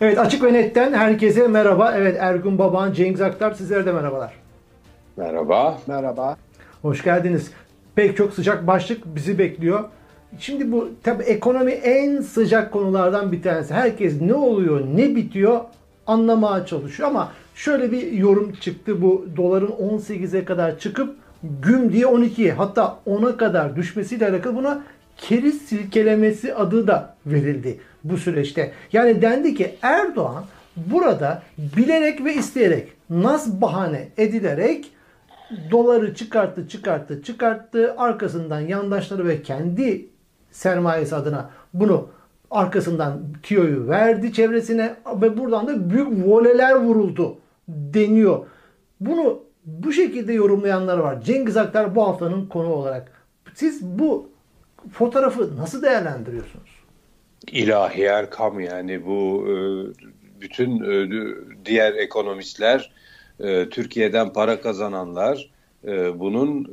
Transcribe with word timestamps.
Evet 0.00 0.18
Açık 0.18 0.42
ve 0.42 0.52
Net'ten 0.52 0.92
herkese 0.92 1.48
merhaba. 1.48 1.94
Evet 1.96 2.16
Ergun 2.20 2.58
Baban, 2.58 2.92
Cengiz 2.92 3.20
Aktar 3.20 3.52
sizlere 3.52 3.86
de 3.86 3.92
merhabalar. 3.92 4.32
Merhaba. 5.16 5.78
Merhaba. 5.86 6.36
Hoş 6.82 7.04
geldiniz. 7.04 7.50
Pek 7.94 8.16
çok 8.16 8.32
sıcak 8.32 8.66
başlık 8.66 9.16
bizi 9.16 9.38
bekliyor. 9.38 9.84
Şimdi 10.38 10.72
bu 10.72 10.88
tabi 11.02 11.22
ekonomi 11.22 11.70
en 11.70 12.20
sıcak 12.20 12.72
konulardan 12.72 13.32
bir 13.32 13.42
tanesi. 13.42 13.74
Herkes 13.74 14.20
ne 14.20 14.34
oluyor, 14.34 14.80
ne 14.94 15.16
bitiyor 15.16 15.60
anlamaya 16.06 16.66
çalışıyor 16.66 17.08
ama 17.08 17.32
şöyle 17.54 17.92
bir 17.92 18.12
yorum 18.12 18.52
çıktı 18.52 19.02
bu 19.02 19.26
doların 19.36 19.70
18'e 19.70 20.44
kadar 20.44 20.78
çıkıp 20.78 21.16
güm 21.62 21.92
diye 21.92 22.04
12'ye 22.04 22.52
hatta 22.52 22.98
10'a 23.06 23.36
kadar 23.36 23.76
düşmesiyle 23.76 24.28
alakalı 24.28 24.56
buna 24.56 24.82
keriz 25.16 25.62
silkelemesi 25.62 26.54
adı 26.54 26.86
da 26.86 27.14
verildi 27.26 27.80
bu 28.04 28.16
süreçte. 28.16 28.72
Yani 28.92 29.22
dendi 29.22 29.54
ki 29.54 29.74
Erdoğan 29.82 30.44
burada 30.76 31.42
bilerek 31.76 32.24
ve 32.24 32.34
isteyerek 32.34 32.92
nas 33.10 33.48
bahane 33.48 34.08
edilerek 34.16 34.90
doları 35.70 36.14
çıkarttı, 36.14 36.68
çıkarttı, 36.68 37.22
çıkarttı. 37.22 37.94
Arkasından 37.98 38.60
yandaşları 38.60 39.28
ve 39.28 39.42
kendi 39.42 40.06
sermayesi 40.50 41.16
adına 41.16 41.50
bunu 41.74 42.08
arkasından 42.50 43.22
tiyoyu 43.42 43.88
verdi 43.88 44.32
çevresine 44.32 44.94
ve 45.22 45.38
buradan 45.38 45.66
da 45.66 45.90
büyük 45.90 46.26
voleler 46.26 46.74
vuruldu 46.74 47.38
deniyor. 47.68 48.46
Bunu 49.00 49.40
bu 49.64 49.92
şekilde 49.92 50.32
yorumlayanlar 50.32 50.98
var. 50.98 51.22
Cengiz 51.22 51.56
Aktar 51.56 51.94
bu 51.94 52.08
haftanın 52.08 52.46
konu 52.46 52.68
olarak. 52.68 53.12
Siz 53.54 53.82
bu 53.82 54.28
fotoğrafı 54.92 55.56
nasıl 55.56 55.82
değerlendiriyorsunuz? 55.82 56.70
İlahi 57.52 58.02
Erkam 58.02 58.60
yani 58.60 59.06
bu 59.06 59.46
e, 59.48 59.54
bütün 60.40 60.84
e, 60.84 61.08
diğer 61.64 61.94
ekonomistler 61.94 62.92
e, 63.40 63.68
Türkiye'den 63.68 64.32
para 64.32 64.60
kazananlar 64.60 65.54
bunun 66.14 66.64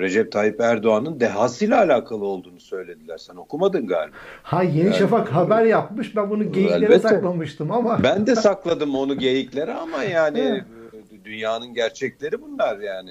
Recep 0.00 0.32
Tayyip 0.32 0.60
Erdoğan'ın 0.60 1.20
dehasıyla 1.20 1.78
alakalı 1.78 2.24
olduğunu 2.24 2.60
söylediler. 2.60 3.18
Sen 3.18 3.36
okumadın 3.36 3.86
galiba. 3.86 4.16
Ha 4.42 4.62
Yeni 4.62 4.78
yani, 4.78 4.94
Şafak 4.94 5.32
haber 5.32 5.64
yapmış. 5.64 6.16
Ben 6.16 6.30
bunu 6.30 6.52
geyiklere 6.52 6.84
elbette. 6.84 7.08
saklamıştım 7.08 7.70
ama. 7.70 8.02
Ben 8.02 8.26
de 8.26 8.34
sakladım 8.34 8.94
onu 8.94 9.18
geyiklere 9.18 9.72
ama 9.72 10.04
yani 10.04 10.64
dünyanın 11.24 11.74
gerçekleri 11.74 12.42
bunlar 12.42 12.78
yani. 12.78 13.10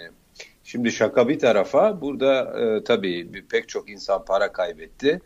Şimdi 0.74 0.92
şaka 0.92 1.30
bir 1.30 1.40
tarafa 1.40 2.02
burada 2.02 2.60
e, 2.60 2.84
tabii 2.84 3.32
pek 3.52 3.70
çok 3.70 3.90
insan 3.90 4.26
para 4.26 4.52
kaybetti. 4.52 5.20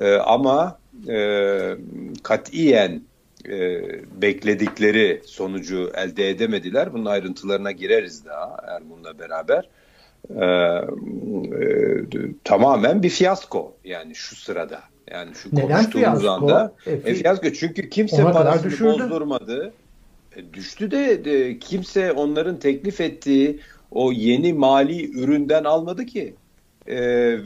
E, 0.00 0.14
ama 0.14 0.78
e, 1.08 1.76
katiyen 2.22 3.02
e, 3.48 3.82
bekledikleri 4.22 5.22
sonucu 5.26 5.92
elde 5.94 6.30
edemediler. 6.30 6.92
Bunun 6.92 7.04
ayrıntılarına 7.04 7.72
gireriz 7.72 8.26
daha 8.26 8.56
Ergun'la 8.66 9.18
beraber. 9.18 9.68
E, 10.40 10.44
e, 10.44 12.34
tamamen 12.44 13.02
bir 13.02 13.10
fiyasko 13.10 13.76
yani 13.84 14.14
şu 14.14 14.36
sırada. 14.36 14.80
Yani 15.10 15.34
şu 15.34 15.48
Neden 15.52 15.68
konuştuğumuz 15.68 16.20
fiyasko? 16.20 16.30
anda 16.30 16.72
e, 16.86 16.92
e, 16.92 17.14
fiyasko 17.14 17.52
çünkü 17.52 17.90
kimse 17.90 18.22
parasını 18.22 18.86
bozdurmadı. 18.88 19.72
E, 20.36 20.54
düştü 20.54 20.90
de, 20.90 21.24
de 21.24 21.58
kimse 21.58 22.12
onların 22.12 22.58
teklif 22.58 23.00
ettiği 23.00 23.60
o 23.94 24.12
yeni 24.12 24.52
mali 24.52 25.20
üründen 25.20 25.64
almadı 25.64 26.06
ki. 26.06 26.34
E, 26.86 26.96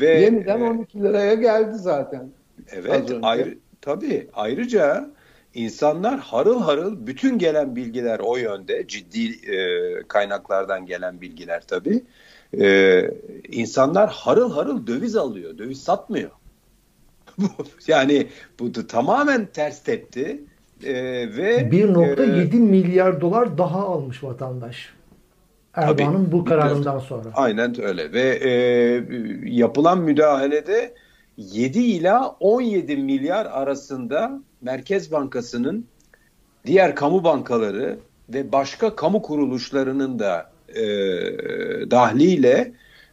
ve 0.00 0.20
yeniden 0.20 0.60
12 0.60 1.02
liraya 1.02 1.34
geldi 1.34 1.78
zaten. 1.78 2.30
Evet, 2.72 3.12
ayrı, 3.22 3.58
tabii. 3.80 4.28
Ayrıca 4.34 5.10
insanlar 5.54 6.20
harıl 6.20 6.60
harıl 6.60 7.06
bütün 7.06 7.38
gelen 7.38 7.76
bilgiler 7.76 8.18
o 8.18 8.36
yönde 8.36 8.86
ciddi 8.88 9.52
e, 9.52 9.58
kaynaklardan 10.08 10.86
gelen 10.86 11.20
bilgiler 11.20 11.62
tabii. 11.66 12.04
E, 12.60 13.10
insanlar 13.48 14.10
harıl 14.10 14.52
harıl 14.52 14.86
döviz 14.86 15.16
alıyor, 15.16 15.58
döviz 15.58 15.82
satmıyor. 15.82 16.30
yani 17.86 18.26
bu 18.60 18.74
da 18.74 18.86
tamamen 18.86 19.46
ters 19.46 19.82
tepti. 19.82 20.44
E, 20.84 20.94
ve 21.36 21.58
1.7 21.58 22.56
e, 22.56 22.58
milyar 22.58 23.20
dolar 23.20 23.58
daha 23.58 23.78
almış 23.78 24.24
vatandaş. 24.24 24.96
Erdoğan'ın 25.76 26.32
bu 26.32 26.44
kararından 26.44 26.98
sonra. 26.98 27.28
Aynen 27.34 27.80
öyle. 27.82 28.12
Ve 28.12 28.22
e, 28.22 28.50
yapılan 29.44 30.00
müdahalede 30.00 30.94
7 31.36 31.78
ila 31.78 32.36
17 32.40 32.96
milyar 32.96 33.46
arasında 33.46 34.40
Merkez 34.60 35.12
Bankası'nın 35.12 35.86
diğer 36.66 36.94
kamu 36.94 37.24
bankaları 37.24 37.98
ve 38.28 38.52
başka 38.52 38.96
kamu 38.96 39.22
kuruluşlarının 39.22 40.18
da 40.18 40.50
e, 40.68 40.84
dahliyle 41.90 42.72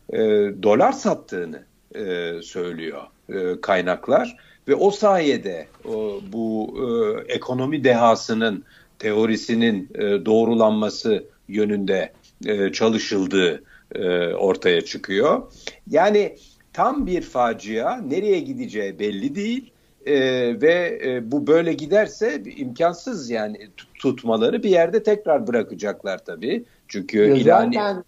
e, 0.09 0.19
dolar 0.63 0.91
sattığını 0.91 1.63
e, 1.95 2.33
söylüyor 2.41 3.01
e, 3.29 3.61
kaynaklar. 3.61 4.37
Ve 4.67 4.75
o 4.75 4.91
sayede 4.91 5.67
o, 5.85 6.19
bu 6.31 6.75
e, 6.77 7.33
ekonomi 7.33 7.83
dehasının 7.83 8.63
teorisinin 8.99 9.89
e, 9.95 10.25
doğrulanması 10.25 11.23
yönünde 11.47 12.13
e, 12.45 12.71
çalışıldığı 12.71 13.63
e, 13.95 14.33
ortaya 14.33 14.81
çıkıyor. 14.81 15.41
Yani 15.89 16.35
tam 16.73 17.05
bir 17.05 17.21
facia 17.21 17.97
nereye 17.97 18.39
gideceği 18.39 18.99
belli 18.99 19.35
değil 19.35 19.71
e, 20.05 20.15
ve 20.61 21.01
e, 21.05 21.31
bu 21.31 21.47
böyle 21.47 21.73
giderse 21.73 22.43
imkansız 22.57 23.29
yani 23.29 23.57
tutmaları 23.99 24.63
bir 24.63 24.69
yerde 24.69 25.03
tekrar 25.03 25.47
bırakacaklar 25.47 26.25
tabii. 26.25 26.65
Çünkü 26.87 27.19
ya. 27.19 27.43
Zaten 27.43 28.03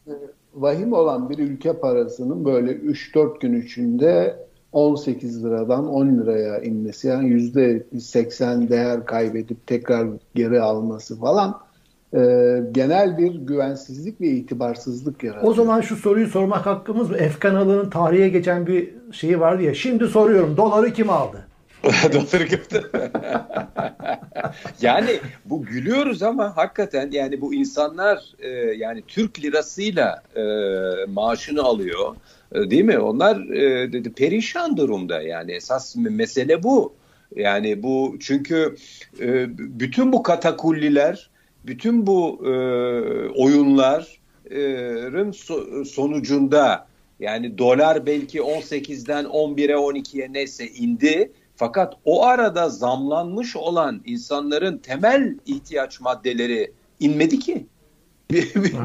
vahim 0.53 0.93
olan 0.93 1.29
bir 1.29 1.39
ülke 1.39 1.73
parasının 1.73 2.45
böyle 2.45 2.71
3-4 2.71 3.39
gün 3.39 3.61
içinde 3.61 4.35
18 4.71 5.45
liradan 5.45 5.87
10 5.87 6.07
liraya 6.07 6.59
inmesi 6.59 7.07
yani 7.07 7.29
%80 7.29 8.69
değer 8.69 9.05
kaybedip 9.05 9.67
tekrar 9.67 10.07
geri 10.35 10.61
alması 10.61 11.19
falan 11.19 11.64
e, 12.15 12.19
genel 12.71 13.17
bir 13.17 13.35
güvensizlik 13.35 14.21
ve 14.21 14.27
itibarsızlık 14.27 15.23
yaratıyor. 15.23 15.51
O 15.51 15.53
zaman 15.53 15.81
şu 15.81 15.95
soruyu 15.95 16.27
sormak 16.27 16.65
hakkımız 16.65 17.09
mı? 17.09 17.17
F 17.17 17.39
kanalının 17.39 17.89
tarihe 17.89 18.29
geçen 18.29 18.67
bir 18.67 18.89
şeyi 19.11 19.39
vardı 19.39 19.63
ya. 19.63 19.73
Şimdi 19.73 20.07
soruyorum. 20.07 20.57
Doları 20.57 20.93
kim 20.93 21.09
aldı? 21.09 21.47
Doları 22.13 22.47
kim 22.47 22.59
yani 24.81 25.19
bu 25.45 25.63
gülüyoruz 25.63 26.23
ama 26.23 26.57
hakikaten 26.57 27.11
yani 27.11 27.41
bu 27.41 27.53
insanlar 27.53 28.23
e, 28.39 28.49
yani 28.77 29.03
Türk 29.07 29.43
lirasıyla 29.43 30.23
e, 30.35 30.41
maaşını 31.07 31.63
alıyor. 31.63 32.15
E, 32.51 32.69
değil 32.69 32.85
mi? 32.85 32.99
Onlar 32.99 33.53
e, 33.53 33.93
dedi 33.93 34.13
perişan 34.13 34.77
durumda 34.77 35.21
yani 35.21 35.51
esas 35.51 35.95
mesele 35.95 36.63
bu. 36.63 36.93
Yani 37.35 37.83
bu 37.83 38.17
çünkü 38.19 38.75
e, 39.19 39.57
bütün 39.57 40.13
bu 40.13 40.23
katakulliler 40.23 41.29
bütün 41.67 42.07
bu 42.07 42.41
e, 42.45 42.49
oyunların 43.29 45.31
so, 45.31 45.85
sonucunda 45.85 46.87
yani 47.19 47.57
dolar 47.57 48.05
belki 48.05 48.39
18'den 48.39 49.25
11'e 49.25 49.73
12'ye 49.73 50.33
neyse 50.33 50.67
indi. 50.67 51.31
Fakat 51.55 51.93
o 52.05 52.25
arada 52.25 52.69
zamlanmış 52.69 53.55
olan 53.55 54.01
insanların 54.05 54.77
temel 54.77 55.35
ihtiyaç 55.45 56.01
maddeleri 56.01 56.71
inmedi 56.99 57.39
ki. 57.39 57.65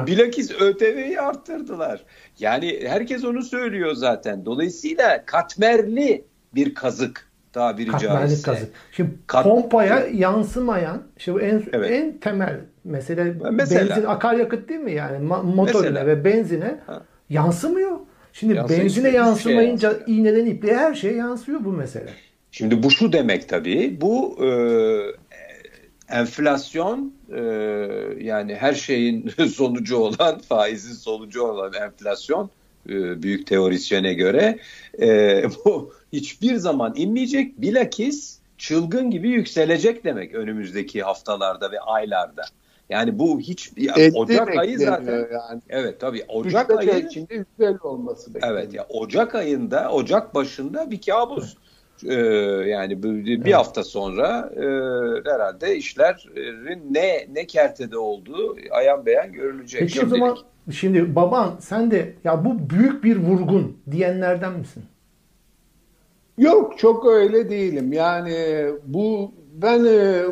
Bilakis 0.06 0.50
ÖTV'yi 0.50 1.20
arttırdılar. 1.20 2.04
Yani 2.38 2.80
herkes 2.86 3.24
onu 3.24 3.42
söylüyor 3.42 3.94
zaten. 3.94 4.44
Dolayısıyla 4.44 5.24
katmerli 5.26 6.24
bir 6.54 6.74
kazık 6.74 7.30
tabiri 7.52 7.90
caizse. 8.00 8.42
kazık. 8.42 8.68
Şimdi 8.92 9.10
Kat, 9.26 9.44
pompaya 9.44 10.06
yansımayan, 10.06 11.02
bu 11.28 11.40
en 11.40 11.62
evet. 11.72 11.90
en 11.90 12.18
temel 12.18 12.60
mesele 12.84 13.34
Mesela, 13.50 13.88
benzin 13.88 14.04
akaryakıt 14.04 14.68
değil 14.68 14.80
mi 14.80 14.92
yani 14.92 15.26
motorine 15.44 16.06
ve 16.06 16.24
benzine 16.24 16.80
ha. 16.86 17.02
yansımıyor. 17.30 17.98
Şimdi 18.32 18.54
Yansıyor 18.54 18.80
benzine 18.80 19.08
yansımayınca 19.08 19.90
şey 19.90 20.16
iğneden 20.16 20.46
ipliğe 20.46 20.76
her 20.76 20.94
şeye 20.94 21.14
yansıyor 21.14 21.64
bu 21.64 21.72
mesele. 21.72 22.10
Şimdi 22.50 22.82
bu 22.82 22.90
şu 22.90 23.12
demek 23.12 23.48
tabii. 23.48 23.98
Bu 24.00 24.38
e, 24.44 24.50
enflasyon 26.10 27.14
e, 27.34 27.40
yani 28.20 28.54
her 28.54 28.74
şeyin 28.74 29.28
sonucu 29.54 29.96
olan 29.96 30.38
faizin 30.38 30.94
sonucu 30.94 31.42
olan 31.42 31.72
enflasyon 31.72 32.50
e, 32.88 33.22
büyük 33.22 33.46
teorisyene 33.46 34.14
göre 34.14 34.58
e, 35.00 35.42
bu 35.64 35.94
hiçbir 36.12 36.56
zaman 36.56 36.92
inmeyecek 36.96 37.60
bilakis 37.60 38.38
çılgın 38.58 39.10
gibi 39.10 39.28
yükselecek 39.28 40.04
demek 40.04 40.34
önümüzdeki 40.34 41.02
haftalarda 41.02 41.72
ve 41.72 41.80
aylarda. 41.80 42.42
Yani 42.90 43.18
bu 43.18 43.40
hiç 43.40 43.72
ya, 43.76 43.94
Ocak 44.14 44.56
ayı 44.56 44.78
zaten. 44.78 45.28
Yani. 45.32 45.60
Evet 45.68 46.00
tabii 46.00 46.24
Ocak 46.28 46.70
ayı 46.70 47.06
içinde 47.06 47.34
yüksel 47.34 47.78
olması 47.82 48.34
bekleniyor. 48.34 48.58
Evet 48.58 48.74
ya 48.74 48.86
Ocak 48.88 49.34
ayında 49.34 49.90
Ocak 49.90 50.34
başında 50.34 50.90
bir 50.90 51.00
kabus. 51.00 51.56
Ee, 52.04 52.14
yani 52.66 53.02
bir 53.02 53.42
evet. 53.42 53.54
hafta 53.54 53.84
sonra 53.84 54.50
e, 54.56 54.64
herhalde 55.30 55.76
işlerin 55.76 56.94
ne 56.94 57.26
ne 57.32 57.46
kertede 57.46 57.98
olduğu 57.98 58.56
ayan 58.70 59.06
beyan 59.06 59.32
görülecek. 59.32 59.80
Peki 59.80 59.92
Şimdilik. 59.92 60.12
o 60.12 60.16
zaman 60.18 60.38
şimdi 60.72 61.14
baban 61.14 61.56
sen 61.60 61.90
de 61.90 62.14
ya 62.24 62.44
bu 62.44 62.70
büyük 62.70 63.04
bir 63.04 63.16
vurgun 63.16 63.76
diyenlerden 63.90 64.58
misin? 64.58 64.84
Yok 66.38 66.78
çok 66.78 67.06
öyle 67.06 67.50
değilim. 67.50 67.92
Yani 67.92 68.66
bu 68.86 69.32
ben 69.52 69.84
e, 69.84 70.22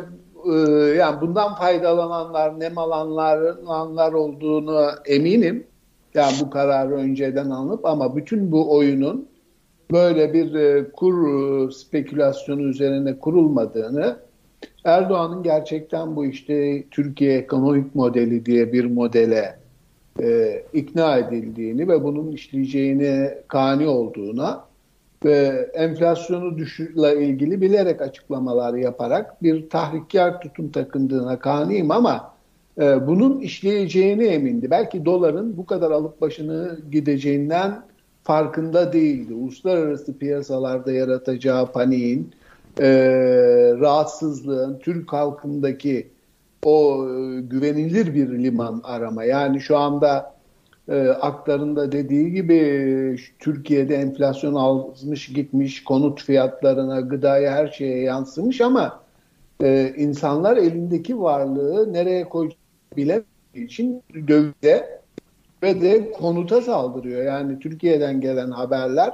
yani 0.97 1.21
bundan 1.21 1.55
faydalananlar, 1.55 2.59
nem 2.59 2.77
alanlar 2.77 4.13
olduğunu 4.13 4.89
eminim. 5.05 5.67
Yani 6.13 6.33
bu 6.41 6.49
kararı 6.49 6.93
önceden 6.93 7.49
alınıp 7.49 7.85
ama 7.85 8.15
bütün 8.15 8.51
bu 8.51 8.75
oyunun 8.75 9.27
böyle 9.91 10.33
bir 10.33 10.53
e, 10.53 10.91
kur 10.91 11.27
e, 11.27 11.71
spekülasyonu 11.71 12.61
üzerine 12.61 13.19
kurulmadığını 13.19 14.17
Erdoğan'ın 14.83 15.43
gerçekten 15.43 16.15
bu 16.15 16.25
işte 16.25 16.83
Türkiye 16.91 17.37
ekonomik 17.37 17.95
modeli 17.95 18.45
diye 18.45 18.73
bir 18.73 18.85
modele 18.85 19.59
e, 20.21 20.61
ikna 20.73 21.17
edildiğini 21.17 21.87
ve 21.87 22.03
bunun 22.03 22.31
işleyeceğini 22.31 23.29
kani 23.47 23.87
olduğuna 23.87 24.68
ve 25.25 25.69
enflasyonu 25.73 26.57
düşürle 26.57 27.25
ilgili 27.25 27.61
bilerek 27.61 28.01
açıklamalar 28.01 28.73
yaparak 28.73 29.43
bir 29.43 29.69
tahrikkar 29.69 30.41
tutum 30.41 30.71
takındığına 30.71 31.39
kaniyim 31.39 31.91
ama 31.91 32.33
e, 32.81 33.07
bunun 33.07 33.39
işleyeceğini 33.39 34.25
emindi. 34.25 34.71
Belki 34.71 35.05
doların 35.05 35.57
bu 35.57 35.65
kadar 35.65 35.91
alıp 35.91 36.21
başını 36.21 36.79
gideceğinden 36.91 37.81
farkında 38.23 38.93
değildi. 38.93 39.33
Uluslararası 39.33 40.17
piyasalarda 40.17 40.91
yaratacağı 40.91 41.71
paniğin, 41.71 42.31
e, 42.79 42.89
rahatsızlığın, 43.79 44.79
Türk 44.79 45.13
halkındaki 45.13 46.07
o 46.63 47.07
e, 47.09 47.41
güvenilir 47.41 48.15
bir 48.15 48.43
liman 48.43 48.81
arama. 48.83 49.23
Yani 49.23 49.61
şu 49.61 49.77
anda 49.77 50.38
e, 50.89 51.07
aktarında 51.09 51.91
dediği 51.91 52.31
gibi 52.31 53.19
Türkiye'de 53.39 53.95
enflasyon 53.95 54.53
almış 54.53 55.27
gitmiş, 55.27 55.83
konut 55.83 56.23
fiyatlarına, 56.23 56.99
gıdaya 56.99 57.51
her 57.51 57.67
şeye 57.67 58.01
yansımış 58.01 58.61
ama 58.61 58.99
e, 59.63 59.93
insanlar 59.97 60.57
elindeki 60.57 61.21
varlığı 61.21 61.93
nereye 61.93 62.29
koyacak 62.29 62.59
bilemediği 62.97 63.65
için 63.65 64.03
dövize 64.27 64.99
ve 65.63 65.81
de 65.81 66.11
konuta 66.11 66.61
saldırıyor. 66.61 67.23
Yani 67.23 67.59
Türkiye'den 67.59 68.21
gelen 68.21 68.51
haberler 68.51 69.13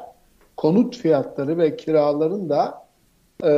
konut 0.58 0.98
fiyatları 0.98 1.58
ve 1.58 1.76
kiraların 1.78 2.50
da 2.50 2.86
e, 3.44 3.52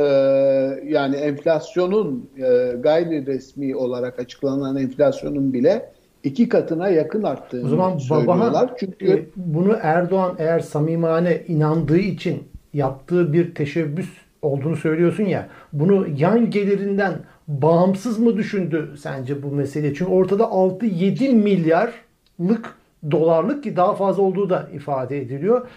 yani 0.84 1.16
enflasyonun 1.16 2.30
e, 2.36 2.74
gayri 2.80 3.26
resmi 3.26 3.76
olarak 3.76 4.18
açıklanan 4.18 4.76
enflasyonun 4.76 5.52
bile 5.52 5.92
iki 6.24 6.48
katına 6.48 6.88
yakın 6.88 7.22
arttığını 7.22 7.66
o 7.66 7.68
zaman 7.68 7.98
söylüyorlar. 7.98 8.50
Babahan, 8.50 8.70
Çünkü 8.80 9.12
e, 9.12 9.26
bunu 9.36 9.76
Erdoğan 9.82 10.34
eğer 10.38 10.60
samimane 10.60 11.42
inandığı 11.48 11.98
için 11.98 12.42
yaptığı 12.72 13.32
bir 13.32 13.54
teşebbüs 13.54 14.08
olduğunu 14.42 14.76
söylüyorsun 14.76 15.24
ya. 15.24 15.48
Bunu 15.72 16.06
yan 16.16 16.50
gelirinden 16.50 17.14
bağımsız 17.48 18.18
mı 18.18 18.36
düşündü 18.36 18.94
sence 18.98 19.42
bu 19.42 19.50
mesele? 19.50 19.94
Çünkü 19.94 20.10
ortada 20.10 20.44
6-7 20.44 21.32
milyarlık 21.32 22.74
dolarlık 23.10 23.64
ki 23.64 23.76
daha 23.76 23.94
fazla 23.94 24.22
olduğu 24.22 24.50
da 24.50 24.68
ifade 24.74 25.18
ediliyor. 25.18 25.68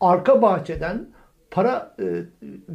Arka 0.00 0.42
bahçeden 0.42 1.06
para 1.50 1.94
e, 1.98 2.04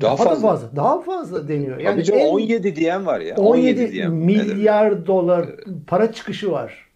daha 0.01 0.15
fazla. 0.15 0.47
fazla 0.47 0.75
daha 0.75 1.01
fazla 1.01 1.47
deniyor. 1.47 1.79
Yani 1.79 2.03
Tabii 2.03 2.17
en, 2.17 2.29
17 2.29 2.75
diyen 2.75 3.05
var 3.05 3.19
ya. 3.19 3.35
17, 3.35 3.49
17 3.49 3.91
diyen 3.91 4.11
milyar 4.11 4.91
nedir? 4.91 5.05
dolar 5.05 5.45
para 5.87 6.11
çıkışı 6.11 6.51
var. 6.51 6.88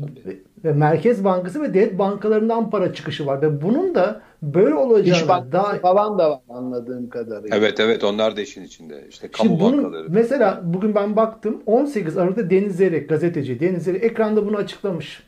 Tabii. 0.00 0.42
Ve 0.64 0.72
Merkez 0.72 1.24
Bankası 1.24 1.62
ve 1.62 1.74
devlet 1.74 1.98
bankalarından 1.98 2.70
para 2.70 2.94
çıkışı 2.94 3.26
var 3.26 3.42
ve 3.42 3.62
bunun 3.62 3.94
da 3.94 4.20
böyle 4.42 4.74
olacağını 4.74 5.52
daha 5.52 5.74
falan 5.74 6.18
da 6.18 6.30
var 6.30 6.40
anladığım 6.48 7.08
kadarıyla. 7.08 7.56
Evet 7.56 7.80
evet 7.80 8.04
onlar 8.04 8.36
da 8.36 8.40
işin 8.40 8.64
içinde. 8.64 9.04
İşte 9.08 9.28
kamu 9.28 9.48
Şimdi 9.48 9.60
bunun, 9.60 9.84
bankaları. 9.84 10.06
Mesela 10.10 10.60
bugün 10.64 10.94
ben 10.94 11.16
baktım 11.16 11.62
18 11.66 12.16
Aralık'ta 12.16 12.50
Deniz 12.50 13.06
gazeteci 13.08 13.60
Deniz 13.60 13.88
ekranda 13.88 14.46
bunu 14.46 14.56
açıklamış 14.56 15.22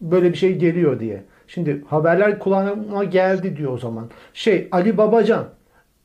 böyle 0.00 0.32
bir 0.32 0.36
şey 0.38 0.56
geliyor 0.56 1.00
diye. 1.00 1.22
Şimdi 1.46 1.84
haberler 1.86 2.38
kulağıma 2.38 3.04
geldi 3.04 3.56
diyor 3.56 3.72
o 3.72 3.78
zaman. 3.78 4.10
Şey 4.34 4.68
Ali 4.72 4.96
Babacan 4.98 5.44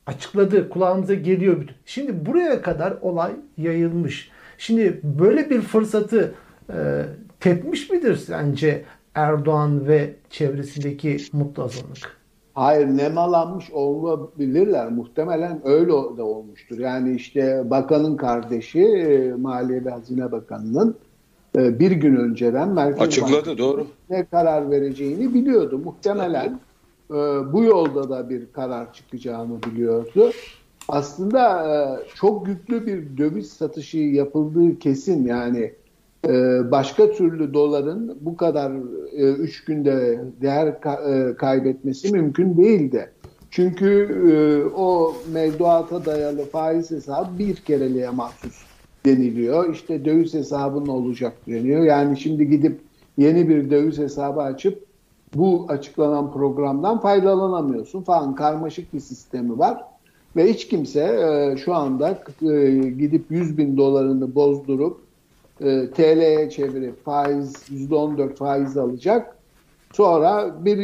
açıkladı 0.06 0.68
kulağımıza 0.68 1.14
geliyor. 1.14 1.64
Şimdi 1.86 2.26
buraya 2.26 2.62
kadar 2.62 2.94
olay 3.00 3.32
yayılmış. 3.56 4.30
Şimdi 4.58 5.00
böyle 5.02 5.50
bir 5.50 5.60
fırsatı 5.60 6.34
e, 6.72 7.02
tepmiş 7.46 7.90
midir 7.90 8.16
sence 8.16 8.84
Erdoğan 9.14 9.88
ve 9.88 10.14
çevresindeki 10.30 11.16
mutlu 11.32 11.62
azınlık? 11.62 12.16
Hayır 12.54 12.86
nemalanmış 12.86 13.70
olabilirler. 13.70 14.92
Muhtemelen 14.92 15.60
öyle 15.64 15.90
de 15.90 16.22
olmuştur. 16.22 16.78
Yani 16.78 17.16
işte 17.16 17.62
bakanın 17.70 18.16
kardeşi 18.16 18.80
e, 18.80 19.32
Maliye 19.32 19.84
ve 19.84 19.90
Hazine 19.90 20.32
Bakanı'nın 20.32 20.96
e, 21.56 21.78
bir 21.78 21.90
gün 21.90 22.16
önceden 22.16 22.68
Merkez 22.68 23.02
Açıkladı 23.02 23.58
doğru. 23.58 23.86
ne 24.10 24.24
karar 24.24 24.70
vereceğini 24.70 25.34
biliyordu. 25.34 25.78
Muhtemelen 25.84 26.60
e, 27.10 27.14
bu 27.52 27.64
yolda 27.64 28.10
da 28.10 28.30
bir 28.30 28.52
karar 28.52 28.92
çıkacağını 28.92 29.62
biliyordu. 29.62 30.30
Aslında 30.88 32.00
çok 32.14 32.48
yüklü 32.48 32.86
bir 32.86 33.18
döviz 33.18 33.52
satışı 33.52 33.98
yapıldığı 33.98 34.78
kesin 34.78 35.26
yani 35.26 35.72
başka 36.70 37.12
türlü 37.12 37.54
doların 37.54 38.18
bu 38.20 38.36
kadar 38.36 38.72
üç 39.38 39.64
günde 39.64 40.20
değer 40.40 40.80
kaybetmesi 41.36 42.12
mümkün 42.12 42.56
değildi. 42.56 43.10
Çünkü 43.50 44.70
o 44.76 45.14
mevduata 45.32 46.04
dayalı 46.04 46.44
faiz 46.44 46.90
hesabı 46.90 47.38
bir 47.38 47.56
kereliğe 47.56 48.10
mahsus 48.10 48.66
deniliyor. 49.06 49.74
İşte 49.74 50.04
döviz 50.04 50.34
hesabının 50.34 50.86
olacak 50.86 51.32
deniyor. 51.48 51.82
Yani 51.82 52.16
şimdi 52.16 52.48
gidip 52.48 52.80
yeni 53.18 53.48
bir 53.48 53.70
döviz 53.70 53.98
hesabı 53.98 54.40
açıp 54.40 54.86
bu 55.34 55.66
açıklanan 55.68 56.32
programdan 56.32 57.00
faydalanamıyorsun 57.00 58.02
falan 58.02 58.34
karmaşık 58.34 58.94
bir 58.94 59.00
sistemi 59.00 59.58
var. 59.58 59.84
Ve 60.36 60.52
hiç 60.52 60.68
kimse 60.68 61.00
e, 61.00 61.56
şu 61.56 61.74
anda 61.74 62.18
e, 62.42 62.70
gidip 62.88 63.30
100 63.30 63.58
bin 63.58 63.76
dolarını 63.76 64.34
bozdurup 64.34 65.00
e, 65.60 65.90
TL'ye 65.90 66.50
çevirip 66.50 67.04
faiz 67.04 67.54
%14 67.70 68.34
faiz 68.34 68.76
alacak. 68.76 69.36
Sonra 69.92 70.64
bir 70.64 70.78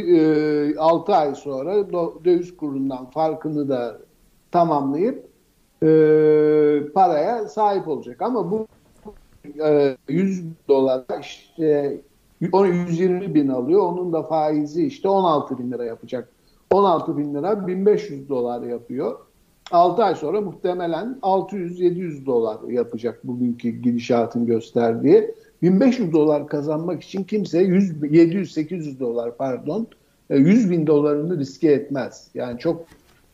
e, 0.74 0.78
6 0.78 1.14
ay 1.14 1.34
sonra 1.34 1.92
döviz 2.24 2.56
kurundan 2.56 3.10
farkını 3.10 3.68
da 3.68 3.98
tamamlayıp 4.52 5.26
e, 5.82 5.86
paraya 6.94 7.48
sahip 7.48 7.88
olacak. 7.88 8.22
Ama 8.22 8.50
bu 8.50 8.66
e, 9.64 9.96
100 10.08 10.44
dolar 10.68 11.04
işte 11.20 12.00
onu 12.52 12.66
120 12.66 13.34
bin 13.34 13.48
alıyor. 13.48 13.80
Onun 13.80 14.12
da 14.12 14.22
faizi 14.22 14.86
işte 14.86 15.08
16 15.08 15.58
bin 15.58 15.72
lira 15.72 15.84
yapacak. 15.84 16.28
16 16.70 17.18
bin 17.18 17.34
lira 17.34 17.66
1500 17.66 18.28
dolar 18.28 18.62
yapıyor. 18.62 19.18
6 19.72 20.04
ay 20.04 20.14
sonra 20.14 20.40
muhtemelen 20.40 21.18
600-700 21.22 22.26
dolar 22.26 22.68
yapacak 22.68 23.20
bugünkü 23.24 23.68
gidişatın 23.68 24.46
gösterdiği. 24.46 25.34
1500 25.62 26.12
dolar 26.12 26.46
kazanmak 26.46 27.02
için 27.02 27.24
kimse 27.24 27.62
700-800 27.62 29.00
dolar 29.00 29.36
pardon 29.36 29.86
100 30.30 30.66
e, 30.66 30.70
bin 30.70 30.86
dolarını 30.86 31.38
riske 31.38 31.72
etmez. 31.72 32.28
Yani 32.34 32.58
çok 32.58 32.86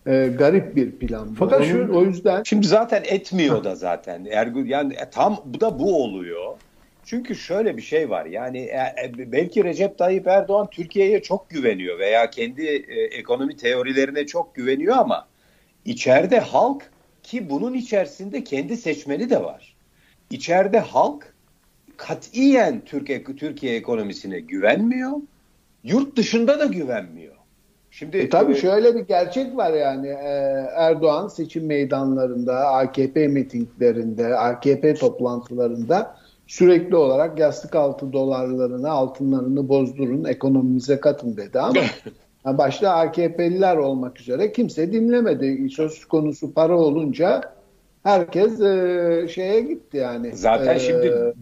e, 0.06 0.34
garip 0.38 0.76
bir 0.76 0.90
plan. 0.90 1.30
Bu. 1.30 1.34
Fakat 1.34 1.60
Onun, 1.60 1.68
şu, 1.68 1.92
o 1.94 2.02
yüzden 2.02 2.42
şimdi 2.42 2.66
zaten 2.66 3.02
etmiyor 3.06 3.64
da 3.64 3.74
zaten. 3.74 4.24
Ergun 4.30 4.64
yani 4.64 4.94
e, 4.94 5.10
tam 5.10 5.36
bu 5.44 5.60
da 5.60 5.78
bu 5.78 6.02
oluyor. 6.04 6.54
Çünkü 7.04 7.34
şöyle 7.34 7.76
bir 7.76 7.82
şey 7.82 8.10
var. 8.10 8.26
Yani 8.26 8.58
e, 8.58 8.94
e, 9.04 9.32
belki 9.32 9.64
Recep 9.64 9.98
Tayyip 9.98 10.26
Erdoğan 10.26 10.68
Türkiye'ye 10.70 11.22
çok 11.22 11.50
güveniyor 11.50 11.98
veya 11.98 12.30
kendi 12.30 12.66
e, 12.66 13.02
ekonomi 13.02 13.56
teorilerine 13.56 14.26
çok 14.26 14.54
güveniyor 14.54 14.96
ama 14.96 15.26
içeride 15.88 16.38
halk 16.40 16.90
ki 17.22 17.50
bunun 17.50 17.74
içerisinde 17.74 18.44
kendi 18.44 18.76
seçmeni 18.76 19.30
de 19.30 19.42
var. 19.42 19.76
İçeride 20.30 20.78
halk 20.78 21.34
katiyen 21.96 22.80
Türkiye 22.84 23.24
Türkiye 23.24 23.76
ekonomisine 23.76 24.40
güvenmiyor. 24.40 25.12
Yurt 25.84 26.16
dışında 26.16 26.58
da 26.58 26.64
güvenmiyor. 26.64 27.34
Şimdi 27.90 28.16
e, 28.16 28.28
tabii 28.28 28.52
e, 28.52 28.56
şöyle 28.56 28.94
bir 28.94 29.00
gerçek 29.00 29.56
var 29.56 29.72
yani 29.72 30.08
e, 30.08 30.66
Erdoğan 30.76 31.28
seçim 31.28 31.66
meydanlarında, 31.66 32.66
AKP 32.66 33.28
mitinglerinde, 33.28 34.36
AKP 34.36 34.94
toplantılarında 34.94 36.16
sürekli 36.46 36.96
olarak 36.96 37.38
yastık 37.38 37.76
altı 37.76 38.12
dolarlarını, 38.12 38.90
altınlarını 38.90 39.68
bozdurun, 39.68 40.24
ekonomimize 40.24 41.00
katın 41.00 41.36
dedi 41.36 41.60
ama 41.60 41.80
başta 42.58 42.90
AKP'liler 42.90 43.76
olmak 43.76 44.20
üzere 44.20 44.52
kimse 44.52 44.92
dinlemedi. 44.92 45.70
Söz 45.70 46.04
konusu 46.04 46.54
para 46.54 46.78
olunca 46.78 47.54
herkes 48.02 48.60
e, 48.60 49.26
şeye 49.34 49.60
gitti 49.60 49.96
yani. 49.96 50.36
Zaten 50.36 50.76
e, 50.76 50.78
şimdi 50.78 51.34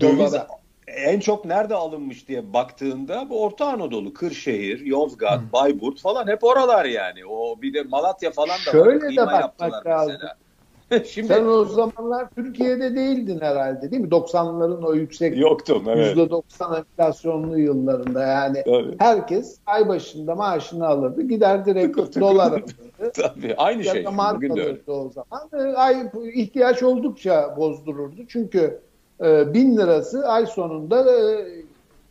döviz 0.00 0.18
dolara. 0.32 0.46
en 0.86 1.20
çok 1.20 1.44
nerede 1.44 1.74
alınmış 1.74 2.28
diye 2.28 2.52
baktığında 2.52 3.30
bu 3.30 3.42
Orta 3.42 3.66
Anadolu, 3.66 4.14
Kırşehir, 4.14 4.80
Yozgat, 4.80 5.40
Bayburt 5.52 6.00
falan 6.00 6.26
hep 6.26 6.44
oralar 6.44 6.84
yani. 6.84 7.26
O 7.26 7.62
bir 7.62 7.74
de 7.74 7.82
Malatya 7.82 8.30
falan 8.30 8.58
da 8.66 8.70
Şöyle 8.70 9.06
var. 9.06 9.12
de 9.12 9.42
bakmak 9.42 9.86
lazım. 9.86 10.12
mesela. 10.12 10.36
Şimdi 11.06 11.28
Sen 11.28 11.44
o 11.46 11.64
zamanlar 11.64 12.28
Türkiye'de 12.36 12.96
değildin 12.96 13.40
herhalde 13.40 13.90
değil 13.90 14.02
mi? 14.02 14.08
90'ların 14.08 14.84
o 14.86 14.94
yüksek 14.94 15.38
yoktum 15.38 15.84
evet. 15.88 16.16
%90 16.16 16.78
enflasyonlu 16.78 17.58
yıllarında 17.58 18.22
yani 18.22 18.62
Tabii. 18.64 18.96
herkes 18.98 19.58
ay 19.66 19.88
başında 19.88 20.34
maaşını 20.34 20.86
alırdı 20.86 21.22
gider 21.22 21.64
direkt 21.64 21.86
Tıkır 21.96 22.06
tıkır. 22.06 22.20
dolar 22.20 22.50
alırdı. 22.52 22.72
Tabii 23.14 23.54
aynı 23.56 23.82
ya 23.84 23.92
şey. 23.92 24.02
mark 24.04 24.36
Bugün 24.36 24.56
de 24.56 24.62
öyle. 24.64 24.80
o 24.86 25.10
zaman. 25.10 25.68
E, 25.72 25.76
Ay 25.76 26.10
ihtiyaç 26.34 26.82
oldukça 26.82 27.54
bozdururdu. 27.56 28.26
Çünkü 28.28 28.80
e, 29.24 29.54
bin 29.54 29.76
lirası 29.76 30.28
ay 30.28 30.46
sonunda 30.46 31.12
e, 31.12 31.44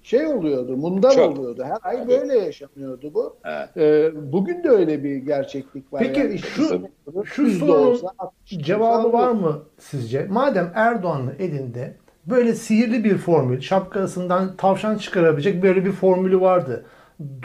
şey 0.04 0.26
oluyordu, 0.28 0.78
mundar 0.78 1.12
Çöp. 1.12 1.30
oluyordu. 1.40 1.64
Her 1.64 1.92
ay 1.92 2.08
böyle 2.08 2.38
yaşanıyordu 2.38 3.12
bu. 3.14 3.36
Evet. 3.46 3.78
E, 3.78 4.12
bugün 4.32 4.64
de 4.64 4.70
öyle 4.70 5.04
bir 5.04 5.16
gerçeklik 5.16 5.94
var. 5.94 6.04
Peki 6.04 6.20
yani 6.20 6.40
şu- 6.40 6.84
şu 7.26 7.50
sorunun 7.52 8.02
Cevabı 8.46 9.14
var 9.14 9.32
mı 9.32 9.64
sizce? 9.80 10.26
Madem 10.30 10.72
Erdoğan'ın 10.76 11.34
elinde 11.40 11.96
böyle 12.26 12.54
sihirli 12.54 13.04
bir 13.04 13.18
formül, 13.18 13.62
şapkasından 13.62 14.56
tavşan 14.56 14.98
çıkarabilecek 14.98 15.64
böyle 15.64 15.86
bir 15.86 15.92
formülü 15.92 16.42
vardı. 16.42 16.86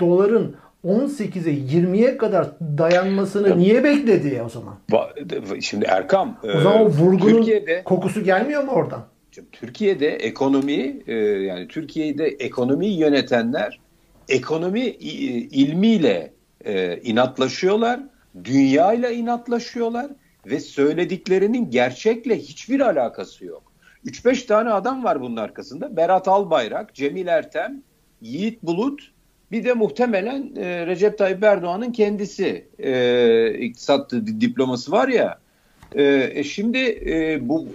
Doların 0.01 0.57
18'e 0.85 1.53
20'ye 1.53 2.17
kadar 2.17 2.47
dayanmasını 2.79 3.59
niye 3.59 3.85
bekledi 3.85 4.29
ya 4.35 4.45
o 4.45 4.49
zaman? 4.49 4.75
Şimdi 5.61 5.85
Erkam 5.85 6.39
O 6.57 6.61
zaman 6.61 6.81
o 6.81 6.85
e, 6.85 6.89
vurgunun 6.89 7.37
Türkiye'de 7.37 7.83
kokusu 7.85 8.25
gelmiyor 8.25 8.65
mu 8.65 8.71
oradan? 8.73 9.05
Şimdi 9.31 9.49
Türkiye'de 9.53 10.09
ekonomi 10.09 11.03
e, 11.07 11.15
yani 11.17 11.69
Türkiye'de 11.69 12.27
ekonomiyi 12.27 12.99
yönetenler 12.99 13.81
ekonomi 14.29 14.81
i- 14.81 15.49
ilmiyle 15.63 16.33
e, 16.65 16.97
inatlaşıyorlar, 17.01 18.01
dünyayla 18.45 19.11
inatlaşıyorlar 19.11 20.11
ve 20.47 20.61
söylediklerinin 20.61 21.71
gerçekle 21.71 22.39
hiçbir 22.39 22.81
alakası 22.81 23.45
yok. 23.45 23.73
3-5 24.07 24.47
tane 24.47 24.71
adam 24.71 25.05
var 25.05 25.21
bunun 25.21 25.37
arkasında. 25.37 25.97
Berat 25.97 26.29
Albayrak, 26.29 26.95
Cemil 26.95 27.27
Ertem, 27.27 27.83
Yiğit 28.23 28.63
Bulut, 28.63 29.13
bir 29.53 29.65
de 29.65 29.73
muhtemelen 29.73 30.53
e, 30.57 30.87
Recep 30.87 31.19
Tayyip 31.19 31.43
Erdoğan'ın 31.45 31.93
kendisi 31.93 32.69
e, 32.79 33.59
iktisat 33.59 34.13
di- 34.13 34.41
diploması 34.41 34.93
var 34.93 35.09
ya. 35.09 35.39
E, 35.95 36.31
e, 36.35 36.45
şimdi 36.45 36.79
e, 37.07 37.39
bu, 37.49 37.67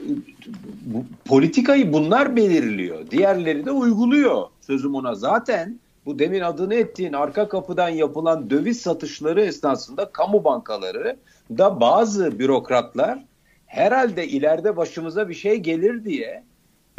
bu 0.86 1.06
politikayı 1.26 1.94
bunlar 1.94 2.36
belirliyor. 2.36 3.12
Diğerleri 3.12 3.66
de 3.66 3.72
uyguluyor 3.72 4.48
sözüm 4.62 4.96
ona. 4.96 5.16
Zaten 5.16 5.80
bu 6.06 6.20
demin 6.20 6.42
adını 6.42 6.76
ettiğin 6.76 7.14
arka 7.14 7.48
kapıdan 7.48 7.90
yapılan 7.90 8.50
döviz 8.50 8.82
satışları 8.82 9.42
esnasında 9.42 10.06
kamu 10.06 10.44
bankaları 10.44 11.18
da 11.58 11.80
bazı 11.80 12.40
bürokratlar 12.40 13.20
herhalde 13.66 14.28
ileride 14.28 14.78
başımıza 14.78 15.30
bir 15.30 15.34
şey 15.34 15.58
gelir 15.58 16.06
diye 16.06 16.44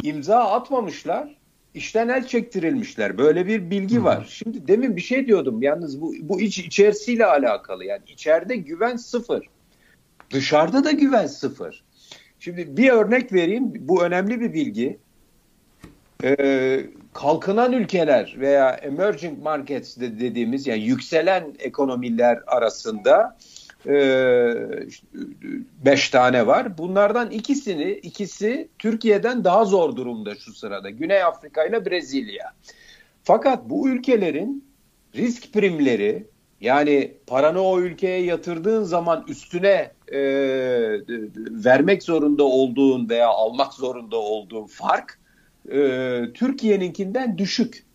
imza 0.03 0.39
atmamışlar. 0.39 1.35
işten 1.73 2.09
el 2.09 2.27
çektirilmişler. 2.27 3.17
Böyle 3.17 3.47
bir 3.47 3.69
bilgi 3.69 4.03
var. 4.03 4.27
Şimdi 4.29 4.67
demin 4.67 4.95
bir 4.95 5.01
şey 5.01 5.27
diyordum. 5.27 5.61
Yalnız 5.61 6.01
bu, 6.01 6.13
bu 6.21 6.41
iç 6.41 6.59
içerisiyle 6.59 7.25
alakalı. 7.25 7.85
Yani 7.85 8.01
içeride 8.07 8.55
güven 8.55 8.95
sıfır. 8.95 9.47
Dışarıda 10.35 10.83
da 10.83 10.91
güven 10.91 11.27
sıfır. 11.27 11.83
Şimdi 12.39 12.77
bir 12.77 12.89
örnek 12.89 13.33
vereyim. 13.33 13.73
Bu 13.79 14.03
önemli 14.03 14.39
bir 14.39 14.53
bilgi. 14.53 14.97
Ee, 16.23 16.85
kalkınan 17.13 17.73
ülkeler 17.73 18.35
veya 18.39 18.69
emerging 18.69 19.43
markets 19.43 19.97
de 19.97 20.19
dediğimiz 20.19 20.67
yani 20.67 20.83
yükselen 20.83 21.55
ekonomiler 21.59 22.39
arasında 22.47 23.37
e, 23.87 23.95
beş 25.85 26.09
tane 26.09 26.47
var. 26.47 26.77
Bunlardan 26.77 27.31
ikisini 27.31 27.91
ikisi 27.91 28.69
Türkiye'den 28.79 29.43
daha 29.43 29.65
zor 29.65 29.95
durumda 29.95 30.35
şu 30.35 30.53
sırada. 30.53 30.89
Güney 30.89 31.23
Afrika 31.23 31.65
ile 31.65 31.85
Brezilya. 31.85 32.53
Fakat 33.23 33.69
bu 33.69 33.89
ülkelerin 33.89 34.65
risk 35.15 35.53
primleri 35.53 36.27
yani 36.65 37.13
paranı 37.27 37.61
o 37.61 37.79
ülkeye 37.79 38.23
yatırdığın 38.23 38.83
zaman 38.83 39.25
üstüne 39.27 39.91
e, 40.11 40.19
vermek 41.65 42.03
zorunda 42.03 42.43
olduğun 42.43 43.09
veya 43.09 43.27
almak 43.27 43.73
zorunda 43.73 44.17
olduğun 44.17 44.65
fark 44.65 45.19
e, 45.71 45.79
Türkiye'ninkinden 46.33 47.37
düşük. 47.37 47.85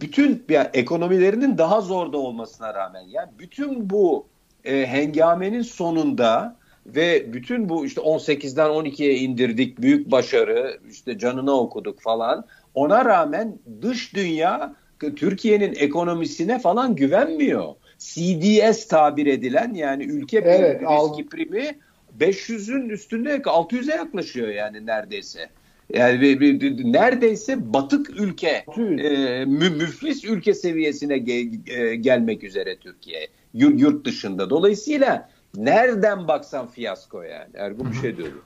Bütün 0.00 0.44
yani 0.48 0.68
ekonomilerinin 0.74 1.58
daha 1.58 1.80
zorda 1.80 2.18
olmasına 2.18 2.74
rağmen 2.74 3.02
yani 3.08 3.30
bütün 3.38 3.90
bu 3.90 4.26
e, 4.64 4.86
hengamenin 4.86 5.62
sonunda 5.62 6.56
ve 6.86 7.32
bütün 7.32 7.68
bu 7.68 7.86
işte 7.86 8.00
18'den 8.00 8.70
12'ye 8.70 9.14
indirdik 9.14 9.80
büyük 9.80 10.10
başarı 10.10 10.78
işte 10.90 11.18
canına 11.18 11.52
okuduk 11.52 12.00
falan 12.00 12.44
ona 12.74 13.04
rağmen 13.04 13.58
dış 13.82 14.14
dünya 14.14 14.74
Türkiye'nin 15.14 15.74
ekonomisine 15.78 16.58
falan 16.58 16.96
güvenmiyor. 16.96 17.74
CDS 17.98 18.88
tabir 18.88 19.26
edilen 19.26 19.74
yani 19.74 20.04
ülke 20.04 20.38
Evet, 20.38 20.74
riski 20.74 20.86
al- 20.86 21.26
primi 21.30 21.78
500'ün 22.20 22.88
üstünde 22.88 23.36
600'e 23.36 23.94
yaklaşıyor 23.96 24.48
yani 24.48 24.86
neredeyse. 24.86 25.48
Yani 25.94 26.20
bir, 26.20 26.40
bir- 26.40 26.60
bir- 26.60 26.92
neredeyse 26.92 27.72
batık 27.74 28.10
ülke, 28.20 28.64
600. 28.66 29.00
e, 29.00 29.44
mü, 29.44 29.70
müflis 29.70 30.24
ülke 30.24 30.54
seviyesine 30.54 31.16
ge- 31.16 31.70
e, 31.80 31.96
gelmek 31.96 32.44
üzere 32.44 32.76
Türkiye 32.76 33.28
yurt, 33.54 33.80
yurt 33.80 34.06
dışında. 34.06 34.50
Dolayısıyla 34.50 35.30
nereden 35.56 36.28
baksan 36.28 36.66
fiyasko 36.66 37.22
yani. 37.22 37.50
Ergun 37.54 37.90
bir 37.92 37.96
şey 37.96 38.16
diyordu. 38.16 38.42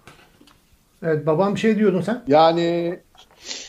Evet 1.03 1.27
babam 1.27 1.55
bir 1.55 1.61
şey 1.61 1.79
diyordun 1.79 2.01
sen. 2.01 2.23
Yani 2.27 2.99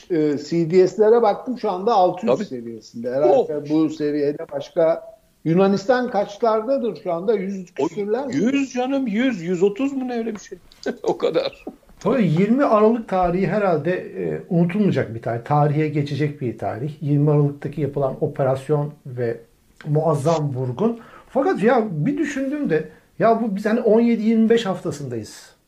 e, 0.09 0.37
CDS'lere 0.37 1.21
baktım 1.21 1.59
şu 1.59 1.71
anda 1.71 1.93
600 1.93 2.33
Tabii. 2.33 2.45
seviyesinde. 2.45 3.11
Herhalde 3.11 3.69
bu 3.69 3.89
seviyede 3.89 4.45
başka 4.51 5.03
Yunanistan 5.45 6.11
kaçlardadır 6.11 7.03
şu 7.03 7.13
anda? 7.13 7.33
100 7.33 7.65
O 7.79 7.87
küsürler 7.87 8.27
mi? 8.27 8.35
100 8.35 8.73
canım 8.73 9.07
100 9.07 9.41
130 9.41 9.93
mu 9.93 10.07
ne 10.07 10.17
öyle 10.17 10.35
bir 10.35 10.39
şey. 10.39 10.57
o 11.03 11.17
kadar. 11.17 11.65
Tabii 11.99 12.27
20 12.27 12.65
Aralık 12.65 13.07
tarihi 13.07 13.47
herhalde 13.47 13.91
e, 13.91 14.41
unutulmayacak 14.49 15.15
bir 15.15 15.21
tarih. 15.21 15.43
Tarihe 15.43 15.87
geçecek 15.87 16.41
bir 16.41 16.57
tarih. 16.57 16.91
20 17.01 17.31
Aralık'taki 17.31 17.81
yapılan 17.81 18.15
operasyon 18.21 18.93
ve 19.05 19.37
muazzam 19.87 20.53
vurgun. 20.53 20.99
Fakat 21.29 21.63
ya 21.63 21.87
bir 21.91 22.17
düşündüm 22.17 22.69
de 22.69 22.89
ya 23.19 23.41
bu 23.41 23.55
biz 23.55 23.65
hani 23.65 23.79
17-25 23.79 24.63
haftasındayız. 24.63 25.58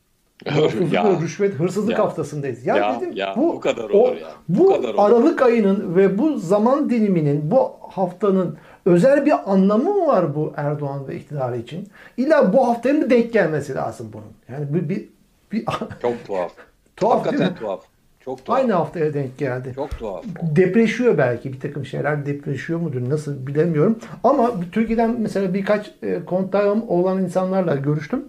Ya. 0.92 1.04
ve 1.04 1.20
rüşvet, 1.22 1.54
hırsızlık 1.54 1.92
Ya. 1.92 1.98
haftasındayız. 1.98 2.66
Ya, 2.66 2.76
Ya, 2.76 2.96
dedim 2.96 3.12
ya, 3.14 3.34
bu, 3.36 3.40
bu 3.52 3.60
kadar 3.60 3.90
o- 3.90 3.98
olur 3.98 4.16
ya. 4.16 4.28
Bu 4.48 4.64
Bu, 4.64 4.68
kadar 4.68 4.88
olur. 4.88 4.98
Aralık 4.98 5.42
ayının 5.42 5.96
ve 5.96 6.18
bu 6.18 6.38
zaman 6.38 6.90
diliminin, 6.90 7.50
bu 7.50 7.70
haftanın 7.80 8.56
özel 8.86 9.26
bir 9.26 9.52
anlamı 9.52 9.94
mı 9.94 10.06
var 10.06 10.34
bu 10.34 10.52
Erdoğan 10.56 11.08
ve 11.08 11.16
iktidarı 11.16 11.56
için? 11.56 11.88
İlla 12.16 12.52
bu 12.52 12.68
haftaya 12.68 12.94
mı 12.94 13.10
denk 13.10 13.32
gelmesi 13.32 13.74
lazım 13.74 14.10
bunun? 14.12 14.24
Yani 14.48 14.74
bir, 14.74 14.88
bir, 14.88 15.08
bir 15.52 15.64
Çok 16.02 16.26
tuhaf. 16.26 16.52
Tuhaf 16.96 17.26
Hakikaten 17.26 17.54
tuhaf. 17.54 17.80
Çok 18.24 18.44
tuhaf. 18.44 18.58
aynı 18.58 18.72
haftaya 18.72 19.14
denk 19.14 19.38
geldi. 19.38 19.72
Çok 19.74 19.98
tuhaf. 19.98 20.24
Depreşiyor 20.42 21.18
belki 21.18 21.52
bir 21.52 21.60
takım 21.60 21.86
şeyler 21.86 22.26
depreşiyor 22.26 22.80
mudur 22.80 23.10
nasıl 23.10 23.46
bilemiyorum. 23.46 23.98
Ama 24.24 24.50
Türkiye'den 24.72 25.16
mesela 25.20 25.54
birkaç 25.54 25.90
e, 26.02 26.24
kontağı 26.24 26.72
olan 26.88 27.22
insanlarla 27.24 27.74
görüştüm. 27.76 28.24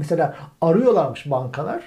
Mesela 0.00 0.36
arıyorlarmış 0.60 1.30
bankalar. 1.30 1.84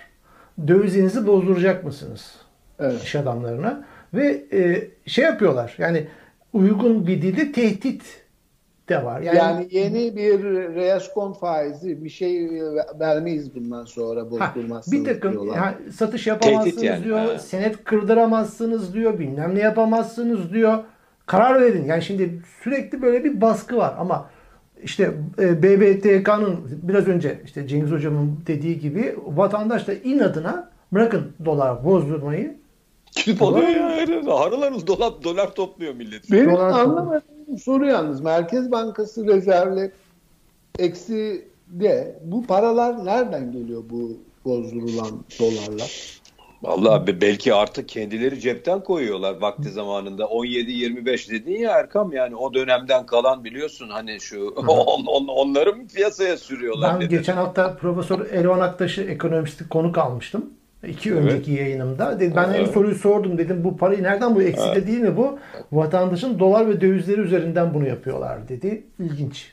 Dövizinizi 0.67 1.27
bozduracak 1.27 1.83
mısınız? 1.83 2.35
Evet. 2.79 3.03
iş 3.03 3.15
adamlarına 3.15 3.85
ve 4.13 4.43
e, 4.53 4.87
şey 5.09 5.25
yapıyorlar. 5.25 5.75
Yani 5.77 6.07
uygun 6.53 7.07
bir 7.07 7.21
dilde 7.21 7.51
tehdit 7.51 8.23
de 8.89 9.03
var. 9.03 9.21
Yani, 9.21 9.37
Yani, 9.37 9.67
yeni 9.71 10.15
bir 10.15 10.43
reskon 10.75 11.33
faizi 11.33 12.03
bir 12.03 12.09
şey 12.09 12.61
vermeyiz 12.99 13.55
bundan 13.55 13.85
sonra 13.85 14.21
ha, 14.21 14.31
bozdurmazsınız 14.31 14.91
bir 14.91 15.13
takım 15.13 15.31
diyorlar. 15.31 15.57
ha, 15.57 15.73
satış 15.93 16.27
yapamazsınız 16.27 16.83
yani, 16.83 17.03
diyor, 17.03 17.19
ha. 17.19 17.39
senet 17.39 17.83
kırdıramazsınız 17.83 18.93
diyor, 18.93 19.19
bilmem 19.19 19.55
ne 19.55 19.59
yapamazsınız 19.59 20.53
diyor. 20.53 20.83
Karar 21.25 21.61
verin. 21.61 21.85
Yani 21.85 22.01
şimdi 22.01 22.41
sürekli 22.63 23.01
böyle 23.01 23.23
bir 23.23 23.41
baskı 23.41 23.77
var 23.77 23.95
ama 23.99 24.29
işte 24.83 25.13
e, 25.39 25.63
BBTK'nın 25.63 26.59
biraz 26.83 27.07
önce 27.07 27.41
işte 27.45 27.67
Cengiz 27.67 27.91
Hocam'ın 27.91 28.39
dediği 28.47 28.79
gibi 28.79 29.15
vatandaş 29.25 29.87
da 29.87 29.93
inadına 29.93 30.69
bırakın 30.93 31.31
dolar 31.45 31.85
bozdurmayı 31.85 32.57
Kim 33.11 33.43
alıyor 33.43 33.67
ya? 33.67 34.39
Harılarız 34.39 34.87
dolar, 34.87 35.13
dolar 35.23 35.55
topluyor 35.55 35.93
millet. 35.93 36.31
Benim 36.31 36.51
Dolar- 36.51 36.71
anlamadığım 36.71 37.57
soru 37.63 37.85
yalnız 37.85 38.21
Merkez 38.21 38.71
Bankası 38.71 39.27
rezervleri 39.27 39.91
eksi 40.79 41.47
de 41.67 42.19
bu 42.25 42.47
paralar 42.47 43.05
nereden 43.05 43.51
geliyor 43.51 43.83
bu 43.89 44.17
bozdurulan 44.45 45.09
dolarlar? 45.39 46.21
Vallahi 46.63 47.21
belki 47.21 47.53
artık 47.53 47.89
kendileri 47.89 48.39
cepten 48.39 48.83
koyuyorlar 48.83 49.41
vakti 49.41 49.69
zamanında. 49.69 50.23
17-25 50.23 51.31
dedin 51.31 51.57
ya 51.59 51.71
Erkam 51.71 52.13
yani 52.13 52.35
o 52.35 52.53
dönemden 52.53 53.05
kalan 53.05 53.43
biliyorsun 53.43 53.89
hani 53.89 54.19
şu 54.21 54.47
on, 54.67 55.05
on, 55.05 55.27
onları 55.27 55.75
mı 55.75 55.87
piyasaya 55.87 56.37
sürüyorlar? 56.37 56.93
Ben 56.93 57.01
dedi. 57.01 57.09
geçen 57.09 57.35
hafta 57.35 57.75
Profesör 57.75 58.25
Elvan 58.31 58.59
Aktaş'ı 58.59 59.01
ekonomisti 59.01 59.69
konuk 59.69 59.97
almıştım. 59.97 60.45
İki 60.87 61.09
Evet. 61.09 61.21
önceki 61.21 61.51
yayınımda. 61.51 62.19
Dedi, 62.19 62.33
ben 62.35 62.49
Evet. 62.49 62.67
en 62.67 62.71
soruyu 62.71 62.95
sordum 62.95 63.37
dedim 63.37 63.63
bu 63.63 63.77
parayı 63.77 64.03
nereden 64.03 64.35
bu 64.35 64.41
eksi 64.41 64.75
de 64.75 64.87
değil 64.87 64.99
mi 64.99 65.17
bu? 65.17 65.39
Vatandaşın 65.71 66.39
dolar 66.39 66.67
ve 66.69 66.81
dövizleri 66.81 67.21
üzerinden 67.21 67.73
bunu 67.73 67.87
yapıyorlar 67.87 68.49
dedi. 68.49 68.83
İlginç. 68.99 69.51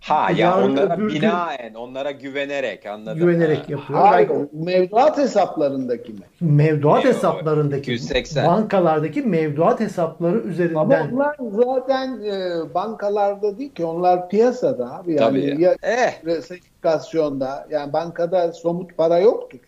Ha 0.00 0.30
ya 0.30 0.36
Yarın 0.36 0.72
onlara 0.76 0.94
öbür 0.96 1.10
gün- 1.12 1.22
binaen, 1.22 1.74
onlara 1.74 2.10
güvenerek 2.10 2.86
anladım. 2.86 3.18
Güvenerek 3.18 3.58
Ha. 3.58 3.64
yapıyor. 3.68 3.98
Hayır, 4.00 4.30
mevduat 4.52 5.18
hesaplarındaki 5.18 6.12
mi? 6.12 6.18
mevduat 6.40 7.04
Yok, 7.04 7.14
hesaplarındaki 7.14 7.92
280. 7.92 8.46
bankalardaki 8.46 9.22
mevduat 9.22 9.80
hesapları 9.80 10.38
Ama 10.38 10.48
üzerinden 10.50 11.10
onlar 11.12 11.36
zaten 11.50 12.20
e, 12.24 12.74
bankalarda 12.74 13.58
değil 13.58 13.72
ki 13.74 13.84
onlar 13.84 14.28
piyasada 14.28 14.92
abi. 14.96 15.10
Yani 15.14 15.18
Tabii. 15.50 15.62
ya 15.62 15.76
Eh 15.82 16.24
resifikasyonda 16.24 17.66
yani 17.70 17.92
bankada 17.92 18.52
somut 18.52 18.96
para 18.96 19.18
yoktur. 19.18 19.58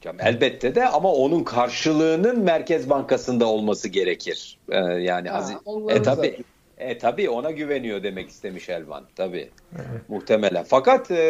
canım, 0.00 0.18
elbette 0.22 0.74
de 0.74 0.86
ama 0.88 1.12
onun 1.12 1.44
karşılığının 1.44 2.40
Merkez 2.40 2.90
Bankası'nda 2.90 3.46
olması 3.46 3.88
gerekir. 3.88 4.58
Ee, 4.70 4.76
yani 4.78 5.28
Ha, 5.28 5.38
Aziz. 5.38 5.56
onları 5.64 5.96
E 5.96 6.02
tabii. 6.02 6.16
satıyor. 6.16 6.44
E 6.80 6.98
tabii 6.98 7.30
ona 7.30 7.50
güveniyor 7.50 8.02
demek 8.02 8.28
istemiş 8.28 8.68
Elvan. 8.68 9.04
Tabii. 9.16 9.48
Muhtemelen. 10.08 10.64
Fakat 10.68 11.10
e, 11.10 11.22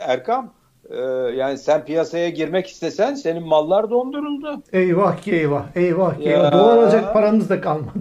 Erkam 0.00 0.52
e, 0.90 0.96
yani 1.36 1.58
sen 1.58 1.84
piyasaya 1.84 2.28
girmek 2.28 2.66
istesen 2.66 3.14
senin 3.14 3.42
mallar 3.42 3.90
donduruldu. 3.90 4.62
eyvah 4.72 5.16
ki 5.22 5.32
eyvah 5.32 5.76
eyvah 5.76 6.18
ki 6.18 6.28
Ya. 6.28 6.32
eyvah 6.32 6.52
dolar 6.52 6.78
alacak 6.78 7.12
paramız 7.12 7.50
da 7.50 7.60
kalmadı. 7.60 7.98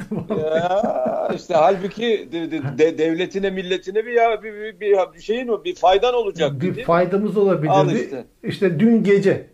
Ya 0.55 1.31
işte 1.35 1.53
halbuki 1.53 2.29
de- 2.31 2.51
de- 2.51 2.77
de- 2.77 2.97
devletine 2.97 3.49
milletine 3.49 4.05
bir 4.05 4.11
ya 4.13 4.43
bir, 4.43 4.53
bir, 4.53 4.79
bir, 4.79 4.97
bir 5.15 5.21
şeyin 5.21 5.47
o 5.47 5.63
bir 5.63 5.75
faydan 5.75 6.13
olacak. 6.13 6.61
bir 6.61 6.83
faydamız 6.83 7.37
olabilirdi. 7.37 7.71
Al 7.71 7.91
işte. 7.91 8.25
İşte 8.43 8.79
dün 8.79 9.03
gece 9.03 9.47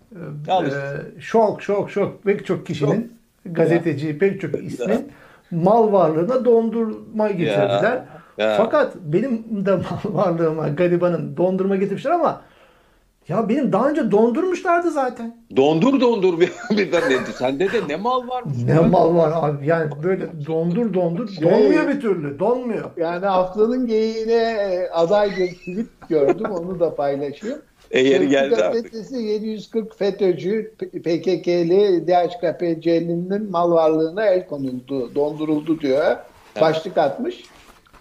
Al 0.50 0.63
e, 0.65 0.68
işte. 0.68 1.01
şok 1.20 1.62
şok 1.62 1.91
şok 1.91 2.24
pek 2.24 2.46
çok 2.46 2.65
kişinin 2.68 3.13
gazeteci 3.46 4.18
pek 4.18 4.41
çok 4.41 4.63
ismin 4.63 5.12
mal 5.51 5.91
varlığına 5.91 6.46
dondurma 6.46 7.31
getirdiler. 7.31 8.03
ya. 8.38 8.55
Fakat 8.58 8.96
benim 8.96 9.65
de 9.65 9.75
mal 9.75 9.81
varlığıma 10.15 10.67
garibanın 10.67 11.38
dondurma 11.38 11.75
getirmişler 11.75 12.12
ama 12.12 12.41
ya 13.27 13.50
benim 13.50 13.74
daha 13.74 13.89
önce 13.89 14.12
dondurmuşlardı 14.12 14.91
zaten. 14.91 15.38
Dondur 15.55 16.00
dondur 16.01 16.39
bir, 16.39 16.51
bir 16.72 16.91
de 16.91 17.01
sende 17.34 17.72
de 17.72 17.88
ne 17.88 17.96
mal 17.96 18.27
varmış. 18.27 18.58
Ne 18.65 18.79
mal 18.79 19.15
var 19.15 19.31
abi 19.36 19.67
yani 19.67 19.91
böyle 20.03 20.27
dondur 20.48 20.93
dondur 20.93 21.29
Şey- 21.29 21.43
donmuyor 21.43 21.88
bir 21.88 22.01
türlü 22.01 22.39
donmuyor. 22.39 22.91
Yani 22.98 23.25
haftanın 23.25 23.88
geyiğine 23.88 24.34
e, 24.34 24.89
aday 24.89 25.29
bir 25.38 25.48
tweet 25.53 25.88
gördüm 26.10 26.51
onu 26.51 26.79
da 26.79 26.96
paylaşayım. 26.96 27.62
E 27.92 28.00
yeri 28.00 28.30
geldi 28.30 28.56
artık. 28.56 28.84
gazetesi 28.84 29.16
740 29.16 29.98
FETÖ'cü 29.98 30.72
PKK'li 30.78 32.08
DHKPC'nin 32.08 33.52
mal 33.52 33.72
varlığına 33.72 34.26
el 34.26 34.48
konuldu, 34.48 35.16
donduruldu 35.16 35.80
diyor. 35.80 36.16
Başlık 36.62 36.98
atmış. 36.98 37.44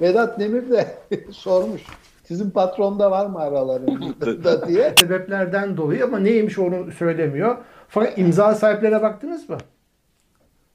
Vedat 0.00 0.40
Demir 0.40 0.70
de 0.70 0.86
sormuş. 1.30 1.82
Sizin 2.24 2.50
patronda 2.50 3.10
var 3.10 3.26
mı 3.26 3.38
aralarında 3.38 4.68
diye. 4.68 4.94
Sebeplerden 5.00 5.76
dolayı 5.76 6.04
ama 6.04 6.18
neymiş 6.18 6.58
onu 6.58 6.92
söylemiyor. 6.92 7.56
Fakat 7.88 8.18
imza 8.18 8.54
sahiplerine 8.54 9.02
baktınız 9.02 9.48
mı? 9.48 9.58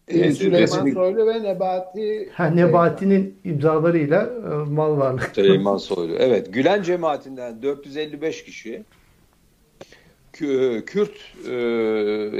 E, 0.08 0.32
Süleyman 0.32 0.62
resmi- 0.62 0.94
Soylu 0.94 1.28
ve 1.28 1.44
Nebati 1.44 2.30
Ha, 2.34 2.46
Nebati'nin 2.46 3.38
imzalarıyla 3.44 4.22
e, 4.24 4.48
mal 4.72 4.98
varlığı. 4.98 5.22
Süleyman 5.34 5.78
Soylu. 5.78 6.16
Evet. 6.20 6.54
Gülen 6.54 6.82
cemaatinden 6.84 7.62
455 7.62 8.44
kişi 8.44 8.84
Kürt 10.86 11.18
e, 11.48 11.52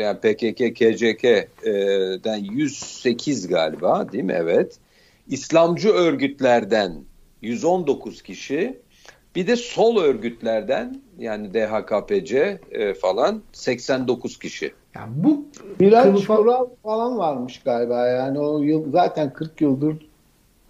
yani 0.02 0.18
PKK, 0.20 0.76
KCK'den 0.76 2.38
108 2.38 3.48
galiba 3.48 4.12
değil 4.12 4.24
mi? 4.24 4.36
Evet. 4.38 4.78
İslamcı 5.28 5.90
örgütlerden 5.90 7.04
119 7.42 8.22
kişi 8.22 8.80
bir 9.36 9.48
de 9.48 9.56
sol 9.56 9.98
örgütlerden 9.98 11.02
yani 11.18 11.54
DHKPC 11.54 12.60
e, 12.72 12.94
falan 12.94 13.42
89 13.52 14.40
kişi. 14.40 14.74
Yani 14.96 15.12
bu 15.16 15.46
Miraç 15.80 16.06
kılıfa- 16.06 16.70
falan 16.84 17.18
varmış 17.18 17.62
galiba 17.66 18.08
yani 18.08 18.40
o 18.40 18.62
yıl 18.62 18.92
zaten 18.92 19.34
40 19.34 19.62
yıldır 19.62 19.98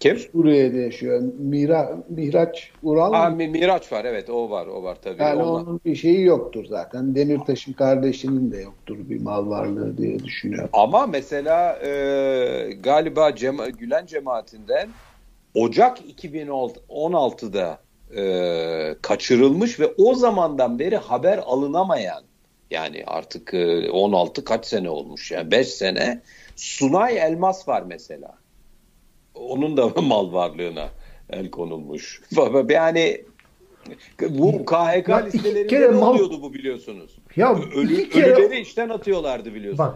Kim? 0.00 0.18
Suriye'de 0.18 0.78
yaşıyor. 0.78 1.22
Mira, 1.38 1.98
Miraç 2.08 2.70
Ural 2.82 3.12
Aa, 3.12 3.30
Mi- 3.30 3.48
Miraç 3.48 3.92
var 3.92 4.04
evet 4.04 4.30
o 4.30 4.50
var 4.50 4.66
o 4.66 4.82
var 4.82 4.96
tabii. 5.02 5.22
yani 5.22 5.42
Onlar- 5.42 5.62
onun 5.62 5.80
bir 5.84 5.94
şeyi 5.96 6.22
yoktur 6.22 6.64
zaten. 6.64 7.14
Demirtaş'ın 7.14 7.72
kardeşinin 7.72 8.52
de 8.52 8.56
yoktur 8.60 8.96
bir 8.98 9.20
mal 9.20 9.48
varlığı 9.50 9.98
diye 9.98 10.18
düşünüyorum. 10.18 10.70
Ama 10.72 11.06
mesela 11.06 11.78
e, 11.86 11.90
galiba 12.80 13.30
Cema- 13.30 13.70
Gülen 13.78 14.06
cemaatinden 14.06 14.88
Ocak 15.54 15.98
2016'da 16.00 17.78
e, 18.16 18.22
kaçırılmış 19.02 19.80
ve 19.80 19.86
o 19.98 20.14
zamandan 20.14 20.78
beri 20.78 20.96
haber 20.96 21.38
alınamayan 21.38 22.22
yani 22.70 23.04
artık 23.06 23.54
e, 23.54 23.90
16 23.90 24.44
kaç 24.44 24.66
sene 24.66 24.90
olmuş 24.90 25.30
yani 25.30 25.50
5 25.50 25.68
sene 25.68 26.22
Sunay 26.56 27.18
Elmas 27.18 27.68
var 27.68 27.82
mesela. 27.86 28.34
Onun 29.40 29.76
da 29.76 29.88
mal 30.02 30.32
varlığına 30.32 30.88
el 31.30 31.50
konulmuş. 31.50 32.22
Yani 32.70 33.24
bu 34.30 34.64
KHK 34.66 35.08
Ya 35.08 35.16
listelerinde 35.16 35.66
kere 35.66 35.92
ne 35.92 35.96
mal- 35.96 36.14
oluyordu 36.14 36.42
bu 36.42 36.54
biliyorsunuz? 36.54 37.18
ya 37.36 37.54
Ölü, 37.76 38.08
kere 38.08 38.32
ölüleri 38.34 38.60
işten 38.60 38.88
atıyorlardı 38.88 39.54
biliyorsun. 39.54 39.78
Bak. 39.78 39.94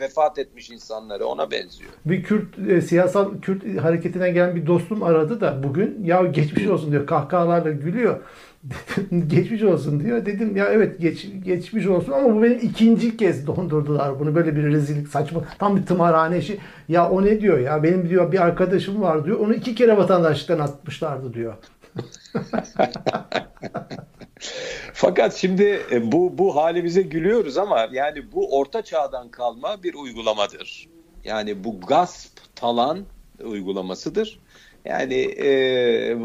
Vefat 0.00 0.38
etmiş 0.38 0.70
insanları 0.70 1.26
ona 1.26 1.50
benziyor. 1.50 1.90
bir 2.04 2.22
Kürt 2.22 2.58
e, 2.70 2.80
siyasal 2.80 3.40
Kürt 3.40 3.78
hareketine 3.82 4.30
gelen 4.30 4.56
bir 4.56 4.66
dostum 4.66 5.02
aradı 5.02 5.40
da 5.40 5.62
bugün 5.62 6.04
ya 6.04 6.22
geçmiş 6.22 6.66
olsun 6.66 6.92
diyor 6.92 7.06
kahkahalarla 7.06 7.70
gülüyor. 7.70 8.20
Geçmiş 9.26 9.62
olsun 9.62 10.04
diyor. 10.04 10.26
Dedim 10.26 10.56
ya 10.56 10.66
evet 10.66 11.00
geç, 11.00 11.28
geçmiş 11.44 11.86
olsun 11.86 12.12
ama 12.12 12.34
bu 12.34 12.42
benim 12.42 12.58
ikinci 12.58 13.16
kez 13.16 13.46
dondurdular 13.46 14.20
bunu 14.20 14.34
böyle 14.34 14.56
bir 14.56 14.62
rezillik 14.62 15.08
saçma 15.08 15.44
tam 15.58 15.76
bir 15.76 15.86
tımarhane 15.86 16.38
işi. 16.38 16.58
Ya 16.88 17.10
o 17.10 17.24
ne 17.24 17.40
diyor 17.40 17.58
ya 17.58 17.82
benim 17.82 18.08
diyor 18.08 18.32
bir 18.32 18.40
arkadaşım 18.40 19.02
var 19.02 19.24
diyor 19.24 19.38
onu 19.38 19.54
iki 19.54 19.74
kere 19.74 19.96
vatandaşlıktan 19.96 20.58
atmışlardı 20.58 21.34
diyor. 21.34 21.54
Fakat 24.92 25.34
şimdi 25.34 25.82
e, 25.92 26.12
bu 26.12 26.38
bu 26.38 26.56
halimize 26.56 27.02
gülüyoruz 27.02 27.58
ama 27.58 27.88
yani 27.92 28.32
bu 28.32 28.58
orta 28.58 28.82
çağdan 28.82 29.28
kalma 29.28 29.82
bir 29.82 29.94
uygulamadır. 29.94 30.88
Yani 31.24 31.64
bu 31.64 31.80
gasp 31.80 32.38
talan 32.56 32.98
uygulamasıdır. 33.44 34.40
Yani 34.88 35.14
e, 35.14 36.16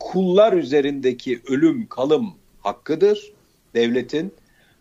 kullar 0.00 0.52
üzerindeki 0.52 1.40
ölüm 1.48 1.86
kalım 1.86 2.34
hakkıdır 2.60 3.32
devletin. 3.74 4.34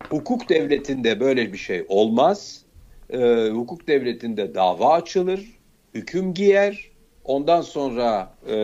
Hukuk 0.09 0.49
devletinde 0.49 1.19
böyle 1.19 1.53
bir 1.53 1.57
şey 1.57 1.85
olmaz. 1.87 2.61
E, 3.09 3.49
hukuk 3.49 3.87
devletinde 3.87 4.55
dava 4.55 4.93
açılır, 4.93 5.59
hüküm 5.93 6.33
giyer. 6.33 6.91
Ondan 7.23 7.61
sonra 7.61 8.35
e, 8.47 8.55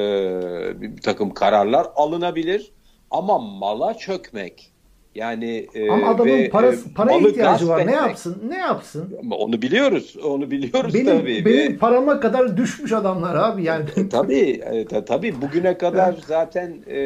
bir 0.81 1.01
takım 1.01 1.33
kararlar 1.33 1.87
alınabilir. 1.95 2.71
Ama 3.11 3.39
mala 3.39 3.93
çökmek 3.93 4.71
yani 5.15 5.67
e, 5.75 5.89
Ama 5.89 6.07
adamın 6.09 6.31
ve, 6.31 6.49
parası, 6.49 6.89
e, 6.89 6.93
paraya 6.93 7.19
malı 7.19 7.29
ihtiyacı 7.29 7.67
var. 7.67 7.77
Ne 7.77 7.81
etmek- 7.91 7.95
yapsın? 8.07 8.37
Ne 8.49 8.57
yapsın? 8.57 9.17
Ama 9.19 9.35
Onu 9.35 9.61
biliyoruz. 9.61 10.15
Onu 10.23 10.51
biliyoruz 10.51 10.93
Benim 10.93 11.05
tabii. 11.05 11.45
benim 11.45 11.73
Ve- 11.73 11.77
parama 11.77 12.19
kadar 12.19 12.57
düşmüş 12.57 12.91
adamlar 12.91 13.35
abi 13.35 13.63
yani. 13.63 13.85
E, 13.97 14.09
tabii, 14.09 14.61
e, 14.71 14.85
ta- 14.85 15.05
tabii 15.05 15.41
bugüne 15.41 15.77
kadar 15.77 16.15
zaten 16.27 16.73
e, 16.89 16.97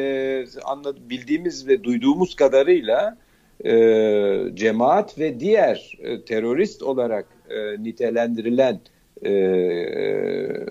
anlad- 0.64 1.08
bildiğimiz 1.10 1.68
ve 1.68 1.84
duyduğumuz 1.84 2.34
kadarıyla 2.36 3.16
e, 3.64 3.74
cemaat 4.54 5.18
ve 5.18 5.40
diğer 5.40 5.98
e, 6.02 6.24
terörist 6.24 6.82
olarak 6.82 7.26
e, 7.50 7.82
nitelendirilen 7.82 8.80
e, 9.24 9.30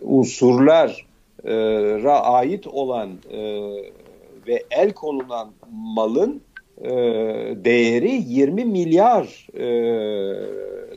unsurlara 0.01 2.19
ait 2.19 2.67
olan 2.67 3.09
e, 3.31 3.39
ve 4.47 4.63
el 4.71 4.91
konulan 4.93 5.51
malın 5.71 6.41
e, 6.83 6.89
değeri 7.65 8.11
20 8.11 8.65
milyar 8.65 9.47
e, 9.53 9.65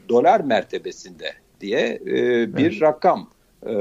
dolar 0.09 0.41
mertebesinde 0.41 1.33
diye 1.61 2.01
e, 2.07 2.13
bir 2.57 2.71
Evet. 2.71 2.83
rakam 2.83 3.31
e, 3.67 3.73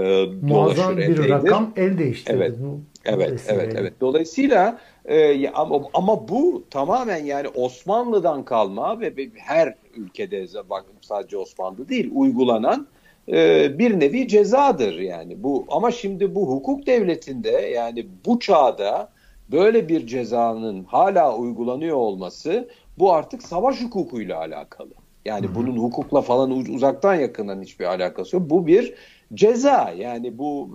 Muazzam 0.42 0.98
bir 0.98 1.02
epeydir. 1.04 1.30
rakam 1.30 1.74
el 1.76 1.98
değiştirdi. 1.98 2.38
Evet. 2.38 2.56
Bu, 2.62 2.80
Evet, 3.06 3.44
evet, 3.48 3.76
evet. 3.78 3.94
Dolayısıyla 4.02 4.80
e, 5.06 5.50
ama, 5.50 5.82
ama 5.94 6.28
bu 6.28 6.64
tamamen 6.70 7.26
yani 7.26 7.48
Osmanlı'dan 7.48 8.46
kalma 8.46 9.00
ve 9.00 9.18
ve 9.18 9.30
her 9.36 9.76
ülkede 9.96 10.46
bak 10.70 10.86
sadece 11.02 11.38
Osmanlı 11.38 11.90
değil 11.90 12.12
uygulanan 12.14 12.88
e, 13.32 13.80
bir 13.80 14.00
nevi 14.00 14.28
cezadır 14.28 15.00
yani 15.00 15.44
bu. 15.44 15.66
Ama 15.70 15.92
şimdi 15.92 16.36
bu 16.36 16.50
hukuk 16.50 16.88
devletinde 16.88 17.52
yani 17.52 18.08
bu 18.26 18.40
çağda 18.40 19.10
böyle 19.52 19.88
bir 19.90 20.08
cezanın 20.08 20.84
hala 20.84 21.38
uygulanıyor 21.38 21.98
olması 21.98 22.70
bu 23.00 23.14
artık 23.14 23.44
savaş 23.44 23.82
hukukuyla 23.84 24.38
alakalı. 24.38 24.90
Yani 25.26 25.56
bunun 25.56 25.78
hukukla 25.78 26.22
falan 26.22 26.52
uz- 26.52 26.70
uzaktan 26.70 27.16
yakından 27.16 27.62
hiçbir 27.62 27.86
alakası 27.86 28.36
yok. 28.36 28.50
Bu 28.50 28.68
bir 28.68 28.94
ceza. 29.34 29.94
Yani 29.98 30.38
bu 30.38 30.70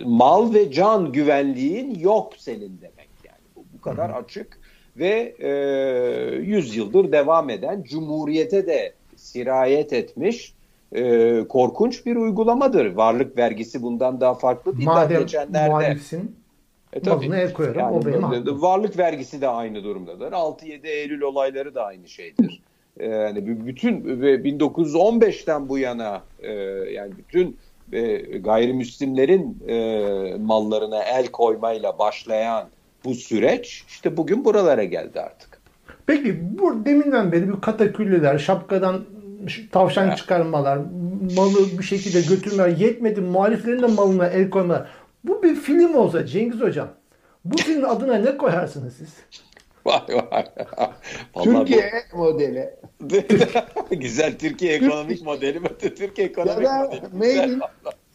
e, 0.00 0.04
mal 0.04 0.54
ve 0.54 0.72
can 0.72 1.12
güvenliğin 1.12 1.94
yok 1.94 2.32
senin 2.38 2.78
demek 2.80 3.08
yani. 3.24 3.38
Bu, 3.56 3.64
bu 3.78 3.80
kadar 3.80 4.10
açık 4.10 4.58
ve 4.96 5.34
e, 5.38 5.48
100 6.42 6.76
yıldır 6.76 7.12
devam 7.12 7.50
eden 7.50 7.82
cumhuriyete 7.82 8.66
de 8.66 8.92
sirayet 9.16 9.92
etmiş 9.92 10.54
e, 10.92 11.44
korkunç 11.48 12.06
bir 12.06 12.16
uygulamadır. 12.16 12.94
Varlık 12.94 13.38
vergisi 13.38 13.82
bundan 13.82 14.20
daha 14.20 14.34
farklı 14.34 14.76
değil. 14.76 14.86
Madem 14.86 15.20
geçenlerde 15.20 15.68
muhalifsin 15.68 16.36
e, 16.96 17.00
tabii. 17.00 17.26
malına 17.28 17.40
el 17.40 17.52
koyarım, 17.52 17.82
o 17.82 18.04
benim 18.06 18.22
hakkım. 18.22 18.62
Varlık 18.62 18.98
vergisi 18.98 19.40
de 19.40 19.48
aynı 19.48 19.84
durumdadır. 19.84 20.32
6-7 20.32 20.86
Eylül 20.86 21.20
olayları 21.20 21.74
da 21.74 21.84
aynı 21.84 22.08
şeydir. 22.08 22.62
E, 23.00 23.06
Yani 23.08 23.46
b- 23.46 23.66
bütün 23.66 24.20
ve 24.20 24.34
1915'ten 24.34 25.68
bu 25.68 25.78
yana 25.78 26.22
e, 26.42 26.52
yani 26.92 27.12
bütün 27.18 27.56
e, 27.92 28.16
gayrimüslimlerin 28.38 29.58
e, 29.68 30.34
mallarına 30.40 31.02
el 31.02 31.26
koymayla 31.26 31.98
başlayan 31.98 32.68
bu 33.04 33.14
süreç 33.14 33.84
işte 33.88 34.16
bugün 34.16 34.44
buralara 34.44 34.84
geldi 34.84 35.20
artık. 35.20 35.60
Peki 36.06 36.58
bu 36.58 36.84
deminden 36.84 37.32
beri 37.32 37.48
bir 37.48 37.60
kataküllüler, 37.60 38.38
şapkadan 38.38 39.04
tavşan 39.72 40.14
çıkarmalar, 40.14 40.78
malı 41.36 41.78
bir 41.78 41.84
şekilde 41.84 42.20
götürmeler, 42.20 42.68
yetmedi 42.76 43.20
muhaliflerin 43.20 43.82
de 43.82 43.86
malına 43.86 44.26
el 44.26 44.50
koymalar. 44.50 44.88
Bu 45.26 45.42
bir 45.42 45.54
film 45.54 45.94
olsa 45.94 46.26
Cengiz 46.26 46.60
Hocam, 46.60 46.88
bu 47.44 47.56
filmin 47.56 47.82
adına 47.82 48.14
ne 48.14 48.36
koyarsınız 48.36 48.96
siz? 48.96 49.08
Vay 49.86 50.00
vay. 50.08 50.44
Vallahi 51.34 51.44
Türkiye 51.58 51.92
modeli. 52.14 52.74
bu- 53.00 53.16
Güzel 53.96 54.38
Türkiye 54.38 54.74
ekonomik 54.74 55.22
modeli. 55.22 55.60
Türkiye 55.78 56.26
Ya 56.26 56.30
ekonomik 56.30 56.64
da 56.64 56.78
modeli. 57.12 57.12
made 57.12 57.52
in, 57.52 57.58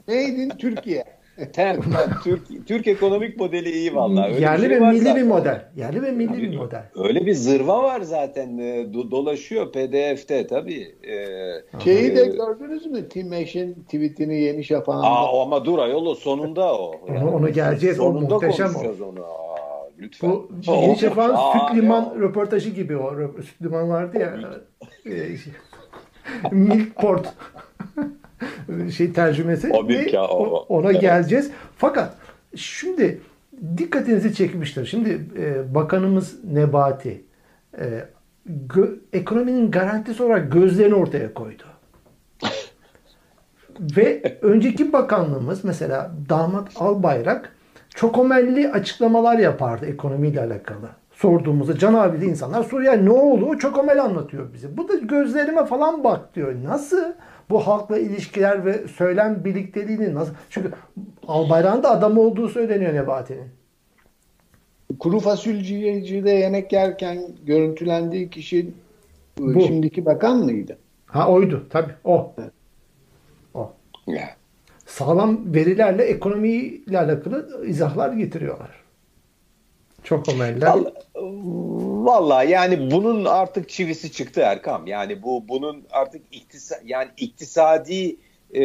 made 0.08 0.44
in 0.44 0.50
Türkiye. 0.50 1.21
Türk, 2.24 2.68
Türk 2.68 2.88
ekonomik 2.88 3.38
modeli 3.40 3.70
iyi 3.72 3.96
vallahi. 3.96 4.34
Öyle 4.34 4.42
Yerli 4.46 4.64
bir 4.64 4.70
şey 4.70 4.82
ve 4.82 4.90
milli 4.90 5.00
zaten. 5.00 5.16
bir 5.16 5.24
model. 5.28 5.66
Yerli 5.76 6.02
ve 6.02 6.12
milli 6.12 6.38
bir 6.42 6.58
model. 6.58 6.84
Öyle 6.96 7.26
bir 7.26 7.34
zırva 7.34 7.84
var 7.84 8.02
zaten 8.02 8.58
e, 8.58 8.82
do- 8.82 9.12
dolaşıyor 9.12 9.72
PDF'te 9.72 10.48
tabii. 10.48 10.96
E, 11.04 11.16
Şeyi 11.84 12.16
de 12.16 12.22
e, 12.22 12.26
gördünüz 12.26 12.86
mü? 12.86 13.10
Tim 13.10 13.34
Eş'in 13.34 13.74
tweetini 13.74 14.42
Yeni 14.42 14.64
Şafak'ın. 14.64 15.02
Aa, 15.04 15.42
ama 15.42 15.66
dur 15.66 15.80
ayol 15.80 16.06
o 16.06 16.16
sonunda 16.16 16.74
o. 16.80 16.92
Onu- 17.10 17.32
onu 17.36 17.54
geleceğiz, 17.54 18.00
o 18.00 18.04
Sonunda 18.04 18.34
muhteşem 18.36 18.66
o. 18.70 18.74
konuşacağız 18.74 19.02
onu. 19.02 19.20
Aa, 19.26 19.90
lütfen. 20.00 20.30
Bu 20.32 20.50
O- 20.68 20.74
Yeni 20.82 20.98
Şafak'ın 20.98 21.36
süt 21.36 21.78
liman 21.84 22.02
ya. 22.02 22.16
röportajı 22.20 22.70
gibi 22.70 22.98
o. 22.98 23.12
Süt 23.42 23.62
liman 23.62 23.90
vardı 23.90 24.18
ya. 24.20 24.34
şey, 25.04 25.38
Milkport 26.52 27.34
şey 28.98 29.14
tercümesi. 29.14 29.70
O 29.74 29.88
Ve 29.88 30.12
ya, 30.12 30.24
o- 30.28 30.66
ona 30.70 30.92
evet. 30.92 31.02
geleceğiz. 31.02 31.52
Fakat 31.78 32.16
şimdi 32.56 33.22
dikkatinizi 33.78 34.34
çekmiştir. 34.36 34.86
Şimdi 34.86 35.22
e, 35.40 35.76
bakanımız 35.76 36.44
Nebati 36.44 37.24
e, 37.80 38.06
gö- 38.68 38.96
ekonominin 39.14 39.72
garantisi 39.72 40.24
olarak 40.24 40.52
gözlerini 40.52 40.96
ortaya 40.96 41.34
koydu. 41.34 41.64
Ve 43.98 44.38
önceki 44.42 44.94
bakanlığımız 44.94 45.64
mesela 45.64 46.12
damat 46.30 46.68
Albayrak 46.76 47.56
çok 47.96 48.18
omelli 48.18 48.72
açıklamalar 48.72 49.38
yapardı 49.40 49.86
ekonomiyle 49.86 50.42
alakalı. 50.42 50.90
Sorduğumuzda 51.12 51.78
Can 51.78 51.94
abi 51.94 52.22
de 52.22 52.26
insanlar 52.26 52.64
soruyor 52.64 52.94
"Ya 52.94 53.00
ne 53.02 53.10
oldu? 53.10 53.58
Çok 53.58 53.78
omel 53.78 54.04
anlatıyor 54.04 54.54
bize. 54.54 54.78
Bu 54.78 54.90
da 54.90 54.94
gözlerime 54.96 55.66
falan 55.66 56.04
bak 56.04 56.36
diyor. 56.36 56.56
Nasıl 56.64 57.04
bu 57.52 57.68
halkla 57.68 57.98
ilişkiler 57.98 58.66
ve 58.66 58.88
söylem 58.88 59.44
birlikteliğini 59.44 60.16
nasıl? 60.16 60.34
Çünkü 60.50 60.72
Albayrak'ın 61.28 61.84
da 61.84 61.90
adam 61.92 62.18
olduğu 62.18 62.50
söyleniyor 62.50 62.94
Nebati'nin. 62.94 63.48
Kuru 65.00 65.20
fasulyecide 65.20 66.32
yemek 66.32 66.74
yerken 66.74 67.24
görüntülendiği 67.46 68.30
kişi 68.30 68.70
Bu. 69.38 69.62
şimdiki 69.62 70.06
bakan 70.06 70.38
mıydı? 70.38 70.78
Ha 71.06 71.30
oydu 71.30 71.68
tabii 71.70 71.94
o. 72.04 72.34
O. 73.54 73.74
Ya. 74.08 74.30
Sağlam 74.86 75.54
verilerle 75.54 76.04
ekonomiyle 76.04 77.00
alakalı 77.00 77.66
izahlar 77.68 78.14
getiriyorlar. 78.14 78.81
Çok 80.04 80.30
omeller. 80.30 80.68
Vallahi, 80.68 80.94
vallahi 82.06 82.52
yani 82.52 82.92
bunun 82.92 83.26
artık 83.26 83.70
çivisi 83.70 84.12
çıktı 84.12 84.42
Erkam. 84.42 84.88
Yani 84.88 85.24
bu 85.24 85.48
bunun 85.48 85.84
artık 85.92 86.22
iktisa, 86.32 86.76
yani 86.86 87.10
iktisadi 87.18 88.16
e, 88.54 88.64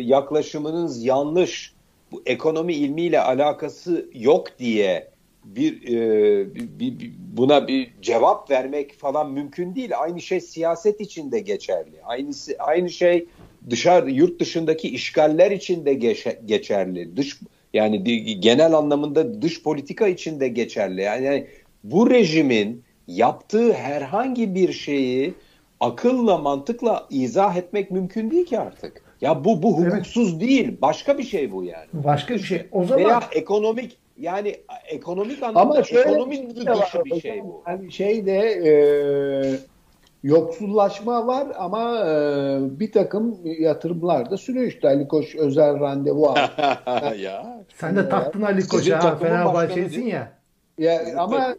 yaklaşımınız 0.00 1.04
yanlış. 1.04 1.74
Bu 2.12 2.22
ekonomi 2.26 2.74
ilmiyle 2.74 3.20
alakası 3.20 4.08
yok 4.14 4.58
diye 4.58 5.08
bir, 5.44 5.82
e, 5.82 6.54
bir- 6.54 6.68
bir- 6.78 7.12
buna 7.36 7.68
bir 7.68 7.90
cevap 8.02 8.50
vermek 8.50 8.98
falan 8.98 9.30
mümkün 9.30 9.74
değil. 9.74 9.90
Aynı 9.98 10.20
şey 10.20 10.40
siyaset 10.40 11.00
için 11.00 11.32
de 11.32 11.40
geçerli. 11.40 12.02
Aynısı 12.04 12.54
aynı 12.58 12.90
şey 12.90 13.26
dışarı 13.70 14.10
yurt 14.10 14.40
dışındaki 14.40 14.88
işgaller 14.88 15.50
için 15.50 15.84
de 15.84 15.94
geçe- 15.94 16.40
geçerli. 16.44 17.16
Dış 17.16 17.40
yani 17.74 18.04
genel 18.40 18.72
anlamında 18.72 19.42
dış 19.42 19.62
politika 19.62 20.08
için 20.08 20.40
de 20.40 20.48
geçerli. 20.48 21.02
Yani, 21.02 21.24
yani 21.24 21.46
bu 21.84 22.10
rejimin 22.10 22.82
yaptığı 23.06 23.72
herhangi 23.72 24.54
bir 24.54 24.72
şeyi 24.72 25.34
akılla 25.80 26.38
mantıkla 26.38 27.06
izah 27.10 27.56
etmek 27.56 27.90
mümkün 27.90 28.30
değil 28.30 28.46
ki 28.46 28.58
artık. 28.58 29.02
Ya 29.20 29.44
bu 29.44 29.62
bu 29.62 29.78
Evet. 29.82 29.92
hukuksuz 29.92 30.40
değil. 30.40 30.76
Başka 30.82 31.18
bir 31.18 31.22
şey 31.22 31.52
bu 31.52 31.64
yani. 31.64 31.86
Başka 31.92 32.34
bir 32.34 32.42
şey. 32.42 32.66
O 32.72 32.84
zaman 32.84 33.04
Veya 33.04 33.22
ekonomik 33.32 33.96
yani 34.18 34.56
ekonomik 34.88 35.42
anlamda 35.42 35.60
Ama 35.60 35.82
şöyle 35.82 36.10
ekonomik 36.10 36.50
bir 36.50 36.54
şey 36.54 36.66
de 36.66 36.72
dışı 36.72 37.04
bir 37.04 37.20
şey 37.20 37.44
bu. 37.44 37.62
Yani 37.66 37.92
şeyde 37.92 38.38
e, 38.38 38.72
yoksullaşma 40.24 41.26
var 41.26 41.46
ama 41.58 41.98
e, 42.06 42.58
bir 42.80 42.92
takım 42.92 43.38
yatırımlar 43.44 44.30
da 44.30 44.36
sürüyor 44.36 44.66
işte 44.66 44.88
Ali 44.88 45.08
Koç 45.08 45.34
özel 45.34 45.80
randevu 45.80 46.26
aldı. 46.26 47.16
ya. 47.16 47.64
sen 47.76 47.96
de 47.96 48.08
taktın 48.08 48.42
Ali 48.42 48.68
Koç'a 48.68 49.20
başkanı 49.54 50.00
ya. 50.00 50.32
Ya, 50.78 51.02
ama 51.18 51.54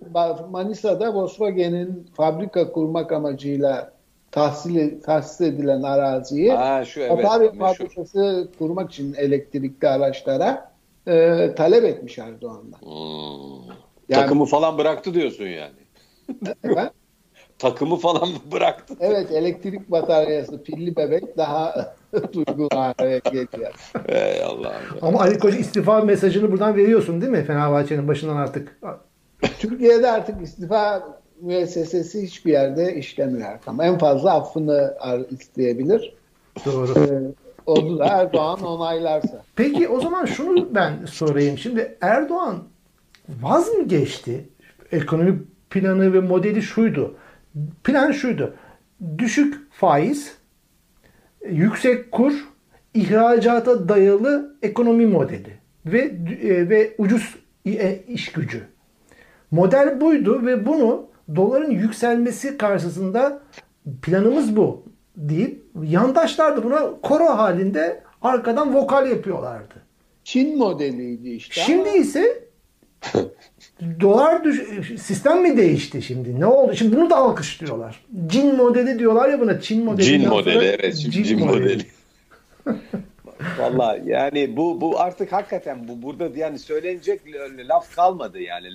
Manisa'da 0.52 1.14
Volkswagen'in 1.14 2.10
fabrika 2.18 2.72
kurmak 2.72 3.12
amacıyla 3.12 3.92
tahsil, 4.32 5.02
tahsis 5.02 5.42
edilen 5.42 5.82
araziyi 5.82 6.54
şu 6.86 7.02
evet. 7.02 7.12
Atari 7.12 7.58
fabrikası 7.60 8.50
kurmak 8.60 8.92
için 8.92 9.14
elektrikli 9.14 9.88
araçlara 9.88 10.72
e, 11.08 11.52
talep 11.56 11.84
etmiş 11.84 12.18
Erdoğan'dan. 12.18 12.80
Hmm. 12.82 13.76
Yani- 14.10 14.22
Takımı 14.22 14.46
falan 14.46 14.78
bıraktı 14.78 15.14
diyorsun 15.14 15.46
yani. 15.46 15.80
Evet. 16.64 16.92
Takımı 17.60 17.96
falan 17.98 18.30
bıraktı. 18.52 18.94
Evet 19.00 19.32
elektrik 19.32 19.92
bataryası 19.92 20.64
pilli 20.64 20.96
bebek 20.96 21.38
daha 21.38 21.94
duygulu 22.34 22.70
hale 22.74 23.20
geliyor. 23.20 23.74
Ey 24.08 24.44
Allah'ım. 24.44 24.98
Ama 25.02 25.20
Ali 25.20 25.40
Koç 25.40 25.56
istifa 25.56 26.02
mesajını 26.02 26.52
buradan 26.52 26.76
veriyorsun 26.76 27.22
değil 27.22 27.32
mi 27.32 27.44
Fenerbahçe'nin 27.44 28.08
başından 28.08 28.36
artık? 28.36 28.80
Türkiye'de 29.60 30.12
artık 30.12 30.42
istifa 30.42 31.04
müessesesi 31.42 32.24
hiçbir 32.24 32.52
yerde 32.52 32.96
işlemiyor 32.96 33.50
Erkam. 33.50 33.82
En 33.82 33.98
fazla 33.98 34.34
affını 34.34 34.98
isteyebilir. 35.30 36.14
Doğru. 36.66 37.00
Ee, 37.00 37.34
onu 37.66 38.00
da 38.00 38.06
Erdoğan 38.06 38.64
onaylarsa. 38.64 39.44
Peki 39.56 39.88
o 39.88 40.02
zaman 40.02 40.26
şunu 40.26 40.76
ben 40.76 41.06
sorayım. 41.06 41.58
Şimdi 41.58 41.98
Erdoğan 42.02 42.64
vaz 43.42 43.74
mı 43.74 43.88
geçti? 43.88 44.50
Ekonomi 44.92 45.44
planı 45.70 46.14
ve 46.14 46.20
modeli 46.20 46.62
şuydu. 46.62 47.16
Plan 47.84 48.12
şuydu. 48.12 48.56
Düşük 49.18 49.72
faiz, 49.72 50.38
yüksek 51.50 52.12
kur, 52.12 52.34
ihracata 52.94 53.90
dayalı 53.90 54.56
ekonomi 54.62 55.06
modeli 55.06 55.54
ve 55.86 56.00
e, 56.44 56.70
ve 56.70 56.96
ucuz 56.98 57.36
e, 57.66 58.00
iş 58.08 58.32
gücü. 58.32 58.64
Model 59.52 60.02
buydu 60.02 60.46
ve 60.46 60.66
bunu 60.66 61.08
doların 61.36 61.72
yükselmesi 61.72 62.58
karşısında 62.58 63.42
planımız 64.02 64.56
bu. 64.56 64.84
deyip 65.18 65.64
yandaşlar 65.84 66.58
da 66.58 66.64
buna 66.64 67.02
koro 67.02 67.26
halinde 67.26 68.04
arkadan 68.22 68.74
vokal 68.74 69.10
yapıyorlardı. 69.10 69.74
Çin 70.24 70.58
modeliydi 70.58 71.30
işte. 71.30 71.62
Şimdi 71.62 71.90
ise 71.90 72.50
dolar 74.00 74.44
düş 74.44 74.62
sistem 75.02 75.42
mi 75.42 75.58
değişti 75.58 76.02
şimdi? 76.02 76.40
Ne 76.40 76.46
oldu? 76.46 76.76
Şimdi 76.76 76.96
bunu 76.96 77.10
da 77.10 77.16
alkışlıyorlar. 77.16 78.06
Cin 78.28 78.56
modeli 78.56 79.00
diyorlar 79.00 79.30
ya 79.30 79.40
buna 79.40 79.62
Çin 79.62 79.86
modeli. 79.86 80.06
Cin 80.06 80.28
modeli 80.28 80.66
evet. 80.66 80.98
Cin, 80.98 81.24
Cin 81.24 81.46
modeli. 81.46 81.86
Valla 83.60 84.00
yani 84.06 84.58
bu 84.58 84.82
bu 84.82 85.00
artık 85.00 85.32
hakikaten 85.32 85.88
bu 85.88 86.02
burada 86.02 86.30
yani 86.36 86.60
söylenecek 86.60 87.22
laf 87.70 87.96
kalmadı 87.96 88.40
yani 88.40 88.68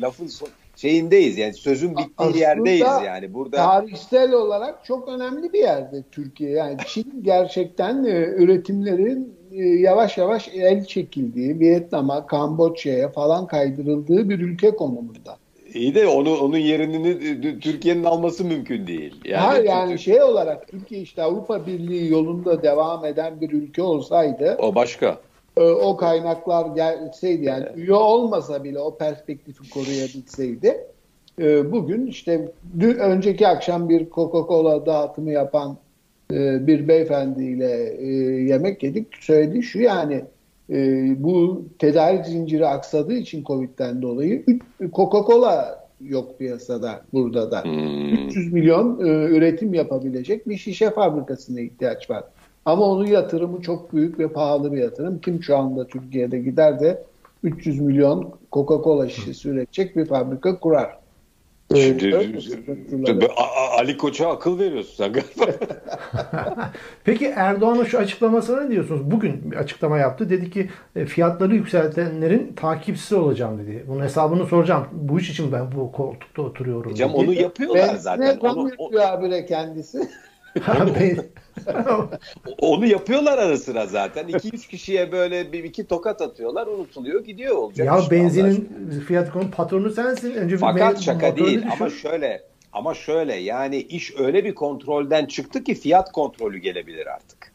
lafın 0.00 0.26
son, 0.26 0.48
şeyindeyiz 0.76 1.38
yani 1.38 1.54
sözün 1.54 1.90
bittiği 1.90 2.08
Aslında 2.16 2.38
yerdeyiz 2.38 2.86
yani 3.04 3.34
burada 3.34 3.56
tarihsel 3.56 4.32
olarak 4.32 4.84
çok 4.84 5.08
önemli 5.08 5.52
bir 5.52 5.58
yerde 5.58 6.02
Türkiye 6.12 6.50
yani 6.50 6.76
Çin 6.86 7.12
gerçekten 7.22 8.04
e, 8.04 8.34
üretimlerin 8.36 9.39
yavaş 9.56 10.18
yavaş 10.18 10.48
el 10.54 10.84
çekildiği 10.84 11.60
Vietnam'a 11.60 12.26
Kamboçya'ya 12.26 13.08
falan 13.08 13.46
kaydırıldığı 13.46 14.28
bir 14.28 14.38
ülke 14.38 14.70
konumunda. 14.70 15.36
İyi 15.74 15.94
de 15.94 16.06
onu 16.06 16.36
onun 16.36 16.58
yerini 16.58 17.60
Türkiye'nin 17.60 18.04
alması 18.04 18.44
mümkün 18.44 18.86
değil. 18.86 19.14
Yani, 19.24 19.42
ha, 19.42 19.58
yani 19.58 19.98
şey 19.98 20.22
olarak 20.22 20.68
Türkiye 20.68 21.00
işte 21.00 21.22
Avrupa 21.22 21.66
Birliği 21.66 22.10
yolunda 22.10 22.62
devam 22.62 23.04
eden 23.04 23.40
bir 23.40 23.50
ülke 23.50 23.82
olsaydı 23.82 24.56
o 24.58 24.74
başka. 24.74 25.18
E, 25.56 25.62
o 25.62 25.96
kaynaklar 25.96 26.74
gelseydi 26.74 27.44
yani 27.44 27.64
evet. 27.66 27.76
üye 27.76 27.94
olmasa 27.94 28.64
bile 28.64 28.78
o 28.78 28.96
perspektifi 28.96 29.70
koruyabilseydi 29.70 30.86
e, 31.40 31.72
bugün 31.72 32.06
işte 32.06 32.52
dün 32.80 32.94
önceki 32.94 33.48
akşam 33.48 33.88
bir 33.88 34.10
Coca-Cola 34.10 34.86
dağıtımı 34.86 35.30
yapan 35.30 35.76
e, 36.32 36.66
bir 36.66 36.88
beyefendiyle 36.88 37.66
yemek 38.42 38.82
yedik 38.82 39.06
söyledi 39.20 39.62
şu 39.62 39.80
yani 39.80 40.24
bu 41.16 41.64
tedarik 41.78 42.26
zinciri 42.26 42.66
aksadığı 42.66 43.14
için 43.14 43.44
Covid'den 43.44 44.02
dolayı 44.02 44.44
Coca-Cola 44.80 45.80
yok 46.00 46.38
piyasada 46.38 47.02
burada 47.12 47.50
da. 47.50 47.64
Hmm. 47.64 48.26
300 48.28 48.52
milyon 48.52 48.98
üretim 49.04 49.74
yapabilecek 49.74 50.48
bir 50.48 50.56
şişe 50.56 50.90
fabrikasına 50.90 51.60
ihtiyaç 51.60 52.10
var. 52.10 52.24
Ama 52.64 52.84
onun 52.84 53.06
yatırımı 53.06 53.62
çok 53.62 53.92
büyük 53.92 54.18
ve 54.18 54.28
pahalı 54.28 54.72
bir 54.72 54.78
yatırım. 54.78 55.18
Kim 55.18 55.42
şu 55.42 55.56
anda 55.56 55.86
Türkiye'de 55.86 56.38
gider 56.38 56.80
de 56.80 57.02
300 57.42 57.80
milyon 57.80 58.30
Coca-Cola 58.52 59.08
şişesi 59.08 59.48
üretecek 59.48 59.96
bir 59.96 60.04
fabrika 60.04 60.60
kurar. 60.60 60.99
Şimdi, 61.76 63.04
tabii, 63.06 63.28
Ali 63.78 63.96
Koç'a 63.96 64.30
akıl 64.30 64.58
veriyorsun 64.58 64.94
sen 64.96 65.12
galiba. 65.12 65.58
Peki 67.04 67.26
Erdoğan'ın 67.26 67.84
şu 67.84 67.98
açıklamasına 67.98 68.60
ne 68.60 68.70
diyorsunuz? 68.70 69.10
Bugün 69.10 69.50
bir 69.50 69.56
açıklama 69.56 69.98
yaptı. 69.98 70.30
Dedi 70.30 70.50
ki 70.50 70.70
e, 70.96 71.06
fiyatları 71.06 71.54
yükseltenlerin 71.54 72.52
takipçisi 72.56 73.14
olacağım 73.14 73.58
dedi. 73.58 73.84
Bunun 73.88 74.02
hesabını 74.02 74.46
soracağım. 74.46 74.86
Bu 74.92 75.20
iş 75.20 75.30
için 75.30 75.52
ben 75.52 75.72
bu 75.72 75.92
koltukta 75.92 76.42
oturuyorum. 76.42 76.90
Hocam 76.90 77.14
onu 77.14 77.32
yapıyorlar 77.32 77.88
ben 77.88 77.96
zaten. 77.96 78.38
Ben 78.42 78.48
onu, 78.48 78.70
yapıyor 78.70 79.02
abire 79.02 79.46
kendisi. 79.46 80.08
Onu 82.58 82.86
yapıyorlar 82.86 83.38
ara 83.38 83.56
sıra 83.56 83.86
zaten. 83.86 84.28
2-3 84.28 84.68
kişiye 84.68 85.12
böyle 85.12 85.52
bir 85.52 85.64
iki 85.64 85.86
tokat 85.86 86.22
atıyorlar, 86.22 86.66
unutuluyor, 86.66 87.24
gidiyor 87.24 87.56
olacak. 87.56 87.86
Ya 87.86 88.00
benzinin 88.10 88.68
fiyat 89.08 89.32
konu 89.32 89.50
patronu 89.50 89.90
sensin. 89.90 90.34
Önce 90.34 90.56
Fakat 90.56 90.96
bir 90.98 91.02
şaka 91.02 91.36
değil 91.36 91.58
düşün. 91.58 91.70
ama 91.80 91.90
şöyle 91.90 92.42
ama 92.72 92.94
şöyle 92.94 93.34
yani 93.34 93.76
iş 93.76 94.12
öyle 94.18 94.44
bir 94.44 94.54
kontrolden 94.54 95.26
çıktı 95.26 95.64
ki 95.64 95.74
fiyat 95.74 96.12
kontrolü 96.12 96.58
gelebilir 96.58 97.06
artık. 97.06 97.52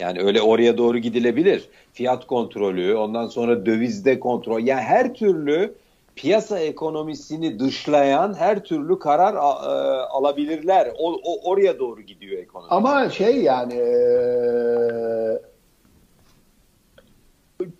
Yani 0.00 0.20
öyle 0.20 0.42
oraya 0.42 0.78
doğru 0.78 0.98
gidilebilir. 0.98 1.68
Fiyat 1.92 2.26
kontrolü, 2.26 2.94
ondan 2.94 3.26
sonra 3.26 3.66
dövizde 3.66 4.20
kontrol. 4.20 4.60
Yani 4.60 4.80
her 4.80 5.14
türlü 5.14 5.74
piyasa 6.16 6.58
ekonomisini 6.58 7.58
dışlayan 7.58 8.34
her 8.34 8.64
türlü 8.64 8.98
karar 8.98 9.34
a, 9.34 9.50
e, 9.50 9.74
alabilirler. 10.06 10.92
O, 10.98 11.12
o 11.24 11.50
oraya 11.50 11.78
doğru 11.78 12.00
gidiyor 12.00 12.42
ekonomi. 12.42 12.68
Ama 12.70 13.10
şey 13.10 13.42
yani 13.42 13.74
e, 13.74 13.94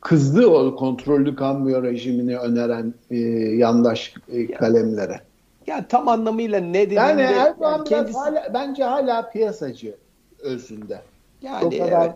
kızdı 0.01 0.47
o 0.47 0.77
kontrollü 0.77 1.37
kamuoyu 1.37 1.83
rejimini 1.83 2.38
öneren 2.38 2.94
e, 3.11 3.18
yandaş 3.57 4.14
e, 4.33 4.51
kalemlere. 4.51 5.20
Ya 5.66 5.88
tam 5.88 6.09
anlamıyla 6.09 6.61
ne 6.61 6.75
dediğinde 6.75 6.94
yani 6.94 7.20
Erdoğan 7.20 7.73
yani 7.73 7.88
kendisi... 7.88 8.18
hala, 8.18 8.51
bence 8.55 8.85
hala 8.85 9.31
piyasacı 9.31 9.94
özünde. 10.38 11.01
Yani 11.42 11.64
o 11.64 11.70
kadar 11.70 12.07
evet. 12.07 12.14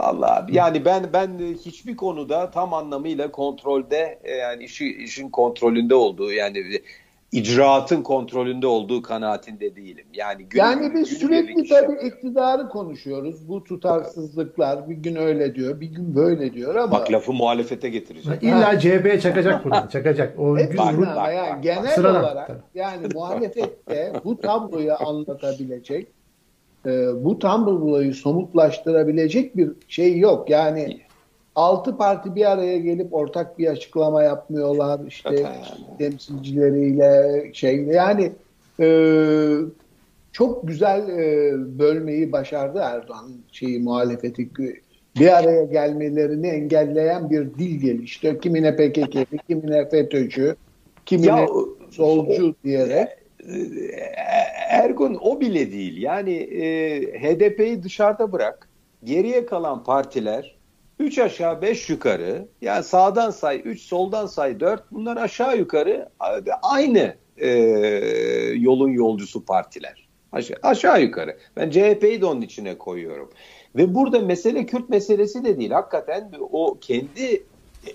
Vallahi 0.00 0.56
yani 0.56 0.84
ben 0.84 1.12
ben 1.12 1.38
hiçbir 1.64 1.96
konuda 1.96 2.50
tam 2.50 2.74
anlamıyla 2.74 3.30
kontrolde 3.30 4.18
e, 4.24 4.32
yani 4.32 4.64
işi 4.64 4.96
işin 4.96 5.30
kontrolünde 5.30 5.94
olduğu 5.94 6.32
yani 6.32 6.80
icraatın 7.32 8.02
kontrolünde 8.02 8.66
olduğu 8.66 9.02
kanaatinde 9.02 9.76
değilim. 9.76 10.06
Yani 10.14 10.44
gün, 10.44 10.60
yani 10.60 10.94
biz 10.94 11.08
sürekli 11.08 11.68
tabii 11.68 12.06
iktidarı 12.06 12.68
konuşuyoruz. 12.68 13.48
Bu 13.48 13.64
tutarsızlıklar 13.64 14.88
bir 14.90 14.94
gün 14.96 15.16
öyle 15.16 15.54
diyor, 15.54 15.80
bir 15.80 15.86
gün 15.86 16.14
böyle 16.14 16.52
diyor 16.52 16.74
ama 16.74 16.92
Bak 16.92 17.12
lafı 17.12 17.32
muhalefete 17.32 17.88
getirecek. 17.88 18.42
İlla 18.42 18.78
CHP'ye 18.78 19.20
çakacak 19.20 19.64
bunu. 19.64 19.88
Çakacak. 19.92 20.38
O 20.38 20.58
Hep 20.58 20.78
bak, 20.78 20.98
bak, 20.98 21.16
bak, 21.16 21.34
yani 21.34 21.62
genel 21.62 21.90
Sıradan. 21.90 22.24
olarak 22.24 22.50
yani 22.74 23.06
muhalefette 23.14 24.12
bu 24.24 24.40
tabloyu 24.40 24.92
anlatabilecek 25.06 26.19
e, 26.86 27.24
bu 27.24 27.38
tabloyu 27.38 28.14
somutlaştırabilecek 28.14 29.56
bir 29.56 29.70
şey 29.88 30.18
yok. 30.18 30.50
Yani 30.50 31.00
altı 31.54 31.96
parti 31.96 32.34
bir 32.34 32.50
araya 32.50 32.78
gelip 32.78 33.14
ortak 33.14 33.58
bir 33.58 33.66
açıklama 33.66 34.22
yapmıyorlar 34.22 35.00
işte 35.08 35.46
temsilcileriyle 35.98 37.50
şey 37.54 37.76
yani 37.76 38.32
e, 38.80 38.88
çok 40.32 40.68
güzel 40.68 41.08
e, 41.08 41.52
bölmeyi 41.78 42.32
başardı 42.32 42.78
Erdoğan 42.78 43.30
şeyi 43.52 43.80
muhalefeti 43.80 44.48
bir 45.18 45.38
araya 45.38 45.64
gelmelerini 45.64 46.46
engelleyen 46.46 47.30
bir 47.30 47.54
dil 47.54 47.80
gelişti. 47.80 48.38
Kimine 48.42 48.76
PKK'li, 48.76 49.38
kimine 49.48 49.88
FETÖ'cü, 49.88 50.56
kimine 51.06 51.40
ya, 51.40 51.48
solcu 51.90 52.54
diyerek. 52.64 53.08
Ergun 54.70 55.18
o 55.20 55.40
bile 55.40 55.72
değil. 55.72 56.02
Yani 56.02 56.32
e, 56.32 57.00
HDP'yi 57.20 57.82
dışarıda 57.82 58.32
bırak. 58.32 58.68
Geriye 59.04 59.46
kalan 59.46 59.84
partiler 59.84 60.56
3 60.98 61.18
aşağı 61.18 61.62
5 61.62 61.90
yukarı 61.90 62.48
yani 62.60 62.84
sağdan 62.84 63.30
say 63.30 63.62
3 63.64 63.82
soldan 63.82 64.26
say 64.26 64.60
4 64.60 64.92
bunlar 64.92 65.16
aşağı 65.16 65.58
yukarı 65.58 66.08
aynı 66.62 67.14
e, 67.36 67.48
yolun 68.56 68.88
yolcusu 68.90 69.44
partiler. 69.44 70.08
Aşağı, 70.32 70.56
aşağı 70.62 71.02
yukarı. 71.02 71.38
Ben 71.56 71.70
CHP'yi 71.70 72.20
de 72.20 72.26
onun 72.26 72.40
içine 72.40 72.78
koyuyorum. 72.78 73.30
Ve 73.76 73.94
burada 73.94 74.20
mesele 74.20 74.66
Kürt 74.66 74.88
meselesi 74.88 75.44
de 75.44 75.58
değil. 75.58 75.70
Hakikaten 75.70 76.32
o 76.40 76.78
kendi 76.80 77.42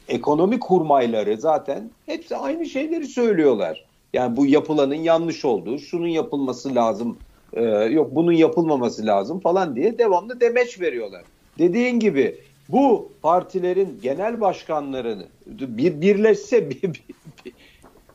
ekonomik 0.07 0.61
kurmayları 0.61 1.37
zaten 1.37 1.91
hepsi 2.05 2.35
aynı 2.35 2.65
şeyleri 2.65 3.05
söylüyorlar. 3.05 3.85
Yani 4.15 4.37
bu 4.37 4.45
yapılanın 4.45 4.95
yanlış 4.95 5.45
olduğu, 5.45 5.79
şunun 5.79 6.07
yapılması 6.07 6.75
lazım, 6.75 7.17
e, 7.53 7.63
yok 7.71 8.15
bunun 8.15 8.31
yapılmaması 8.31 9.05
lazım 9.05 9.39
falan 9.39 9.75
diye 9.75 9.97
devamlı 9.97 10.39
demeç 10.39 10.81
veriyorlar. 10.81 11.23
Dediğin 11.59 11.99
gibi 11.99 12.41
bu 12.69 13.11
partilerin 13.21 13.99
genel 14.03 14.41
başkanlarını 14.41 15.25
bir 15.47 16.01
birleşse 16.01 16.69
bir, 16.69 16.81
bir, 16.81 17.03
bir 17.45 17.53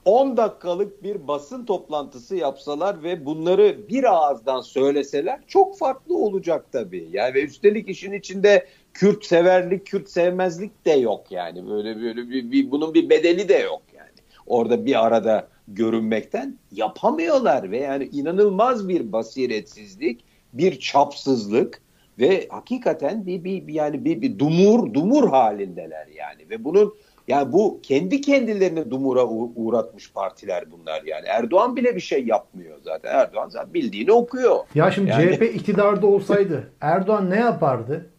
10 0.04 0.36
dakikalık 0.36 1.02
bir 1.02 1.28
basın 1.28 1.64
toplantısı 1.64 2.36
yapsalar 2.36 3.02
ve 3.02 3.26
bunları 3.26 3.88
bir 3.88 4.04
ağızdan 4.04 4.60
söyleseler 4.60 5.40
çok 5.46 5.78
farklı 5.78 6.16
olacak 6.16 6.64
tabii. 6.72 7.08
Yani 7.12 7.34
ve 7.34 7.44
üstelik 7.44 7.88
işin 7.88 8.12
içinde 8.12 8.66
Kürt 8.94 9.24
severlik, 9.24 9.86
Kürt 9.86 10.08
sevmezlik 10.08 10.86
de 10.86 10.92
yok 10.92 11.24
yani. 11.30 11.70
Böyle 11.70 12.00
böyle 12.00 12.30
bir, 12.30 12.52
bir 12.52 12.70
bunun 12.70 12.94
bir 12.94 13.10
bedeli 13.10 13.48
de 13.48 13.58
yok 13.58 13.82
yani. 13.96 14.10
Orada 14.46 14.86
bir 14.86 15.06
arada 15.06 15.48
görünmekten 15.74 16.58
yapamıyorlar 16.72 17.70
ve 17.70 17.78
yani 17.78 18.08
inanılmaz 18.12 18.88
bir 18.88 19.12
basiretsizlik, 19.12 20.24
bir 20.52 20.80
çapsızlık 20.80 21.82
ve 22.18 22.48
hakikaten 22.48 23.26
bir, 23.26 23.44
bir, 23.44 23.68
yani 23.68 24.04
bir, 24.04 24.20
bir 24.20 24.38
dumur 24.38 24.94
dumur 24.94 25.28
halindeler 25.28 26.06
yani 26.06 26.50
ve 26.50 26.64
bunun 26.64 26.94
yani 27.28 27.52
bu 27.52 27.80
kendi 27.82 28.20
kendilerini 28.20 28.90
dumura 28.90 29.26
uğratmış 29.56 30.12
partiler 30.12 30.64
bunlar 30.72 31.02
yani. 31.02 31.26
Erdoğan 31.26 31.76
bile 31.76 31.96
bir 31.96 32.00
şey 32.00 32.26
yapmıyor 32.26 32.78
zaten. 32.84 33.14
Erdoğan 33.14 33.48
zaten 33.48 33.74
bildiğini 33.74 34.12
okuyor. 34.12 34.58
Ya 34.74 34.90
şimdi 34.90 35.10
yani... 35.10 35.36
CHP 35.36 35.42
iktidarda 35.42 36.06
olsaydı 36.06 36.70
Erdoğan 36.80 37.30
ne 37.30 37.38
yapardı? 37.38 38.10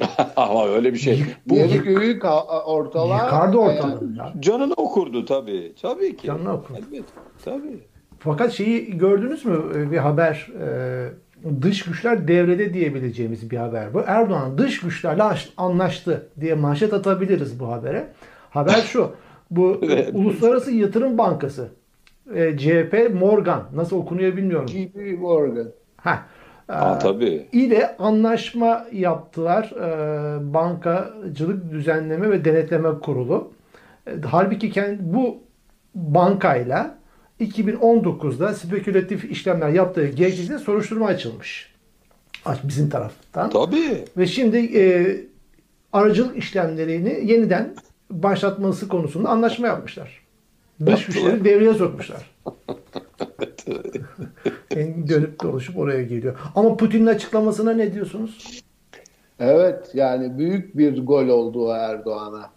Ama 0.36 0.68
öyle 0.68 0.92
bir 0.92 0.98
şey. 0.98 1.24
Bu 1.46 1.54
Yeri 1.54 1.82
göğü 1.82 2.20
ortalar. 2.66 3.24
Yıkardı 3.24 3.56
ortalığı. 3.56 4.10
Yani. 4.18 4.42
Canını 4.42 4.72
okurdu 4.72 5.24
tabii. 5.24 5.72
Tabii 5.82 6.16
ki. 6.16 6.26
Canını 6.26 6.52
okurdu. 6.52 6.78
Elbette. 6.78 7.12
Tabii. 7.44 7.80
Fakat 8.18 8.52
şeyi 8.52 8.98
gördünüz 8.98 9.44
mü 9.44 9.90
bir 9.90 9.98
haber 9.98 10.48
e, 10.60 11.62
dış 11.62 11.82
güçler 11.82 12.28
devrede 12.28 12.74
diyebileceğimiz 12.74 13.50
bir 13.50 13.56
haber 13.56 13.94
bu. 13.94 14.02
Erdoğan 14.06 14.58
dış 14.58 14.80
güçlerle 14.80 15.22
anlaştı 15.56 16.28
diye 16.40 16.54
manşet 16.54 16.92
atabiliriz 16.92 17.60
bu 17.60 17.72
habere. 17.72 18.12
Haber 18.50 18.80
şu. 18.80 19.10
Bu. 19.50 19.80
Uluslararası 20.12 20.72
Yatırım 20.72 21.18
Bankası 21.18 21.68
e, 22.34 22.58
CHP 22.58 23.10
Morgan 23.14 23.64
nasıl 23.74 23.96
okunuyor 23.96 24.36
bilmiyorum. 24.36 24.68
JP 24.68 25.18
Morgan. 25.20 25.68
Ha. 25.96 26.26
Aa, 26.68 26.98
tabii. 26.98 27.46
ile 27.52 27.96
anlaşma 27.96 28.86
yaptılar 28.92 29.64
e, 29.64 30.54
Bankacılık 30.54 31.70
Düzenleme 31.70 32.30
ve 32.30 32.44
Denetleme 32.44 32.98
Kurulu. 32.98 33.52
E, 34.06 34.10
halbuki 34.30 34.70
kendi, 34.70 34.98
bu 35.02 35.38
bankayla 35.94 36.98
2019'da 37.40 38.54
spekülatif 38.54 39.24
işlemler 39.24 39.68
yaptığı 39.68 40.06
gerekçesiyle 40.06 40.58
soruşturma 40.58 41.06
açılmış. 41.06 41.74
Bizim 42.64 42.90
taraftan. 42.90 43.50
Tabii. 43.50 44.04
Ve 44.16 44.26
şimdi 44.26 44.78
e, 44.78 45.16
aracılık 45.92 46.36
işlemlerini 46.36 47.30
yeniden 47.30 47.74
başlatması 48.10 48.88
konusunda 48.88 49.28
anlaşma 49.28 49.66
yapmışlar. 49.66 50.22
Dış 50.86 51.06
güçleri 51.06 51.44
devreye 51.44 51.74
sokmuşlar. 51.74 52.30
en 54.70 55.08
dönüp 55.08 55.42
dolaşıp 55.42 55.78
oraya 55.78 56.02
geliyor. 56.02 56.38
Ama 56.54 56.76
Putin'in 56.76 57.06
açıklamasına 57.06 57.72
ne 57.72 57.94
diyorsunuz? 57.94 58.62
Evet 59.40 59.90
yani 59.94 60.38
büyük 60.38 60.78
bir 60.78 61.06
gol 61.06 61.28
oldu 61.28 61.68
Erdoğan'a. 61.70 62.50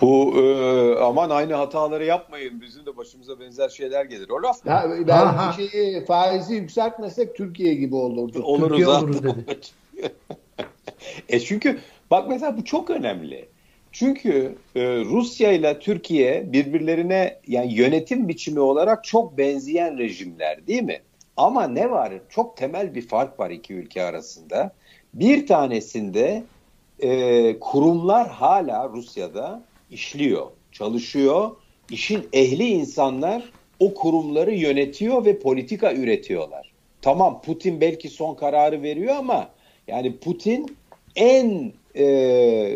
Bu 0.00 0.34
e, 0.36 0.98
aman 1.00 1.30
aynı 1.30 1.54
hataları 1.54 2.04
yapmayın. 2.04 2.60
Bizim 2.60 2.86
de 2.86 2.96
başımıza 2.96 3.40
benzer 3.40 3.68
şeyler 3.68 4.04
gelir. 4.04 4.28
O 4.28 4.42
laf 4.42 4.64
mı? 4.64 4.70
Ya, 4.70 4.90
ben 5.08 5.26
ha, 5.26 5.52
şeyi, 5.52 6.04
faizi 6.04 6.54
yükseltmesek 6.54 7.36
Türkiye 7.36 7.74
gibi 7.74 7.94
olurdu. 7.94 8.42
Oluruz 8.42 8.68
Türkiye 8.68 8.88
oluruz 8.88 9.22
dedi. 9.22 9.44
e 11.28 11.40
çünkü 11.40 11.78
bak 12.10 12.28
mesela 12.28 12.56
bu 12.56 12.64
çok 12.64 12.90
önemli. 12.90 13.48
Çünkü 13.98 14.58
e, 14.74 14.80
Rusya 14.84 15.52
ile 15.52 15.78
Türkiye 15.78 16.52
birbirlerine 16.52 17.40
yani 17.46 17.74
yönetim 17.74 18.28
biçimi 18.28 18.60
olarak 18.60 19.04
çok 19.04 19.38
benzeyen 19.38 19.98
rejimler 19.98 20.66
değil 20.66 20.82
mi? 20.82 21.00
Ama 21.36 21.68
ne 21.68 21.90
var? 21.90 22.12
Çok 22.28 22.56
temel 22.56 22.94
bir 22.94 23.08
fark 23.08 23.40
var 23.40 23.50
iki 23.50 23.74
ülke 23.74 24.02
arasında. 24.02 24.72
Bir 25.14 25.46
tanesinde 25.46 26.42
e, 26.98 27.58
kurumlar 27.60 28.28
hala 28.28 28.88
Rusya'da 28.88 29.62
işliyor, 29.90 30.46
çalışıyor. 30.72 31.50
İşin 31.90 32.28
ehli 32.32 32.68
insanlar 32.68 33.52
o 33.80 33.94
kurumları 33.94 34.54
yönetiyor 34.54 35.24
ve 35.24 35.38
politika 35.38 35.92
üretiyorlar. 35.92 36.72
Tamam 37.02 37.42
Putin 37.42 37.80
belki 37.80 38.08
son 38.08 38.34
kararı 38.34 38.82
veriyor 38.82 39.16
ama 39.16 39.48
yani 39.88 40.16
Putin 40.16 40.76
en 41.16 41.72
e, 41.96 42.04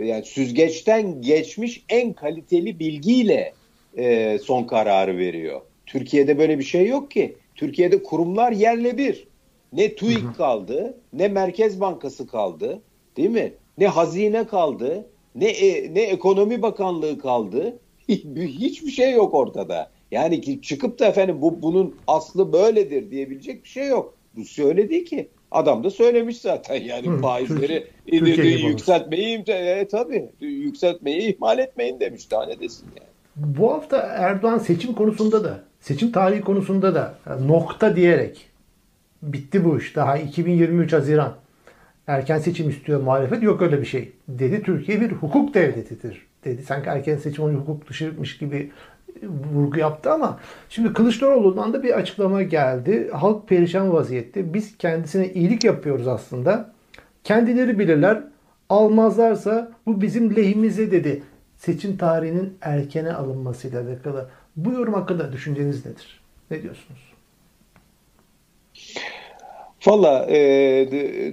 yani 0.07 0.25
süzgeçten 0.25 1.23
geçmiş 1.23 1.85
en 1.89 2.13
kaliteli 2.13 2.79
bilgiyle 2.79 3.55
e, 3.99 4.39
son 4.39 4.65
kararı 4.65 5.19
veriyor. 5.19 5.61
Türkiye'de 5.87 6.39
böyle 6.39 6.59
bir 6.59 6.65
şey 6.65 6.87
yok 6.87 7.11
ki. 7.11 7.37
Türkiye'de 7.55 8.03
kurumlar 8.03 8.53
yerle 8.53 8.99
bir. 8.99 9.29
Ne 9.73 9.95
TÜİK 9.95 10.37
kaldı, 10.37 10.99
ne 11.13 11.29
Merkez 11.29 11.81
Bankası 11.81 12.27
kaldı, 12.27 12.83
değil 13.17 13.31
mi? 13.31 13.53
Ne 13.79 13.87
hazine 13.87 14.47
kaldı, 14.47 15.11
ne 15.35 15.49
e, 15.49 15.95
ne 15.95 16.03
ekonomi 16.03 16.63
bakanlığı 16.63 17.19
kaldı. 17.19 17.79
Hiçbir 18.09 18.91
şey 18.91 19.13
yok 19.13 19.35
ortada. 19.35 19.91
Yani 20.11 20.41
ki 20.41 20.63
çıkıp 20.63 20.99
da 20.99 21.07
efendim 21.07 21.43
bu 21.43 21.63
bunun 21.63 21.97
aslı 22.07 22.53
böyledir 22.53 23.11
diyebilecek 23.11 23.65
bir 23.65 23.69
şey 23.69 23.87
yok. 23.87 24.15
Rusya 24.37 24.67
öyle 24.67 24.91
değil 24.91 25.05
ki. 25.05 25.29
Adam 25.51 25.85
da 25.85 25.91
söylemiş 25.91 26.41
zaten 26.41 26.83
yani 26.83 27.07
Hı, 27.07 27.19
faizleri 27.19 27.87
Türkiye, 28.11 28.59
yükseltmeyi 28.59 29.45
e, 29.47 29.89
tabii 29.89 30.31
yükseltmeyi 30.41 31.35
ihmal 31.35 31.59
etmeyin 31.59 32.01
demiş 32.01 32.31
daha 32.31 32.47
ne 32.47 32.61
desin 32.61 32.87
yani. 32.97 33.11
Bu 33.37 33.73
hafta 33.73 33.97
Erdoğan 33.97 34.59
seçim 34.59 34.95
konusunda 34.95 35.45
da 35.45 35.61
seçim 35.81 36.13
tarihi 36.13 36.41
konusunda 36.41 36.95
da 36.95 37.15
nokta 37.47 37.97
diyerek 37.97 38.51
bitti 39.23 39.65
bu 39.65 39.79
iş. 39.79 39.97
Daha 39.97 40.17
2023 40.19 40.93
Haziran 40.93 41.37
erken 42.11 42.39
seçim 42.39 42.71
istiyor 42.71 43.01
muhalefet 43.01 43.43
yok 43.43 43.63
öyle 43.63 43.81
bir 43.81 43.87
şey 43.87 44.13
dedi. 44.29 44.63
Türkiye 44.63 45.01
bir 45.01 45.13
hukuk 45.13 45.55
devletidir 45.55 46.27
dedi. 46.45 46.63
Sanki 46.63 46.89
erken 46.89 47.17
seçim 47.17 47.45
onu 47.45 47.53
hukuk 47.53 47.89
dışıymış 47.89 48.39
gibi 48.39 48.71
vurgu 49.23 49.79
yaptı 49.79 50.13
ama 50.13 50.41
şimdi 50.69 50.93
Kılıçdaroğlu'ndan 50.93 51.73
da 51.73 51.83
bir 51.83 51.99
açıklama 51.99 52.43
geldi. 52.43 53.11
Halk 53.13 53.49
perişan 53.49 53.93
vaziyette. 53.93 54.55
Biz 54.55 54.79
kendisine 54.79 55.33
iyilik 55.33 55.65
yapıyoruz 55.65 56.09
aslında. 56.09 56.73
Kendileri 57.25 57.79
bilirler. 57.79 58.23
Almazlarsa 58.69 59.73
bu 59.87 60.01
bizim 60.01 60.37
lehimize 60.37 60.91
dedi. 60.91 61.23
Seçim 61.57 61.97
tarihinin 61.97 62.59
erkene 62.61 63.13
alınmasıyla 63.13 63.83
alakalı. 63.83 64.29
Bu 64.57 64.73
yorum 64.73 64.95
hakkında 64.95 65.33
düşünceniz 65.33 65.87
nedir? 65.87 66.21
Ne 66.51 66.63
diyorsunuz? 66.63 67.10
Valla 69.87 70.27
e, 70.31 70.89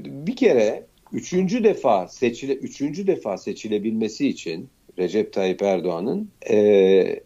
bir 0.06 0.36
kere 0.36 0.86
üçüncü 1.14 1.64
defa 1.64 2.08
seçile 2.08 2.54
üçüncü 2.54 3.08
defa 3.08 3.38
seçilebilmesi 3.38 4.28
için 4.28 4.70
Recep 4.98 5.34
Tayyip 5.34 5.62
Erdoğan'ın 5.62 6.30
e, 6.42 6.56
e, 6.56 7.22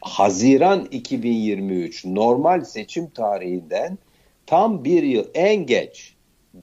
Haziran 0.00 0.88
2023 0.90 2.04
normal 2.04 2.64
seçim 2.64 3.10
tarihinden 3.10 3.98
tam 4.46 4.84
bir 4.84 5.02
yıl 5.02 5.24
en 5.34 5.66
geç 5.66 6.14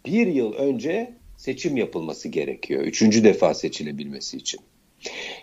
bir 0.06 0.28
yıl 0.28 0.54
önce 0.54 1.14
seçim 1.38 1.78
yapılması 1.78 2.30
gerekiyor. 2.30 2.84
Üçüncü 2.84 3.24
defa 3.24 3.54
seçilebilmesi 3.54 4.38
için. 4.38 4.60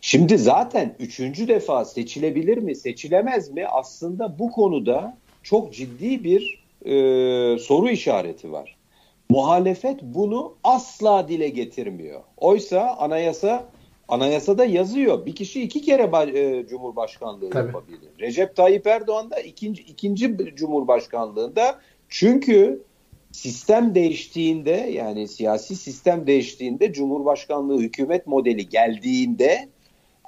Şimdi 0.00 0.38
zaten 0.38 0.96
üçüncü 0.98 1.48
defa 1.48 1.84
seçilebilir 1.84 2.58
mi, 2.58 2.76
seçilemez 2.76 3.50
mi? 3.50 3.66
Aslında 3.66 4.38
bu 4.38 4.50
konuda 4.50 5.18
çok 5.42 5.74
ciddi 5.74 6.24
bir 6.24 6.65
e, 6.86 7.58
soru 7.58 7.90
işareti 7.90 8.52
var. 8.52 8.76
Muhalefet 9.30 10.02
bunu 10.02 10.54
asla 10.64 11.28
dile 11.28 11.48
getirmiyor. 11.48 12.20
Oysa 12.36 12.96
anayasa 12.98 13.68
anayasada 14.08 14.64
yazıyor. 14.64 15.26
Bir 15.26 15.34
kişi 15.34 15.62
iki 15.62 15.82
kere 15.82 16.38
e, 16.38 16.66
cumhurbaşkanlığı 16.66 17.50
Tabii. 17.50 17.66
yapabilir. 17.66 18.10
Recep 18.20 18.56
Tayyip 18.56 18.86
Erdoğan 18.86 19.30
da 19.30 19.40
ikinci 19.40 19.82
ikinci 19.82 20.36
cumhurbaşkanlığında 20.56 21.80
çünkü 22.08 22.82
sistem 23.32 23.94
değiştiğinde 23.94 24.90
yani 24.92 25.28
siyasi 25.28 25.76
sistem 25.76 26.26
değiştiğinde 26.26 26.92
cumhurbaşkanlığı 26.92 27.80
hükümet 27.80 28.26
modeli 28.26 28.68
geldiğinde 28.68 29.68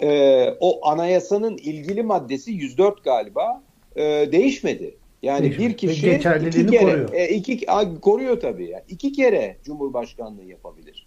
e, 0.01 0.45
o 0.61 0.89
anayasanın 0.89 1.57
ilgili 1.57 2.03
maddesi 2.03 2.53
104 2.53 3.05
galiba 3.05 3.63
e, 3.97 4.03
değişmedi. 4.33 4.98
Yani 5.23 5.59
bir 5.59 5.77
kişi 5.77 6.11
iki 6.11 6.21
kere 6.21 6.67
koruyor. 6.67 7.13
E, 7.13 7.29
iki 7.29 7.71
a, 7.71 8.01
koruyor 8.01 8.41
tabii. 8.41 8.71
Yani. 8.71 8.83
iki 8.89 9.13
kere 9.13 9.57
cumhurbaşkanlığı 9.65 10.45
yapabilir. 10.45 11.07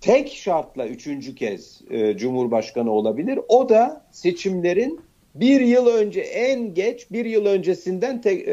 Tek 0.00 0.32
şartla 0.32 0.86
üçüncü 0.86 1.34
kez 1.34 1.80
e, 1.90 2.16
cumhurbaşkanı 2.16 2.90
olabilir. 2.90 3.40
O 3.48 3.68
da 3.68 4.06
seçimlerin 4.10 5.00
bir 5.34 5.60
yıl 5.60 5.86
önce 5.86 6.20
en 6.20 6.74
geç 6.74 7.10
bir 7.10 7.24
yıl 7.24 7.46
öncesinden 7.46 8.20
te, 8.20 8.30
e, 8.30 8.52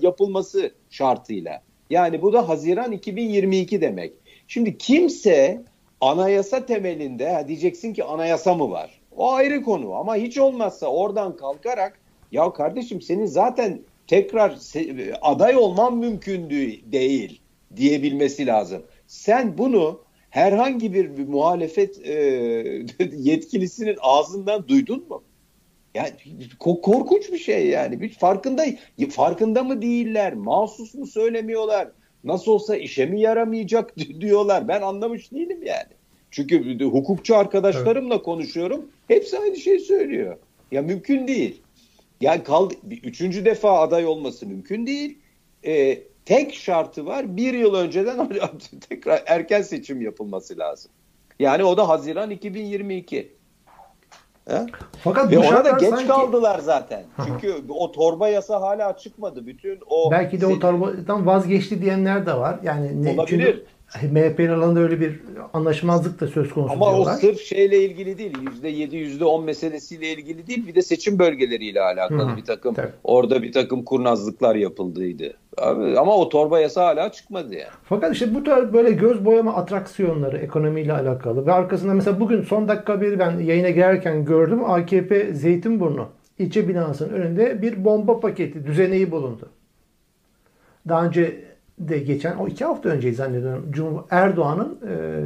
yapılması 0.00 0.70
şartıyla. 0.90 1.62
Yani 1.90 2.22
bu 2.22 2.32
da 2.32 2.48
Haziran 2.48 2.92
2022 2.92 3.80
demek. 3.80 4.12
Şimdi 4.48 4.78
kimse 4.78 5.62
anayasa 6.00 6.66
temelinde 6.66 7.32
ha 7.32 7.48
diyeceksin 7.48 7.92
ki 7.92 8.04
anayasa 8.04 8.54
mı 8.54 8.70
var? 8.70 9.00
O 9.16 9.32
ayrı 9.32 9.62
konu 9.62 9.94
ama 9.94 10.16
hiç 10.16 10.38
olmazsa 10.38 10.86
oradan 10.86 11.36
kalkarak 11.36 12.00
ya 12.32 12.52
kardeşim 12.52 13.02
senin 13.02 13.26
zaten 13.26 13.80
tekrar 14.06 14.58
aday 15.22 15.56
olman 15.56 15.96
mümkün 15.96 16.50
değil 16.92 17.40
diyebilmesi 17.76 18.46
lazım. 18.46 18.82
Sen 19.06 19.58
bunu 19.58 20.00
herhangi 20.30 20.94
bir, 20.94 21.28
muhalefet 21.28 22.06
e, 22.06 22.12
yetkilisinin 23.16 23.96
ağzından 24.00 24.68
duydun 24.68 25.08
mu? 25.08 25.22
Yani 25.94 26.10
korkunç 26.60 27.32
bir 27.32 27.38
şey 27.38 27.66
yani. 27.66 28.00
Bir 28.00 28.08
farkında 28.08 28.64
farkında 29.10 29.64
mı 29.64 29.82
değiller? 29.82 30.34
Mahsus 30.34 30.94
mu 30.94 31.06
söylemiyorlar? 31.06 31.88
Nasıl 32.24 32.52
olsa 32.52 32.76
işe 32.76 33.06
mi 33.06 33.20
yaramayacak 33.20 33.96
diyorlar. 34.20 34.68
Ben 34.68 34.82
anlamış 34.82 35.32
değilim 35.32 35.62
yani. 35.62 35.92
Çünkü 36.30 36.84
hukukçu 36.84 37.36
arkadaşlarımla 37.36 38.14
evet. 38.14 38.24
konuşuyorum. 38.24 38.90
Hepsi 39.08 39.38
aynı 39.38 39.56
şeyi 39.56 39.80
söylüyor. 39.80 40.36
Ya 40.72 40.82
mümkün 40.82 41.28
değil. 41.28 41.62
Yani 42.24 42.42
kaldı, 42.42 42.74
üçüncü 43.02 43.44
defa 43.44 43.80
aday 43.80 44.06
olması 44.06 44.46
mümkün 44.46 44.86
değil. 44.86 45.18
Ee, 45.66 45.98
tek 46.24 46.54
şartı 46.54 47.06
var. 47.06 47.36
Bir 47.36 47.54
yıl 47.54 47.74
önceden 47.74 48.28
tekrar 48.88 49.22
erken 49.26 49.62
seçim 49.62 50.02
yapılması 50.02 50.58
lazım. 50.58 50.90
Yani 51.38 51.64
o 51.64 51.76
da 51.76 51.88
Haziran 51.88 52.30
2022. 52.30 53.32
Ha? 54.48 54.66
Fakat 55.04 55.32
Ve 55.32 55.38
ona 55.38 55.64
da 55.64 55.70
geç 55.70 55.88
sanki- 55.88 56.06
kaldılar 56.06 56.58
zaten. 56.58 57.04
Çünkü 57.26 57.54
o 57.68 57.92
torba 57.92 58.28
yasa 58.28 58.60
hala 58.60 58.96
çıkmadı. 58.96 59.46
Bütün 59.46 59.78
o 59.86 60.10
Belki 60.10 60.40
de 60.40 60.46
o 60.46 60.58
torbadan 60.58 61.26
vazgeçti 61.26 61.82
diyenler 61.82 62.26
de 62.26 62.34
var. 62.34 62.58
Yani 62.62 63.04
ne, 63.04 63.10
Olabilir. 63.10 63.26
çünkü 63.28 63.64
MHP'nin 64.02 64.48
alanında 64.48 64.80
öyle 64.80 65.00
bir 65.00 65.20
anlaşmazlık 65.52 66.20
da 66.20 66.26
söz 66.26 66.52
konusu 66.52 66.72
Ama 66.72 66.86
o 66.90 66.94
diyorlar. 66.94 67.14
sırf 67.14 67.40
şeyle 67.40 67.84
ilgili 67.84 68.18
değil. 68.18 68.32
%7, 68.62 68.96
%10 68.96 69.44
meselesiyle 69.44 70.08
ilgili 70.12 70.46
değil. 70.46 70.66
Bir 70.66 70.74
de 70.74 70.82
seçim 70.82 71.18
bölgeleriyle 71.18 71.80
alakalı 71.80 72.32
Hı, 72.32 72.36
bir 72.36 72.44
takım. 72.44 72.74
tabii. 72.74 72.90
Orada 73.04 73.42
bir 73.42 73.52
takım 73.52 73.84
kurnazlıklar 73.84 74.54
yapıldıydı. 74.54 75.34
Abi, 75.58 75.98
ama 75.98 76.16
o 76.16 76.28
torba 76.28 76.60
yasa 76.60 76.86
hala 76.86 77.12
çıkmadı 77.12 77.54
yani. 77.54 77.70
Fakat 77.84 78.14
işte 78.14 78.34
bu 78.34 78.44
tarz 78.44 78.72
böyle 78.72 78.90
göz 78.90 79.24
boyama 79.24 79.54
atraksiyonları 79.54 80.38
ekonomiyle 80.38 80.92
alakalı 80.92 81.46
ve 81.46 81.52
arkasında 81.52 81.94
mesela 81.94 82.20
bugün 82.20 82.42
son 82.42 82.68
dakika 82.68 83.00
bir 83.00 83.18
ben 83.18 83.38
yayına 83.38 83.70
girerken 83.70 84.24
gördüm 84.24 84.64
AKP 84.64 85.34
Zeytinburnu 85.34 86.08
ilçe 86.38 86.68
binasının 86.68 87.12
önünde 87.12 87.62
bir 87.62 87.84
bomba 87.84 88.20
paketi 88.20 88.66
düzeneği 88.66 89.10
bulundu. 89.10 89.48
Daha 90.88 91.04
önce 91.04 91.44
de 91.78 91.98
geçen 91.98 92.36
o 92.36 92.48
iki 92.48 92.64
hafta 92.64 92.88
önce 92.88 93.12
zannediyorum 93.12 93.66
Cumhur 93.70 94.02
Erdoğan'ın 94.10 94.78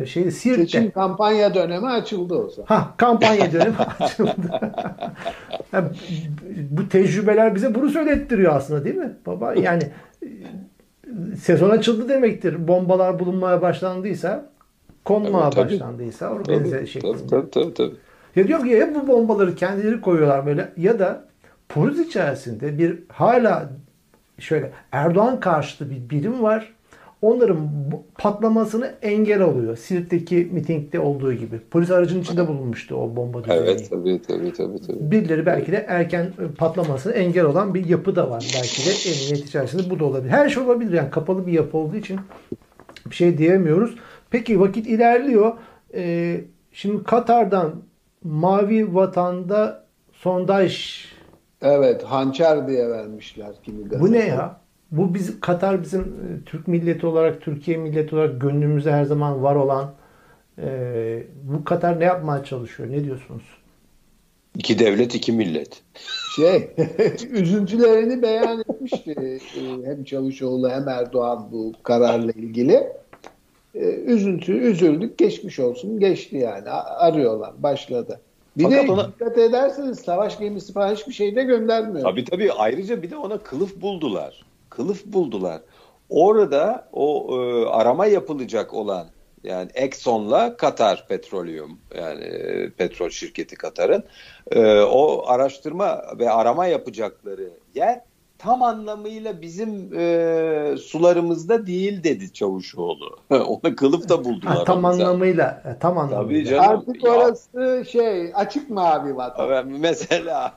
e, 0.03 0.07
şeyi 0.07 0.33
Siirt'te. 0.33 0.63
Seçim 0.63 0.91
kampanya 0.91 1.55
dönemi 1.55 1.87
açıldı 1.89 2.35
o 2.35 2.49
zaman. 2.49 2.67
Ha 2.67 2.95
kampanya 2.97 3.53
dönemi 3.53 3.75
açıldı. 4.01 4.33
Bu 6.71 6.89
tecrübeler 6.89 7.55
bize 7.55 7.75
bunu 7.75 7.89
söylettiriyor 7.91 8.57
aslında 8.57 8.85
değil 8.85 8.97
mi 8.97 9.13
baba? 9.27 9.55
Yani 9.55 9.83
e, 10.23 10.27
sezon 11.37 11.71
açıldı 11.71 12.09
demektir. 12.09 12.69
Bombalar 12.69 13.19
bulunmaya 13.19 13.63
başlandıysa, 13.63 14.51
konmaya 15.05 15.51
tabii. 15.51 15.73
başlandıysa 15.73 16.29
organize 16.31 16.77
Tabii, 16.77 16.87
şeklinde. 16.87 17.27
tabii, 17.31 17.51
tabii, 17.51 17.75
tabii. 17.75 17.95
Ya 18.37 18.49
diyor 18.49 18.61
ki 18.65 18.69
ya 18.69 18.95
bu 18.95 19.09
bombaları 19.09 19.55
kendileri 19.55 20.01
koyuyorlar 20.01 20.47
böyle 20.47 20.73
ya 20.77 20.99
da 20.99 21.25
polis 21.69 21.99
içerisinde 21.99 22.79
bir 22.79 22.99
hala 23.09 23.71
şöyle 24.39 24.73
Erdoğan 24.93 25.41
karşıtı 25.41 25.91
bir 25.91 26.11
birim 26.11 26.43
var. 26.43 26.75
Onların 27.23 27.71
patlamasını 28.19 28.95
engel 29.03 29.43
oluyor. 29.43 29.77
Siirt'teki 29.77 30.49
mitingde 30.53 31.01
olduğu 31.01 31.33
gibi. 31.33 31.61
Polis 31.71 31.91
aracının 31.91 32.21
içinde 32.21 32.49
bulunmuştu 32.49 32.95
o 32.95 33.17
bomba 33.17 33.45
düzeneği. 33.45 33.63
Evet 33.63 33.91
tabii 33.91 34.23
tabii 34.23 34.53
tabii. 34.53 34.81
tabii. 34.87 35.11
Birileri 35.11 35.47
belki 35.47 35.73
de 35.73 35.87
erken 35.89 36.33
patlamasına 36.59 37.13
engel 37.13 37.45
olan 37.45 37.75
bir 37.75 37.89
yapı 37.89 38.17
da 38.17 38.31
var. 38.31 38.51
Belki 38.55 38.87
de 38.87 39.11
emniyet 39.11 39.49
içerisinde 39.49 39.91
bu 39.91 39.99
da 39.99 40.05
olabilir. 40.05 40.31
Her 40.31 40.49
şey 40.49 40.63
olabilir. 40.63 40.93
Yani 40.93 41.11
kapalı 41.11 41.47
bir 41.47 41.53
yapı 41.53 41.79
olduğu 41.79 41.97
için 41.97 42.21
bir 43.11 43.15
şey 43.15 43.39
diyemiyoruz. 43.39 43.95
Peki 44.31 44.61
vakit 44.61 44.87
ilerliyor. 44.87 45.53
Ee, 45.95 46.41
şimdi 46.73 47.05
Katar'dan 47.05 47.83
Mavi 48.25 48.95
Vatan'da 48.95 49.85
sondaj. 50.13 51.05
Evet 51.63 52.03
hançer 52.03 52.69
diye 52.69 52.91
vermişler 52.91 53.51
kimi 53.63 53.85
Bu 53.85 53.89
gazete. 53.91 54.13
ne 54.13 54.27
ya? 54.27 54.61
Bu 54.91 55.15
biz 55.15 55.41
Katar 55.41 55.83
bizim 55.83 56.01
e, 56.03 56.45
Türk 56.47 56.69
milleti 56.69 57.07
olarak, 57.07 57.41
Türkiye 57.41 57.77
milleti 57.77 58.15
olarak 58.17 58.41
gönlümüzde 58.41 58.93
her 58.93 59.05
zaman 59.05 59.43
var 59.43 59.55
olan 59.55 59.95
e, 60.59 61.23
bu 61.43 61.65
Katar 61.65 62.01
ne 62.01 62.05
yapmaya 62.05 62.45
çalışıyor? 62.45 62.91
Ne 62.91 63.05
diyorsunuz? 63.05 63.43
İki 64.57 64.79
devlet 64.79 65.15
iki 65.15 65.33
millet. 65.33 65.83
Şey, 66.37 66.71
üzüntülerini 67.31 68.23
beyan 68.23 68.61
etmişti 68.61 69.11
e, 69.21 69.87
hem 69.87 70.05
Çavuşoğlu 70.05 70.71
hem 70.71 70.89
Erdoğan 70.89 71.49
bu 71.53 71.73
kararla 71.83 72.33
ilgili. 72.33 72.87
E, 73.75 73.89
Üzüntü, 73.89 74.53
üzüldük, 74.53 75.19
geçmiş 75.19 75.59
olsun, 75.59 76.01
geçti 76.01 76.37
yani. 76.37 76.71
Arıyorlar, 76.71 77.63
başladı. 77.63 78.21
Bir 78.59 78.63
Fakat 78.63 78.89
de 78.89 78.93
ona- 78.93 79.09
dikkat 79.13 79.39
ederseniz 79.39 79.99
savaş 79.99 80.39
gemisi 80.39 80.73
falan 80.73 80.95
hiçbir 80.95 81.13
şey 81.13 81.37
de 81.37 81.43
göndermiyor. 81.43 82.03
Tabii 82.11 82.25
tabii 82.25 82.53
ayrıca 82.53 83.03
bir 83.03 83.11
de 83.11 83.17
ona 83.17 83.39
kılıf 83.39 83.81
buldular. 83.81 84.45
Kılıf 84.71 85.07
buldular. 85.07 85.61
Orada 86.09 86.89
o 86.93 87.29
e, 87.41 87.67
arama 87.67 88.07
yapılacak 88.07 88.75
olan 88.75 89.07
yani 89.45 89.71
Exxon'la 89.75 90.57
Katar 90.57 91.07
Petroleum 91.09 91.79
yani 91.97 92.25
e, 92.25 92.71
petrol 92.71 93.11
şirketi 93.11 93.57
Katar'ın 93.57 94.05
e, 94.51 94.81
o 94.81 95.25
araştırma 95.27 96.03
ve 96.19 96.31
arama 96.31 96.67
yapacakları 96.67 97.51
yer 97.75 98.01
tam 98.39 98.63
anlamıyla 98.63 99.43
bizim 99.43 99.99
e, 99.99 100.75
sularımızda 100.83 101.67
değil 101.67 102.05
dedi 102.05 102.33
Çavuşoğlu. 102.33 103.17
Ona 103.31 103.77
kılıf 103.77 104.09
da 104.09 104.25
buldular. 104.25 104.57
Ha, 104.57 104.65
tam 104.65 104.83
zaten. 104.83 105.01
anlamıyla, 105.05 105.63
e, 105.65 105.79
tam 105.79 105.95
Tabii 105.95 106.01
anlamıyla. 106.01 106.51
canım. 106.51 106.71
Artık 106.89 107.05
Ya. 107.05 107.13
orası 107.13 107.85
şey 107.91 108.31
açık 108.35 108.71
mavi 108.71 109.17
vatan. 109.17 109.67
Mesela 109.69 110.55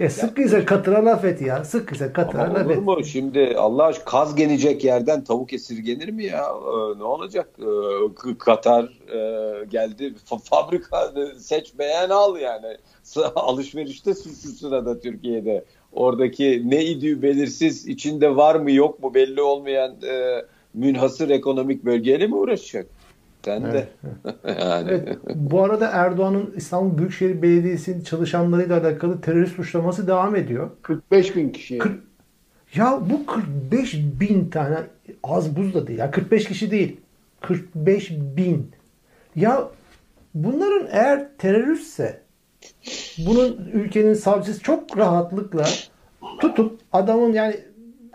E 0.00 0.08
sıkıysa 0.08 0.64
Katar'a 0.64 1.04
laf 1.04 1.24
et 1.24 1.40
ya. 1.42 1.64
Sıkıysa 1.64 2.12
Katar'a 2.12 2.42
Ama 2.44 2.54
laf 2.54 2.66
olur 2.66 2.70
et. 2.70 2.82
mu? 2.82 3.04
Şimdi 3.04 3.54
Allah 3.58 3.84
aşkına 3.84 4.04
kaz 4.04 4.34
gelecek 4.34 4.84
yerden 4.84 5.24
tavuk 5.24 5.52
esirgenir 5.52 6.08
mi 6.08 6.24
ya? 6.24 6.44
Ee, 6.44 6.98
ne 6.98 7.04
olacak? 7.04 7.48
Ee, 7.58 8.38
Katar 8.38 8.84
e, 8.84 9.64
geldi 9.64 10.14
Fa- 10.30 10.44
fabrika 10.44 11.04
e, 11.16 11.38
seç 11.38 11.78
beğen 11.78 12.10
al 12.10 12.36
yani. 12.36 12.76
Alışverişte 13.34 14.14
şu 14.14 14.48
sırada 14.52 15.00
Türkiye'de. 15.00 15.64
Oradaki 15.94 16.62
ne 16.66 16.84
idüğü 16.84 17.22
belirsiz 17.22 17.86
içinde 17.88 18.36
var 18.36 18.54
mı 18.54 18.72
yok 18.72 19.02
mu 19.02 19.14
belli 19.14 19.40
olmayan 19.42 19.90
e, 20.08 20.42
münhasır 20.74 21.30
ekonomik 21.30 21.84
bölgeyle 21.84 22.26
mi 22.26 22.34
uğraşacak? 22.34 22.86
Sen 23.44 23.62
de. 23.72 23.88
yani. 24.60 24.90
Evet, 24.90 25.18
bu 25.34 25.62
arada 25.62 25.88
Erdoğan'ın 25.92 26.54
İstanbul 26.56 26.98
Büyükşehir 26.98 27.42
Belediyesi'nin 27.42 28.00
çalışanlarıyla 28.00 28.80
alakalı 28.80 29.20
terörist 29.20 29.56
suçlaması 29.56 30.06
devam 30.06 30.36
ediyor. 30.36 30.70
45 30.82 31.36
bin 31.36 31.48
kişi. 31.50 31.78
Kırk- 31.78 32.04
Ya 32.74 33.00
bu 33.10 33.26
45 33.26 33.94
bin 34.20 34.50
tane 34.50 34.76
az 35.22 35.56
buz 35.56 35.74
da 35.74 35.86
değil. 35.86 35.98
Ya 35.98 36.10
45 36.10 36.44
kişi 36.48 36.70
değil. 36.70 36.96
45 37.40 38.10
bin. 38.10 38.70
Ya 39.36 39.68
bunların 40.34 40.88
eğer 40.90 41.28
teröristse 41.38 42.20
bunun 43.18 43.70
ülkenin 43.72 44.14
savcısı 44.14 44.60
çok 44.62 44.98
rahatlıkla 44.98 45.64
tutup 46.40 46.78
adamın 46.92 47.32
yani 47.32 47.56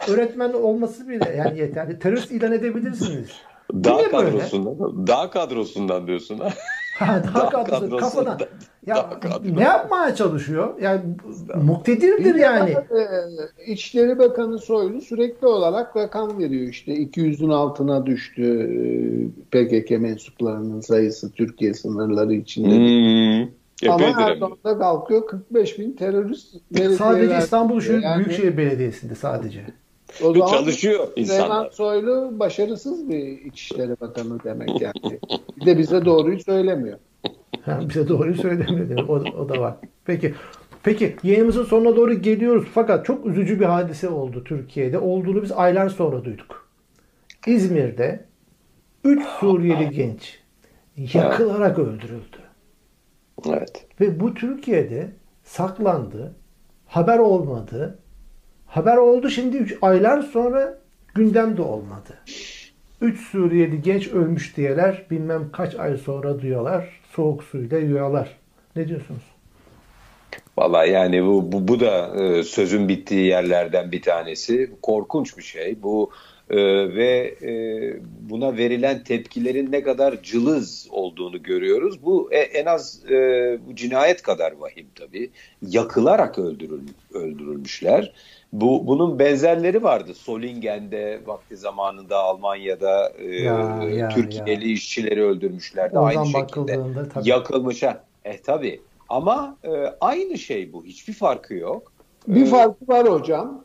öğretmen 0.08 0.54
olması 0.54 1.10
bile 1.10 1.36
yani 1.38 1.60
yeterli. 1.60 2.00
Terörist 2.00 2.32
ilan 2.32 2.52
edebilirsiniz. 2.52 3.30
Dağ 3.74 3.96
Niye 3.96 4.14
böyle? 4.14 4.30
kadrosundan, 4.30 5.08
dağ 5.08 5.30
kadrosundan 5.30 6.08
diyorsun 6.08 6.38
ha. 6.40 6.50
Ha, 7.00 7.24
daha 7.24 7.46
Dağ 7.46 7.50
kadrosu, 7.50 7.70
kadrosu. 7.82 7.98
kafadan. 7.98 8.40
Ya 8.88 8.96
Dağ 8.96 9.20
kadrosu. 9.20 9.56
ne 9.56 9.64
yapmaya 9.64 10.16
çalışıyor? 10.16 10.82
Yani 10.82 11.02
muktedirdir 11.64 12.36
Bir 12.36 12.40
yani. 12.40 12.70
e, 12.70 13.72
İçişleri 13.72 14.20
Bakanı 14.20 14.60
Soylu 14.60 15.02
sürekli 15.02 15.48
olarak 15.48 15.96
rakam 15.98 16.40
veriyor 16.40 16.68
işte 16.68 16.94
200'ün 16.94 17.50
altına 17.50 18.06
düştü 18.06 18.44
e, 18.44 19.28
PKK 19.52 19.92
mensuplarının 19.92 20.82
sayısı 20.82 21.32
Türkiye 21.32 21.74
sınırları 21.74 22.34
içinde. 22.34 22.70
Hmm. 22.76 23.52
Ama 23.88 23.96
Epeydir 23.96 24.18
hem 24.20 24.28
de. 24.28 24.32
Erdoğan 24.32 24.58
da 24.66 24.78
kalkıyor 24.78 25.28
45 25.28 25.80
bin 25.80 25.92
terörist 25.92 26.52
Sadece 26.52 26.94
belediyeler- 27.04 27.40
İstanbul 27.40 27.82
Şehir 27.82 28.02
Yani 28.04 28.26
Büyükşehir 28.26 28.58
Belediyesi'nde 28.58 29.16
sadece. 29.16 29.66
o 30.24 30.34
zaman 30.34 30.48
Çalışıyor 30.48 31.08
Süleyman 31.08 31.36
insanlar. 31.36 31.72
Soylu 31.72 32.30
başarısız 32.40 33.10
bir 33.10 33.28
İçişleri 33.46 34.00
Bakanı 34.02 34.44
demek 34.44 34.82
yani. 34.82 35.20
Bir 35.62 35.66
de 35.66 35.78
bize 35.78 36.06
doğruyu 36.06 36.40
söylemiyor. 36.40 36.98
Ha, 37.66 37.80
bize 37.90 38.08
doğruyu 38.08 38.36
söylemiyor. 38.36 39.08
O, 39.08 39.14
o 39.14 39.50
da 39.50 39.60
var. 39.62 39.76
Peki. 40.06 40.34
Peki 40.84 41.16
yayınımızın 41.24 41.64
sonuna 41.64 41.96
doğru 41.96 42.14
geliyoruz. 42.14 42.68
Fakat 42.74 43.06
çok 43.06 43.26
üzücü 43.26 43.60
bir 43.60 43.66
hadise 43.66 44.10
oldu 44.10 44.44
Türkiye'de. 44.44 45.00
Olduğunu 45.00 45.44
biz 45.44 45.52
aylar 45.52 45.90
sonra 45.90 46.26
duyduk. 46.26 46.68
İzmir'de 47.48 48.26
3 49.04 49.24
Suriyeli 49.40 49.90
genç 49.90 50.40
yakılarak 50.98 51.80
öldürüldü. 51.80 52.29
Evet. 53.48 53.86
Ve 54.02 54.20
bu 54.20 54.34
Türkiye'de 54.34 55.12
saklandı. 55.44 56.36
Haber 56.88 57.20
olmadı. 57.20 58.00
Haber 58.66 58.98
oldu 58.98 59.30
şimdi 59.30 59.58
3 59.58 59.78
aylar 59.82 60.22
sonra 60.22 60.80
gündemde 61.16 61.62
olmadı. 61.62 62.18
3 63.02 63.20
Suriyeli 63.20 63.82
genç 63.82 64.08
ölmüş 64.08 64.58
diyeler 64.58 65.06
bilmem 65.12 65.52
kaç 65.52 65.76
ay 65.76 65.98
sonra 65.98 66.42
duyuyorlar. 66.42 67.02
Soğuk 67.12 67.44
suyla 67.44 67.78
yuyalar. 67.78 68.38
Ne 68.76 68.88
diyorsunuz? 68.88 69.24
Valla 70.58 70.86
yani 70.86 71.26
bu, 71.26 71.52
bu, 71.52 71.68
bu 71.68 71.80
da 71.80 72.24
e, 72.24 72.44
sözün 72.44 72.88
bittiği 72.88 73.26
yerlerden 73.26 73.92
bir 73.92 74.02
tanesi. 74.02 74.72
Korkunç 74.82 75.38
bir 75.38 75.44
şey. 75.44 75.84
Bu 75.84 76.12
e, 76.50 76.58
ve 76.96 77.36
e, 77.42 77.52
buna 78.30 78.58
verilen 78.58 79.04
tepkilerin 79.04 79.72
ne 79.72 79.84
kadar 79.84 80.22
cılız 80.24 80.88
olduğunu 80.92 81.44
görüyoruz. 81.44 82.04
Bu 82.04 82.34
e, 82.34 82.38
en 82.38 82.66
az 82.66 83.12
e, 83.12 83.16
bu 83.68 83.76
cinayet 83.76 84.22
kadar 84.22 84.52
vahim 84.52 84.88
tabii. 84.96 85.30
Yakılarak 85.62 86.40
öldürül, 86.40 86.88
öldürülmüşler. 87.14 88.14
Bu 88.54 88.88
bunun 88.88 89.20
benzerleri 89.20 89.84
vardı. 89.84 90.14
Solingen'de 90.14 91.20
vakti 91.26 91.58
zamanında 91.58 92.18
Almanya'da 92.18 93.14
e, 93.18 93.36
Ya, 93.36 93.84
ya, 93.84 94.10
Türkiye'li 94.10 94.68
ya. 94.68 94.74
işçileri 94.74 95.24
öldürmüşlerdi. 95.24 96.00
Oradan 96.00 96.22
Aynı 96.22 96.32
şekilde 96.32 96.80
tabii. 97.14 97.30
yakılmış 97.30 97.84
ha. 97.84 98.04
E 98.26 98.42
tabi 98.42 98.82
ama 99.10 99.58
e, 99.64 99.70
aynı 100.02 100.38
şey 100.38 100.74
bu. 100.74 100.86
Hiçbir 100.86 101.14
farkı 101.14 101.54
yok. 101.54 101.92
Bir 102.28 102.42
ee, 102.42 102.46
farkı 102.46 102.88
var 102.88 103.10
hocam. 103.10 103.64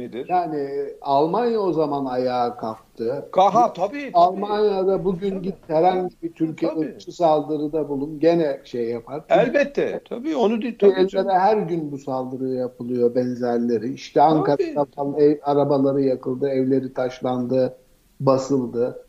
Nedir? 0.00 0.26
Yani 0.28 0.68
Almanya 1.02 1.60
o 1.60 1.72
zaman 1.72 2.04
ayağa 2.04 2.56
kalktı. 2.56 3.28
Kaha 3.32 3.72
tabii. 3.72 3.88
tabii. 3.88 4.10
Almanya'da 4.14 5.04
bugün 5.04 5.30
tabii. 5.30 5.42
git 5.42 5.54
herhangi 5.66 6.14
bir 6.22 6.32
Türkiye 6.32 6.72
ırkçı 6.72 7.12
saldırıda 7.12 7.88
bulun 7.88 8.20
gene 8.20 8.60
şey 8.64 8.84
yapar. 8.84 9.22
Elbette. 9.28 10.00
Tabii 10.08 10.36
onu 10.36 10.62
değil. 10.62 10.76
Tabii 10.78 11.28
her 11.28 11.56
gün 11.56 11.92
bu 11.92 11.98
saldırı 11.98 12.48
yapılıyor 12.48 13.14
benzerleri. 13.14 13.92
İşte 13.92 14.22
Ankara'da 14.22 14.84
falan 14.84 15.14
ev, 15.18 15.38
arabaları 15.42 16.02
yakıldı, 16.02 16.48
evleri 16.48 16.94
taşlandı, 16.94 17.76
basıldı. 18.20 19.06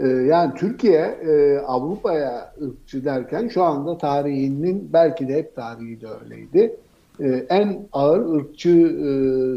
Ee, 0.00 0.06
yani 0.06 0.54
Türkiye 0.54 1.00
e, 1.00 1.58
Avrupa'ya 1.58 2.54
ırkçı 2.62 3.04
derken 3.04 3.48
şu 3.48 3.62
anda 3.62 3.98
tarihinin 3.98 4.90
belki 4.92 5.28
de 5.28 5.34
hep 5.34 5.56
tarihi 5.56 6.00
de 6.00 6.06
öyleydi 6.22 6.76
e, 7.20 7.46
en 7.48 7.88
ağır 7.92 8.34
ırkçı 8.34 8.70
e, 8.70 9.08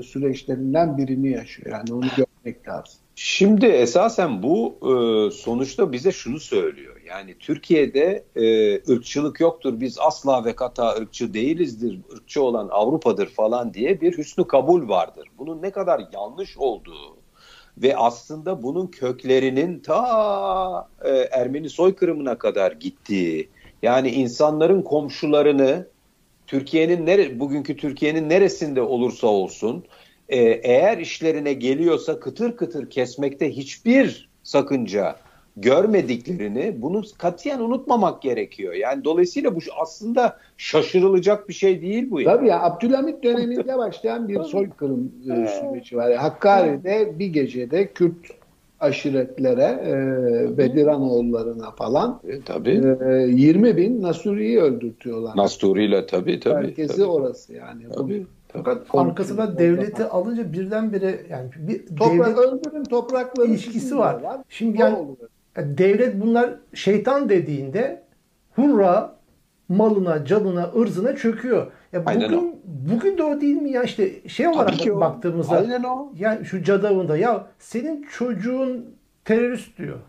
süreçlerinden 0.03 0.97
birini 0.97 1.29
yaşıyor. 1.29 1.71
Yani 1.71 1.93
onu 1.93 2.05
görmek 2.17 2.67
lazım. 2.67 2.99
Şimdi 3.15 3.65
esasen 3.65 4.43
bu 4.43 4.77
e, 4.81 4.91
sonuçta 5.31 5.91
bize 5.91 6.11
şunu 6.11 6.39
söylüyor. 6.39 6.95
Yani 7.07 7.35
Türkiye'de 7.39 8.23
e, 8.35 8.75
ırkçılık 8.93 9.39
yoktur. 9.39 9.79
Biz 9.79 9.99
asla 9.99 10.45
ve 10.45 10.55
kata 10.55 10.95
ırkçı 10.95 11.33
değilizdir. 11.33 11.99
Irkçı 12.13 12.43
olan 12.43 12.67
Avrupa'dır 12.71 13.27
falan 13.27 13.73
diye 13.73 14.01
bir 14.01 14.17
hüsnü 14.17 14.47
kabul 14.47 14.89
vardır. 14.89 15.27
Bunun 15.37 15.61
ne 15.61 15.71
kadar 15.71 16.01
yanlış 16.13 16.57
olduğu 16.57 17.17
ve 17.77 17.97
aslında 17.97 18.63
bunun 18.63 18.87
köklerinin 18.87 19.79
ta 19.79 20.87
e, 21.05 21.09
Ermeni 21.09 21.69
soykırımına 21.69 22.37
kadar 22.37 22.71
gittiği 22.71 23.49
yani 23.81 24.09
insanların 24.09 24.81
komşularını 24.81 25.87
Türkiye'nin 26.47 27.05
nere 27.05 27.39
bugünkü 27.39 27.77
Türkiye'nin 27.77 28.29
neresinde 28.29 28.81
olursa 28.81 29.27
olsun 29.27 29.83
e, 30.29 30.39
eğer 30.41 30.97
işlerine 30.97 31.53
geliyorsa 31.53 32.19
kıtır 32.19 32.57
kıtır 32.57 32.89
kesmekte 32.89 33.51
hiçbir 33.51 34.29
sakınca 34.43 35.15
görmediklerini 35.57 36.81
bunu 36.81 37.01
katiyen 37.17 37.59
unutmamak 37.59 38.21
gerekiyor. 38.21 38.73
Yani 38.73 39.03
dolayısıyla 39.03 39.55
bu 39.55 39.59
aslında 39.81 40.37
şaşırılacak 40.57 41.49
bir 41.49 41.53
şey 41.53 41.81
değil 41.81 42.11
bu. 42.11 42.21
Yani. 42.21 42.35
Tabii 42.35 42.47
ya 42.47 42.61
Abdülhamit 42.63 43.23
döneminde 43.23 43.77
başlayan 43.77 44.27
bir 44.27 44.43
soykırım 44.43 45.11
e, 45.23 45.47
süreci 45.47 45.97
var. 45.97 46.13
Hakkari'de 46.13 47.19
bir 47.19 47.27
gecede 47.27 47.87
Kürt 47.93 48.15
aşiretlere, 48.79 49.79
e, 49.85 50.57
Bediranoğullarına 50.57 51.71
falan 51.71 52.21
e, 52.27 52.41
tabii. 52.41 52.97
E, 53.09 53.13
20 53.13 53.77
bin 53.77 54.01
Nasuri'yi 54.01 54.59
öldürtüyorlar. 54.59 55.37
Nasuri'yle 55.37 56.05
tabii 56.05 56.39
tabii. 56.39 56.53
Merkezi 56.53 56.93
tabii. 56.93 57.05
orası 57.05 57.53
yani. 57.53 57.83
Tabii. 57.95 58.25
Fakat 58.47 58.87
arkasına 58.93 59.57
devleti 59.59 60.03
alınca 60.03 60.53
birdenbire 60.53 61.19
yani 61.29 61.49
bir 61.57 61.85
Toprak, 61.95 62.37
öldürün 62.37 62.83
toprakları 62.83 63.47
ilişkisi 63.47 63.97
var. 63.97 64.21
var. 64.21 64.41
Şimdi 64.49 64.81
yani, 64.81 64.97
yani 65.57 65.77
devlet 65.77 66.21
bunlar 66.21 66.53
şeytan 66.73 67.29
dediğinde 67.29 68.03
hurra 68.55 69.15
malına, 69.69 70.25
canına, 70.25 70.71
ırzına 70.75 71.15
çöküyor. 71.15 71.71
Ya 71.93 72.03
Aynen 72.05 72.31
bugün, 72.31 72.37
o. 72.37 72.55
bugün 72.65 73.17
de 73.17 73.23
o 73.23 73.41
değil 73.41 73.55
mi 73.55 73.71
ya 73.71 73.83
işte 73.83 74.29
şey 74.29 74.47
olarak 74.47 74.85
baktığımızda 74.87 75.57
Aynen 75.57 75.83
o. 75.83 76.11
yani 76.19 76.45
şu 76.45 76.63
cadavında 76.63 77.17
ya 77.17 77.47
senin 77.59 78.07
çocuğun 78.17 78.85
terörist 79.25 79.77
diyor. 79.77 79.99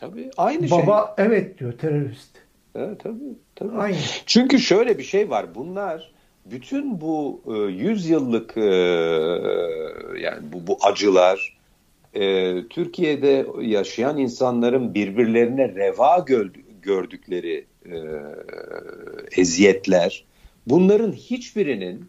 Tabii 0.00 0.30
aynı 0.36 0.70
Baba, 0.70 0.76
şey. 0.76 0.86
Baba 0.86 1.14
evet 1.18 1.58
diyor 1.58 1.72
terörist. 1.72 2.30
Evet 2.74 3.00
tabii. 3.02 3.36
tabii. 3.54 3.76
Aynı. 3.78 3.96
Çünkü 4.26 4.58
şöyle 4.58 4.98
bir 4.98 5.02
şey 5.02 5.30
var. 5.30 5.46
Bunlar 5.54 6.12
bütün 6.46 7.00
bu 7.00 7.40
e, 7.46 7.52
100 7.72 8.08
yıllık 8.08 8.56
e, 8.56 8.60
yani 10.20 10.52
bu, 10.52 10.66
bu 10.66 10.78
acılar 10.82 11.58
e, 12.14 12.54
Türkiye'de 12.68 13.46
yaşayan 13.60 14.18
insanların 14.18 14.94
birbirlerine 14.94 15.68
reva 15.68 16.26
gördükleri 16.82 17.64
e, 17.86 17.96
eziyetler 19.36 20.24
bunların 20.66 21.12
hiçbirinin 21.12 22.04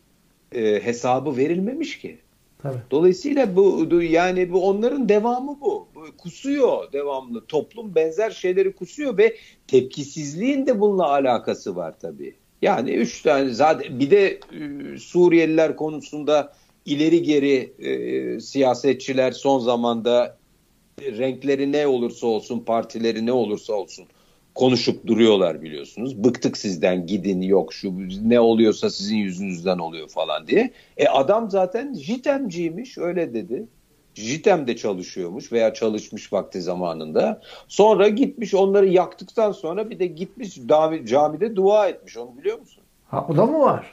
e, 0.52 0.86
hesabı 0.86 1.38
verilmemiş 1.38 2.00
ki. 2.00 2.18
Tabii. 2.62 2.78
Dolayısıyla 2.92 3.56
bu 3.56 3.88
yani 4.02 4.52
bu 4.52 4.70
onların 4.70 5.10
devamı 5.10 5.58
bu. 5.62 5.88
Kusuyor 6.18 6.94
devamlı. 6.94 7.46
Toplum 7.46 7.96
benzer 7.96 8.32
şeyleri 8.32 8.76
kusuyor 8.76 9.18
ve 9.18 9.36
tepkisizliğin 9.68 10.66
de 10.66 10.80
bununla 10.80 11.10
alakası 11.10 11.76
var 11.76 12.00
tabii. 12.00 12.36
Yani 12.62 12.92
üç 12.92 13.22
tane 13.22 13.50
zaten 13.50 14.00
bir 14.00 14.12
de 14.12 14.28
e, 14.28 14.98
Suriyeliler 14.98 15.76
konusunda 15.76 16.54
ileri 16.86 17.24
geri 17.24 17.74
e, 17.80 18.40
siyasetçiler 18.40 19.32
son 19.32 19.60
zamanda 19.60 20.38
renkleri 21.02 21.72
ne 21.72 21.88
olursa 21.88 22.28
olsun, 22.28 22.60
partileri 22.60 23.26
ne 23.26 23.32
olursa 23.32 23.74
olsun 23.74 24.06
konuşup 24.56 25.08
duruyorlar 25.08 25.62
biliyorsunuz. 25.62 26.24
Bıktık 26.24 26.58
sizden 26.58 27.08
gidin 27.08 27.42
yok 27.42 27.74
şu 27.74 27.94
ne 28.30 28.40
oluyorsa 28.40 28.90
sizin 28.90 29.18
yüzünüzden 29.18 29.78
oluyor 29.78 30.10
falan 30.10 30.48
diye. 30.48 30.72
E 30.98 31.08
adam 31.08 31.50
zaten 31.52 31.94
JITEM'ciymiş 31.94 32.98
öyle 32.98 33.34
dedi. 33.34 33.68
JITEM'de 34.14 34.76
çalışıyormuş 34.76 35.52
veya 35.52 35.74
çalışmış 35.74 36.34
vakti 36.34 36.62
zamanında. 36.62 37.42
Sonra 37.68 38.08
gitmiş 38.10 38.54
onları 38.54 38.88
yaktıktan 38.88 39.52
sonra 39.52 39.90
bir 39.90 40.00
de 40.00 40.06
gitmiş 40.06 40.60
camide 41.06 41.56
dua 41.56 41.88
etmiş 41.88 42.18
onu 42.18 42.38
biliyor 42.38 42.60
musun? 42.60 42.84
Ha 43.08 43.26
o 43.30 43.38
da 43.38 43.46
mı 43.46 43.60
var? 43.60 43.92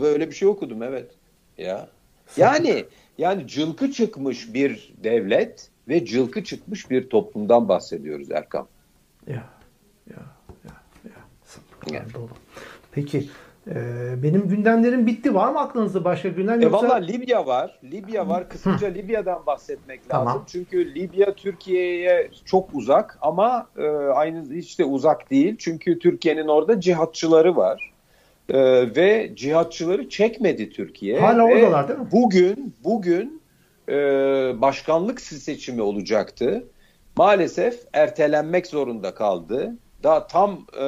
Böyle 0.00 0.28
bir 0.28 0.34
şey 0.34 0.48
okudum 0.48 0.82
evet. 0.82 1.10
Ya. 1.58 1.88
Yani 2.36 2.84
yani 3.18 3.46
cılkı 3.46 3.92
çıkmış 3.92 4.54
bir 4.54 4.94
devlet 5.04 5.68
ve 5.88 6.04
cılkı 6.04 6.44
çıkmış 6.44 6.90
bir 6.90 7.08
toplumdan 7.08 7.68
bahsediyoruz 7.68 8.30
Erkam. 8.30 8.68
Ya. 9.26 9.57
Ya, 10.10 10.22
ya, 10.64 10.74
ya. 11.04 11.20
Sabırlar 11.44 12.14
dolu. 12.14 12.30
Peki 12.92 13.28
e, 13.70 13.74
benim 14.22 14.48
gündemlerim 14.48 15.06
bitti. 15.06 15.34
Var 15.34 15.52
mı 15.52 15.60
aklınızda 15.60 16.04
başka 16.04 16.28
gündem? 16.28 16.60
E, 16.60 16.64
yoksa... 16.64 16.86
E 16.86 16.90
valla 16.90 16.94
Libya 16.94 17.46
var. 17.46 17.78
Libya 17.84 18.28
var. 18.28 18.48
Kısaca 18.48 18.88
Libya'dan 18.88 19.46
bahsetmek 19.46 20.08
tamam. 20.08 20.26
lazım. 20.26 20.42
Çünkü 20.46 20.94
Libya 20.94 21.34
Türkiye'ye 21.34 22.30
çok 22.44 22.74
uzak 22.74 23.18
ama 23.20 23.66
e, 23.78 23.86
aynı 23.90 24.54
hiç 24.54 24.78
de 24.78 24.84
uzak 24.84 25.30
değil. 25.30 25.56
Çünkü 25.58 25.98
Türkiye'nin 25.98 26.48
orada 26.48 26.80
cihatçıları 26.80 27.56
var. 27.56 27.92
E, 28.48 28.58
ve 28.96 29.32
cihatçıları 29.34 30.08
çekmedi 30.08 30.70
Türkiye. 30.70 31.20
Hala 31.20 31.48
ve 31.48 31.54
oradalar 31.54 31.88
değil 31.88 32.00
mi? 32.00 32.08
Bugün 32.12 32.74
bugün 32.84 33.42
e, 33.88 33.94
başkanlık 34.60 35.20
seçimi 35.20 35.82
olacaktı. 35.82 36.64
Maalesef 37.16 37.80
ertelenmek 37.92 38.66
zorunda 38.66 39.14
kaldı 39.14 39.76
daha 40.02 40.26
tam 40.26 40.66
e, 40.72 40.86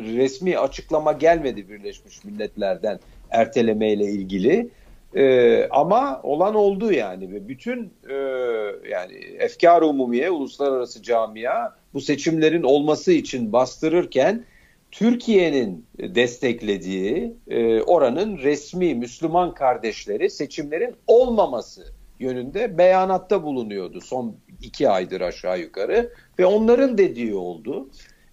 resmi 0.00 0.58
açıklama 0.58 1.12
gelmedi 1.12 1.68
Birleşmiş 1.68 2.24
Milletler'den 2.24 3.00
ertelemeyle 3.30 4.04
ilgili. 4.04 4.70
E, 5.16 5.66
ama 5.70 6.20
olan 6.22 6.54
oldu 6.54 6.92
yani 6.92 7.32
ve 7.32 7.48
bütün 7.48 7.92
e, 8.10 8.14
yani 8.90 9.14
efkar 9.38 9.82
umumiye 9.82 10.30
uluslararası 10.30 11.02
camia 11.02 11.74
bu 11.94 12.00
seçimlerin 12.00 12.62
olması 12.62 13.12
için 13.12 13.52
bastırırken 13.52 14.44
Türkiye'nin 14.90 15.86
desteklediği 15.98 17.34
e, 17.48 17.80
oranın 17.80 18.38
resmi 18.38 18.94
Müslüman 18.94 19.54
kardeşleri 19.54 20.30
seçimlerin 20.30 20.94
olmaması 21.06 21.84
yönünde 22.20 22.78
beyanatta 22.78 23.42
bulunuyordu 23.42 24.00
son 24.00 24.36
iki 24.62 24.88
aydır 24.88 25.20
aşağı 25.20 25.60
yukarı 25.60 26.12
ve 26.38 26.46
onların 26.46 26.98
dediği 26.98 27.34
oldu 27.34 27.88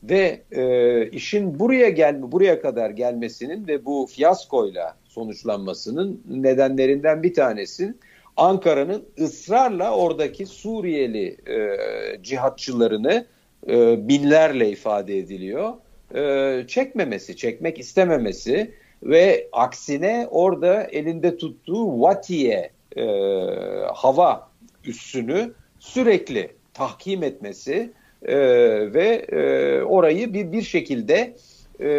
ve 0.09 0.41
e, 0.51 1.09
işin 1.09 1.59
buraya 1.59 1.89
gelme 1.89 2.31
buraya 2.31 2.61
kadar 2.61 2.89
gelmesinin 2.89 3.67
ve 3.67 3.85
bu 3.85 4.07
fiyaskoyla 4.11 4.97
sonuçlanmasının 5.03 6.21
nedenlerinden 6.29 7.23
bir 7.23 7.33
tanesi 7.33 7.93
Ankara'nın 8.37 9.05
ısrarla 9.19 9.95
oradaki 9.95 10.45
Suriyeli 10.45 11.37
e, 11.47 11.77
cihatçılarını 12.23 13.25
e, 13.67 14.07
binlerle 14.07 14.69
ifade 14.69 15.17
ediliyor. 15.17 15.73
E, 16.15 16.67
çekmemesi, 16.67 17.35
çekmek 17.35 17.79
istememesi 17.79 18.71
ve 19.03 19.47
aksine 19.51 20.27
orada 20.31 20.83
elinde 20.83 21.37
tuttuğu 21.37 22.01
Vatiye 22.01 22.71
e, 22.97 23.03
hava 23.93 24.49
üssünü 24.85 25.53
sürekli 25.79 26.51
tahkim 26.73 27.23
etmesi 27.23 27.91
e, 28.23 28.37
ve 28.93 29.25
e, 29.31 29.81
orayı 29.81 30.33
bir 30.33 30.51
bir 30.51 30.61
şekilde 30.61 31.35
e, 31.79 31.89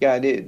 yani 0.00 0.46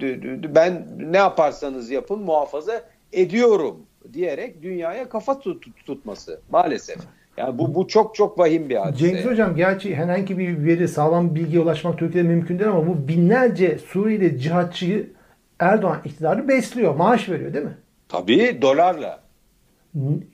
ben 0.54 0.86
ne 0.98 1.16
yaparsanız 1.16 1.90
yapın 1.90 2.20
muhafaza 2.20 2.82
ediyorum 3.12 3.76
diyerek 4.12 4.62
dünyaya 4.62 5.08
kafa 5.08 5.38
tut, 5.38 5.64
tutması 5.86 6.40
maalesef. 6.50 6.96
Yani 7.36 7.58
bu 7.58 7.74
bu 7.74 7.86
çok 7.86 8.14
çok 8.14 8.38
vahim 8.38 8.68
bir 8.68 8.76
hadise. 8.76 9.08
Cengiz 9.08 9.24
Hocam 9.24 9.56
gerçi 9.56 9.96
herhangi 9.96 10.38
bir 10.38 10.64
veri, 10.64 10.88
sağlam 10.88 11.34
bir 11.34 11.40
bilgiye 11.40 11.62
ulaşmak 11.62 11.98
Türkiye'de 11.98 12.28
mümkün 12.28 12.58
değil 12.58 12.70
ama 12.70 12.86
bu 12.86 13.08
binlerce 13.08 13.78
Suriyeli 13.78 14.40
cihatçıyı 14.40 15.10
Erdoğan 15.58 15.98
iktidarı 16.04 16.48
besliyor. 16.48 16.94
Maaş 16.94 17.28
veriyor 17.28 17.54
değil 17.54 17.64
mi? 17.64 17.76
Tabii 18.08 18.58
dolarla. 18.62 19.20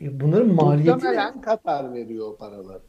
Bunların 0.01 0.55
maliyeti 0.55 0.89
ne? 0.89 0.95
Muhtemelen 0.95 1.41
Katar 1.41 1.95
veriyor 1.95 2.29
o 2.29 2.37
paraları. 2.37 2.81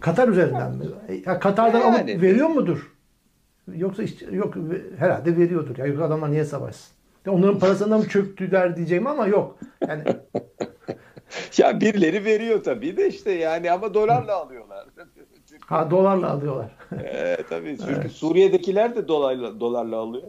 Katar 0.00 0.28
üzerinden 0.28 0.72
mi? 0.72 0.84
Ya 1.26 1.38
Katar'dan 1.38 1.80
Yani. 1.80 2.12
alıp 2.12 2.22
veriyor 2.22 2.48
mudur? 2.48 2.92
Yoksa 3.74 4.02
işte, 4.02 4.26
yok 4.30 4.54
herhalde 4.98 5.36
veriyordur. 5.36 5.78
Ya 5.78 5.86
yok 5.86 6.02
adamlar 6.02 6.30
niye 6.30 6.44
savaşsın? 6.44 6.94
Ya 7.26 7.32
Onların 7.32 7.58
parasından 7.58 7.98
mı 8.00 8.08
çöktüler 8.08 8.76
diyeceğim 8.76 9.06
ama 9.06 9.26
yok. 9.26 9.58
Yani 9.88 10.02
Ya 11.58 11.80
birileri 11.80 12.24
veriyor 12.24 12.64
tabii 12.64 12.96
de 12.96 13.08
işte 13.08 13.32
yani 13.32 13.70
ama 13.72 13.94
dolarla 13.94 14.36
alıyorlar. 14.36 14.86
ha 15.66 15.90
dolarla 15.90 16.30
alıyorlar. 16.30 16.70
Ee, 17.04 17.36
tabii 17.50 17.78
çünkü 17.86 18.08
Suriye'dekiler 18.08 18.96
de 18.96 19.08
dolarla 19.08 19.60
dolarla 19.60 19.96
alıyor. 19.96 20.24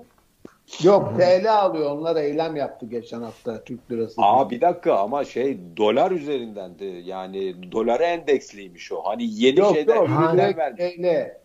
Yok 0.84 1.14
TL 1.20 1.54
alıyor. 1.54 1.92
Onlar 1.92 2.16
eylem 2.16 2.56
yaptı 2.56 2.86
geçen 2.86 3.22
hafta 3.22 3.64
Türk 3.64 3.92
lirası. 3.92 4.22
Aa 4.22 4.50
bir 4.50 4.62
dakika 4.62 4.96
ama 4.96 5.26
şey 5.26 5.58
dolar 5.78 6.12
üzerinden 6.12 6.80
de 6.80 6.86
yani 6.86 7.72
dolara 7.72 8.04
endeksliymiş 8.06 8.92
o. 8.92 9.02
Hani 9.04 9.24
yeni 9.44 9.60
yok 9.60 9.74
şeyler 9.76 9.96
yok. 9.96 10.10
ürünler 10.10 10.58
vermiş. 10.58 10.80
TL. 10.96 11.40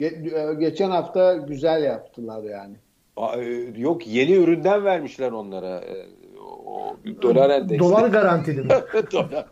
Ge- 0.00 0.58
geçen 0.60 0.90
hafta 0.90 1.34
güzel 1.36 1.82
yaptılar 1.84 2.42
yani. 2.42 2.76
Aa, 3.16 3.36
e, 3.36 3.44
Yok 3.76 4.06
yeni 4.06 4.32
üründen 4.32 4.84
vermişler 4.84 5.32
onlara. 5.32 5.80
e, 5.80 6.06
O 6.66 6.96
dolar 7.22 7.50
endeksli. 7.50 7.78
Dolar 7.78 8.08
garantili 8.08 8.60
mi? 8.60 8.68
Dolar. 9.12 9.46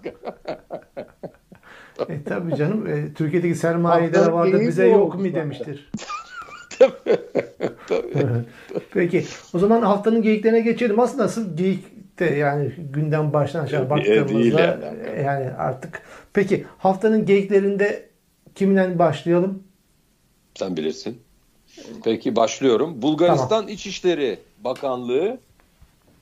e 2.09 2.25
tabii 2.25 2.57
canım. 2.57 2.87
E, 2.87 3.15
Türkiye'deki 3.15 3.55
Haftanın 4.21 4.37
vardı 4.39 4.61
bize 4.61 4.89
yok 4.89 5.15
mu 5.15 5.27
demiştir. 6.81 6.97
Peki 8.93 9.25
o 9.55 9.59
zaman 9.59 9.83
haftanın 9.83 10.23
geyiklerine 10.23 10.61
geçelim. 10.61 11.01
Aslında 11.01 11.25
asıl 11.25 11.57
geyik 11.57 11.97
de 12.19 12.25
yani 12.25 12.73
günden 12.93 13.33
baştan 13.33 13.65
aşağı 13.65 13.91
baktığımızda 13.91 14.61
yani. 14.61 14.85
e, 15.17 15.23
yani 15.23 15.51
artık. 15.51 16.03
Peki 16.33 16.67
haftanın 16.79 17.27
geyiklerinde 17.27 18.09
kiminle 18.55 18.99
başlayalım? 18.99 19.63
Sen 20.55 20.77
bilirsin. 20.77 21.19
Peki 22.05 22.37
başlıyorum. 22.37 23.03
Bulgaristan 23.03 23.69
İçişleri 23.69 24.39
Bakanlığı 24.65 25.39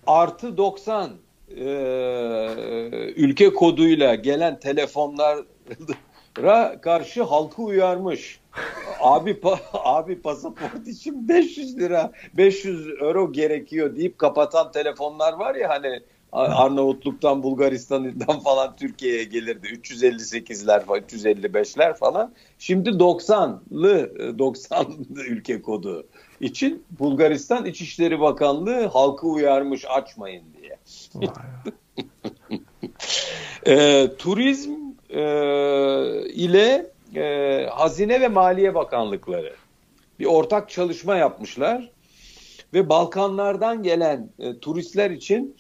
artı 0.07 0.57
90 0.57 1.11
e, 1.57 1.65
ülke 3.17 3.53
koduyla 3.53 4.15
gelen 4.15 4.61
telefonlara 4.61 5.45
karşı 6.81 7.23
halkı 7.23 7.63
uyarmış. 7.63 8.39
Abi 9.01 9.31
pa- 9.31 9.59
abi 9.73 10.23
pasaport 10.23 10.89
için 10.89 11.29
500 11.29 11.79
lira 11.79 12.13
500 12.35 12.89
euro 12.89 13.33
gerekiyor 13.33 13.97
deyip 13.97 14.19
kapatan 14.19 14.73
telefonlar 14.73 15.33
var 15.33 15.55
ya 15.55 15.69
hani 15.69 16.01
Ar- 16.33 16.67
Arnavutluk'tan 16.67 17.43
Bulgaristan'dan 17.43 18.41
falan 18.41 18.77
Türkiye'ye 18.77 19.25
gelirdi 19.25 19.67
358'ler 19.67 20.85
falan 20.85 21.01
355'ler 21.01 21.97
falan. 21.97 22.35
Şimdi 22.59 22.89
90'lı 22.91 24.13
90'lı 24.39 25.25
ülke 25.25 25.63
kodu 25.63 26.07
için 26.41 26.85
Bulgaristan 26.99 27.65
İçişleri 27.67 28.21
Bakanlığı 28.21 28.87
halkı 28.87 29.27
uyarmış 29.27 29.85
açmayın 29.89 30.45
diye. 30.63 30.79
E, 33.67 34.09
turizm 34.19 34.73
e, 35.11 35.23
ile 36.29 36.94
e, 37.17 37.67
Hazine 37.71 38.21
ve 38.21 38.29
Maliye 38.29 38.75
Bakanlıkları 38.75 39.55
bir 40.19 40.27
ortak 40.27 40.71
çalışma 40.71 41.17
yapmışlar 41.17 41.91
ve 42.75 42.89
Balkanlardan 42.89 43.83
gelen 43.83 44.31
e, 44.39 44.59
turistler 44.59 45.11
için 45.11 45.57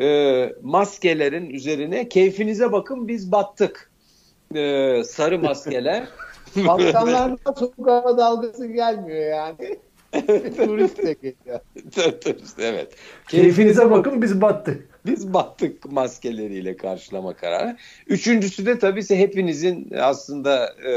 e, 0.00 0.52
maskelerin 0.62 1.50
üzerine 1.50 2.08
keyfinize 2.08 2.72
bakın 2.72 3.08
biz 3.08 3.32
battık 3.32 3.90
e, 4.54 5.04
sarı 5.04 5.38
maskeler. 5.38 6.08
Balkanlarda 6.56 7.54
soğuk 7.58 7.86
hava 7.86 8.18
dalgası 8.18 8.66
gelmiyor 8.66 9.30
yani. 9.30 9.78
Turist 10.56 10.98
de 10.98 11.12
geliyor. 11.12 11.60
Turist, 12.20 12.58
evet. 12.58 12.94
Keyfinize 13.28 13.90
bakın 13.90 14.22
biz 14.22 14.40
battık. 14.40 14.89
Biz 15.06 15.34
battık 15.34 15.92
maskeleriyle 15.92 16.76
karşılama 16.76 17.34
kararı. 17.34 17.76
Üçüncüsü 18.06 18.66
de 18.66 18.78
tabii 18.78 19.10
hepinizin 19.10 19.90
aslında 20.00 20.66
e, 20.66 20.92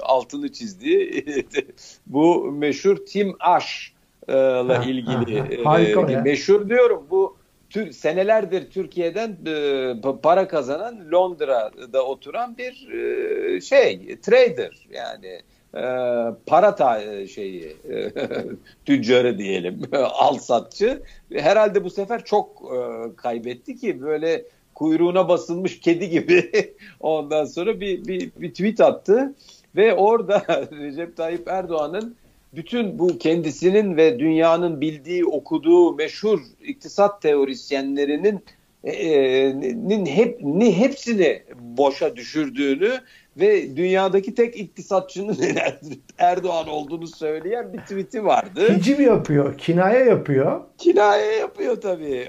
altını 0.00 0.52
çizdiği 0.52 1.24
bu 2.06 2.52
meşhur 2.52 2.96
Tim 2.96 3.34
Ash'la 3.40 4.68
Ha, 4.68 4.84
ilgili. 4.84 5.40
ha. 5.40 5.70
Harika 5.70 6.12
e, 6.12 6.16
meşhur 6.16 6.68
diyorum 6.68 7.06
bu 7.10 7.36
tür, 7.70 7.92
senelerdir 7.92 8.70
Türkiye'den 8.70 9.38
e, 9.46 9.50
pa- 10.00 10.20
para 10.20 10.48
kazanan 10.48 11.12
Londra'da 11.12 12.06
oturan 12.06 12.58
bir 12.58 12.88
e, 12.92 13.60
şey 13.60 14.20
trader 14.20 14.86
yani 14.90 15.40
e, 15.74 15.82
para 16.46 16.74
ta- 16.74 17.26
şeyi 17.26 17.76
e, 17.90 18.12
tüccarı 18.84 19.38
diyelim 19.38 19.82
al 19.92 20.38
satçı. 20.38 21.02
Herhalde 21.32 21.84
bu 21.84 21.90
sefer 21.90 22.24
çok 22.24 22.62
e, 22.74 22.76
kaybetti 23.16 23.76
ki 23.76 24.00
böyle 24.00 24.44
kuyruğuna 24.74 25.28
basılmış 25.28 25.80
kedi 25.80 26.10
gibi 26.10 26.50
ondan 27.00 27.44
sonra 27.44 27.80
bir, 27.80 28.04
bir, 28.04 28.30
bir 28.36 28.50
tweet 28.50 28.80
attı. 28.80 29.34
Ve 29.76 29.94
orada 29.94 30.42
Recep 30.72 31.16
Tayyip 31.16 31.48
Erdoğan'ın 31.48 32.16
bütün 32.54 32.98
bu 32.98 33.18
kendisinin 33.18 33.96
ve 33.96 34.18
dünyanın 34.18 34.80
bildiği, 34.80 35.24
okuduğu 35.24 35.94
meşhur 35.94 36.40
iktisat 36.64 37.22
teorisyenlerinin 37.22 38.44
e, 38.84 38.90
e, 38.90 39.60
nin 39.60 40.06
hep 40.06 40.42
ni 40.42 40.78
hepsini 40.78 41.42
boşa 41.60 42.16
düşürdüğünü 42.16 43.00
ve 43.36 43.76
dünyadaki 43.76 44.34
tek 44.34 44.56
iktisatçının 44.56 45.38
Erdoğan 46.18 46.68
olduğunu 46.68 47.06
söyleyen 47.06 47.72
bir 47.72 47.78
tweet'i 47.78 48.24
vardı. 48.24 48.76
Hicim 48.76 49.00
yapıyor, 49.00 49.58
kinaye 49.58 50.04
yapıyor. 50.04 50.60
Kinaye 50.78 51.36
yapıyor 51.38 51.80
tabii. 51.80 52.28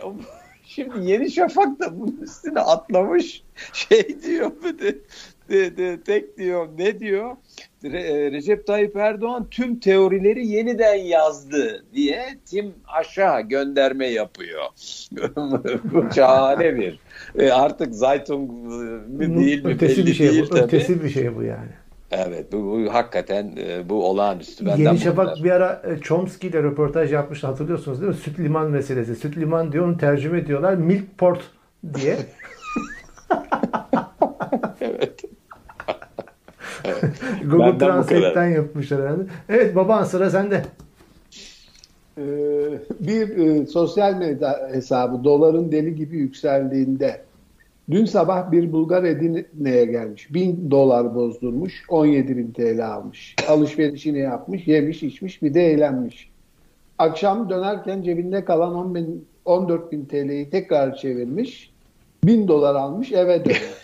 Şimdi 0.65 1.11
Yeni 1.11 1.31
Şafak 1.31 1.79
da 1.79 1.99
bunun 1.99 2.17
üstüne 2.21 2.59
atlamış. 2.59 3.43
Şey 3.73 4.21
diyor 4.23 4.51
de, 4.63 4.95
de, 5.49 5.77
de, 5.77 6.03
tek 6.03 6.37
diyor 6.37 6.67
ne 6.77 6.99
diyor? 6.99 7.35
Re- 7.83 8.31
Recep 8.31 8.67
Tayyip 8.67 8.95
Erdoğan 8.95 9.47
tüm 9.51 9.79
teorileri 9.79 10.47
yeniden 10.47 10.95
yazdı 10.95 11.85
diye 11.93 12.25
Tim 12.45 12.73
aşağı 12.87 13.41
gönderme 13.41 14.07
yapıyor. 14.07 14.61
Bu 15.93 16.05
şahane 16.15 16.75
bir. 16.75 16.99
E, 17.39 17.51
artık 17.51 17.93
Zeitung 17.95 18.51
mi 19.07 19.35
değil 19.39 19.65
mi 19.65 19.73
ötesi 19.73 20.05
bir 20.05 20.13
şey 20.13 20.29
değil 20.31 20.43
bu. 20.43 20.49
tabii. 20.49 20.61
Ötesi 20.61 21.03
bir 21.03 21.09
şey 21.09 21.35
bu 21.35 21.43
yani. 21.43 21.69
Evet 22.11 22.51
bu, 22.51 22.57
bu 22.57 22.93
hakikaten 22.93 23.51
e, 23.57 23.89
bu 23.89 24.09
olağanüstü. 24.09 24.65
Benden 24.65 24.83
Yeni 24.83 24.99
Şafak 24.99 25.25
kadar. 25.29 25.43
bir 25.43 25.51
ara 25.51 25.81
e, 25.87 26.01
Chomsky 26.01 26.49
ile 26.51 26.63
röportaj 26.63 27.13
yapmıştı 27.13 27.47
hatırlıyorsunuz 27.47 28.01
değil 28.01 28.11
mi? 28.11 28.17
Süt 28.17 28.39
liman 28.39 28.71
meselesi. 28.71 29.15
Süt 29.15 29.37
liman 29.37 29.71
diyor 29.71 29.87
onu 29.87 29.97
tercüme 29.97 30.39
ediyorlar. 30.39 30.73
Milk 30.73 31.17
port 31.17 31.41
diye. 31.93 32.17
Google 37.43 37.59
Benden 37.59 37.75
bu 37.75 37.79
Translate'ten 37.79 38.47
yapmışlar 38.47 39.01
herhalde. 39.01 39.23
Evet 39.49 39.75
baban 39.75 40.03
sıra 40.03 40.29
sende. 40.29 40.61
Ee, 42.17 42.21
bir 42.99 43.37
e, 43.37 43.65
sosyal 43.65 44.15
medya 44.15 44.69
hesabı 44.73 45.23
doların 45.23 45.71
deli 45.71 45.95
gibi 45.95 46.17
yükseldiğinde 46.17 47.21
dün 47.91 48.05
sabah 48.05 48.51
bir 48.51 48.71
Bulgar 48.71 49.03
Edirne'ye 49.03 49.85
gelmiş. 49.85 50.33
1000 50.33 50.71
dolar 50.71 51.15
bozdurmuş. 51.15 51.83
17 51.89 52.37
bin 52.37 52.51
TL 52.51 52.87
almış. 52.87 53.35
Alışverişini 53.47 54.19
yapmış. 54.19 54.67
Yemiş 54.67 55.03
içmiş 55.03 55.41
bir 55.41 55.53
de 55.53 55.71
eğlenmiş. 55.71 56.29
Akşam 56.97 57.49
dönerken 57.49 58.01
cebinde 58.01 58.45
kalan 58.45 58.75
10 58.75 58.95
bin, 58.95 59.27
14 59.45 59.91
bin 59.91 60.05
TL'yi 60.05 60.49
tekrar 60.49 60.95
çevirmiş. 60.95 61.73
1000 62.23 62.47
dolar 62.47 62.75
almış 62.75 63.11
eve 63.11 63.45
dönüyor. 63.45 63.82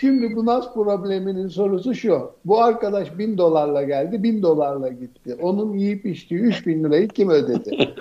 Şimdi 0.00 0.36
bu 0.36 0.46
nas 0.46 0.74
probleminin 0.74 1.48
sorusu 1.48 1.94
şu. 1.94 2.32
Bu 2.44 2.62
arkadaş 2.62 3.18
1000 3.18 3.38
dolarla 3.38 3.82
geldi, 3.82 4.22
1000 4.22 4.42
dolarla 4.42 4.88
gitti. 4.88 5.36
Onun 5.42 5.72
yiyip 5.72 6.06
içtiği 6.06 6.40
3000 6.40 6.84
lirayı 6.84 7.08
kim 7.08 7.30
ödedi? 7.30 7.88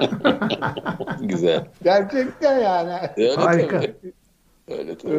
Güzel. 1.22 1.66
Gerçekten 1.84 2.60
yani. 2.60 2.92
Öyle 3.18 3.36
Harika. 3.36 3.80
tabii. 3.82 3.94
Öyle 4.72 4.92
Ee, 4.92 4.98
tabii. 4.98 5.14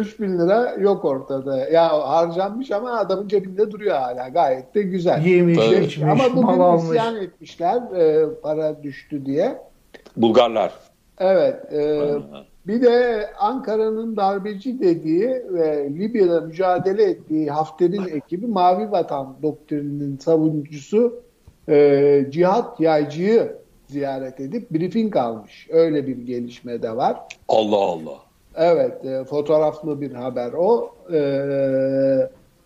3000 0.00 0.38
lira 0.38 0.74
yok 0.80 1.04
ortada. 1.04 1.56
Ya 1.68 2.08
harcanmış 2.08 2.70
ama 2.70 2.90
adamın 2.98 3.28
cebinde 3.28 3.70
duruyor 3.70 3.96
hala. 3.96 4.28
Gayet 4.28 4.74
de 4.74 4.82
güzel. 4.82 5.24
Yemiş, 5.26 5.58
Tabii. 5.58 5.84
içmiş, 5.84 6.02
ama 6.02 6.14
mal 6.14 6.36
bugün 6.36 6.60
almış. 6.60 6.82
isyan 6.84 7.16
etmişler 7.16 7.82
e, 7.96 8.26
para 8.42 8.82
düştü 8.82 9.26
diye. 9.26 9.58
Bulgarlar. 10.16 10.72
Evet. 11.18 11.72
e, 11.72 12.08
Bir 12.66 12.82
de 12.82 13.26
Ankara'nın 13.38 14.16
darbeci 14.16 14.80
dediği 14.80 15.28
ve 15.28 15.90
Libya'da 15.90 16.40
mücadele 16.40 17.02
ettiği 17.02 17.50
Hafter'in 17.50 18.04
ekibi 18.16 18.46
Mavi 18.46 18.90
Vatan 18.90 19.36
doktrininin 19.42 20.16
savunucusu 20.16 21.22
e, 21.68 22.26
Cihat 22.30 22.80
Yaycı'yı 22.80 23.56
ziyaret 23.86 24.40
edip 24.40 24.70
briefing 24.70 25.16
almış. 25.16 25.68
Öyle 25.70 26.06
bir 26.06 26.18
gelişme 26.18 26.82
de 26.82 26.96
var. 26.96 27.16
Allah 27.48 27.76
Allah. 27.76 28.18
Evet, 28.56 29.04
e, 29.04 29.24
fotoğraflı 29.24 30.00
bir 30.00 30.12
haber 30.12 30.52
o. 30.52 30.94
E, 31.12 31.20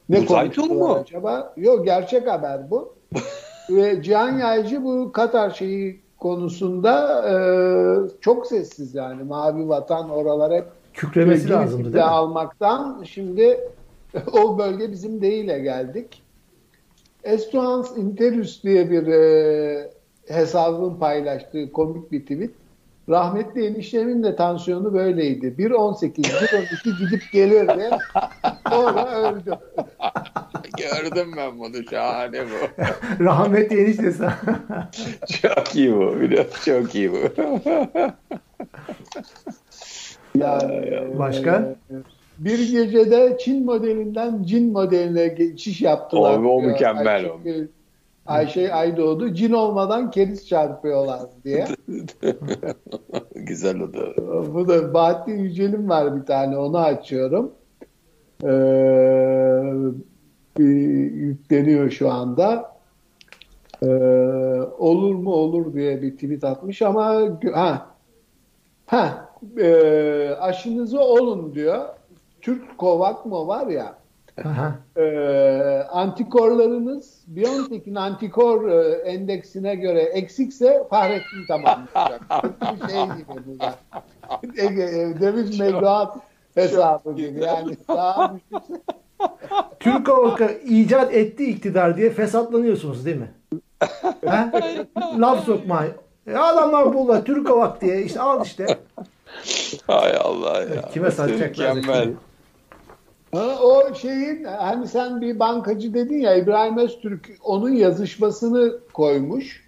ne 0.08 0.26
konuştular 0.26 1.00
acaba? 1.00 1.52
Yok, 1.56 1.84
gerçek 1.84 2.28
haber 2.28 2.70
bu. 2.70 2.94
Ve 3.70 4.02
Cihan 4.02 4.38
Yaycı 4.38 4.84
bu 4.84 5.12
Katar 5.12 5.50
şeyi 5.50 6.03
konusunda 6.24 7.24
e, 7.30 7.34
çok 8.20 8.46
sessiz 8.46 8.94
yani. 8.94 9.22
Mavi 9.22 9.68
Vatan 9.68 10.10
oralar 10.10 10.52
hep 10.52 10.64
Kükremesi 10.94 11.50
lazımdı 11.50 11.84
değil 11.84 11.94
mi? 11.94 12.10
almaktan 12.10 13.02
şimdi 13.04 13.60
o 14.32 14.58
bölge 14.58 14.92
bizim 14.92 15.22
değile 15.22 15.58
geldik. 15.58 16.22
Estuans 17.24 17.96
Interus 17.96 18.62
diye 18.62 18.90
bir 18.90 19.06
e, 19.06 19.90
hesabın 20.28 20.94
paylaştığı 20.94 21.72
komik 21.72 22.12
bir 22.12 22.22
tweet. 22.22 22.50
Rahmetli 23.08 23.66
eniştemin 23.66 24.22
de 24.22 24.36
tansiyonu 24.36 24.94
böyleydi. 24.94 25.54
1.18, 25.58 26.22
1.12 26.22 26.98
gidip 26.98 27.22
gelirdi. 27.32 27.90
Sonra 28.70 29.10
öldü. 29.10 29.54
Gördüm 30.78 31.32
ben 31.36 31.58
bunu. 31.58 31.84
Şahane 31.90 32.40
bu. 32.44 32.82
Rahmetli 33.24 33.80
eniştesi. 33.80 34.24
çok 35.42 35.76
iyi 35.76 35.96
bu. 35.96 36.20
Biraz 36.20 36.46
çok 36.64 36.94
iyi 36.94 37.12
bu. 37.12 37.16
Yani, 40.38 41.18
Başka? 41.18 41.76
bir 42.38 42.58
gecede 42.72 43.36
Çin 43.40 43.64
modelinden 43.64 44.42
Cin 44.42 44.72
modeline 44.72 45.28
geçiş 45.28 45.80
yaptılar. 45.80 46.38
O- 46.38 46.48
o 46.48 46.62
mükemmel 46.62 47.14
Ayşe, 47.14 47.68
Ayşe 48.26 48.74
Aydoğdu 48.74 49.34
cin 49.34 49.52
olmadan 49.52 50.10
keriz 50.10 50.48
çarpıyorlar 50.48 51.20
diye. 51.44 51.66
Güzel 53.34 53.80
o 53.80 53.92
da. 53.92 54.16
Bu 54.54 54.68
da 54.68 54.94
Bahattin 54.94 55.38
Yücel'in 55.38 55.88
var 55.88 56.16
bir 56.16 56.26
tane 56.26 56.56
onu 56.56 56.78
açıyorum. 56.78 57.52
Ee, 58.42 58.46
bir 60.58 61.12
yükleniyor 61.12 61.90
şu 61.90 62.10
anda. 62.10 62.74
Ee, 63.82 63.86
olur 64.78 65.14
mu 65.14 65.32
olur 65.32 65.74
diye 65.74 66.02
bir 66.02 66.14
tweet 66.14 66.44
atmış 66.44 66.82
ama 66.82 67.20
ha 67.52 67.86
ha 68.86 69.28
e, 69.58 70.30
aşınızı 70.40 71.00
olun 71.00 71.54
diyor. 71.54 71.84
Türk 72.40 72.78
Kovak 72.78 73.26
mı 73.26 73.46
var 73.46 73.66
ya 73.66 74.03
Aha. 74.44 74.74
e, 74.96 75.02
antikorlarınız 75.90 77.24
Biontech'in 77.26 77.94
antikor 77.94 78.68
e, 78.68 78.92
endeksine 78.92 79.74
göre 79.74 80.02
eksikse 80.02 80.86
Fahrettin 80.90 81.46
tamamlayacak. 81.48 82.20
bir 82.82 82.88
şey 82.88 83.04
gibi 83.04 83.46
bu 83.46 83.60
da. 83.60 83.74
Ege, 84.56 84.82
e, 84.82 85.20
Döviz 85.20 85.60
mevduat 85.60 86.16
hesabı 86.54 87.16
gibi. 87.16 87.40
Yani 87.40 87.76
daha 87.88 88.34
düşükse 88.52 88.82
Türk 89.80 90.08
Havaka 90.08 90.50
icat 90.50 91.14
etti 91.14 91.44
iktidar 91.50 91.96
diye 91.96 92.10
fesatlanıyorsunuz 92.10 93.06
değil 93.06 93.16
mi? 93.16 93.30
ha? 94.26 94.50
Laf 95.18 95.44
sokma. 95.44 95.84
E 96.26 96.36
adamlar 96.36 96.94
buldular 96.94 97.24
Türk 97.24 97.48
Havak 97.50 97.80
diye 97.80 98.02
işte 98.02 98.20
al 98.20 98.44
işte. 98.44 98.66
Hay 99.86 100.16
Allah 100.20 100.60
ya. 100.60 100.82
Kime 100.92 101.10
satacaklar? 101.10 101.74
Mükemmel. 101.74 102.08
Ha, 103.34 103.58
o 103.62 103.94
şeyin 103.94 104.44
hani 104.44 104.88
sen 104.88 105.20
bir 105.20 105.38
bankacı 105.38 105.94
dedin 105.94 106.18
ya 106.18 106.34
İbrahim 106.34 106.78
Öztürk 106.78 107.30
onun 107.44 107.70
yazışmasını 107.70 108.78
koymuş. 108.92 109.64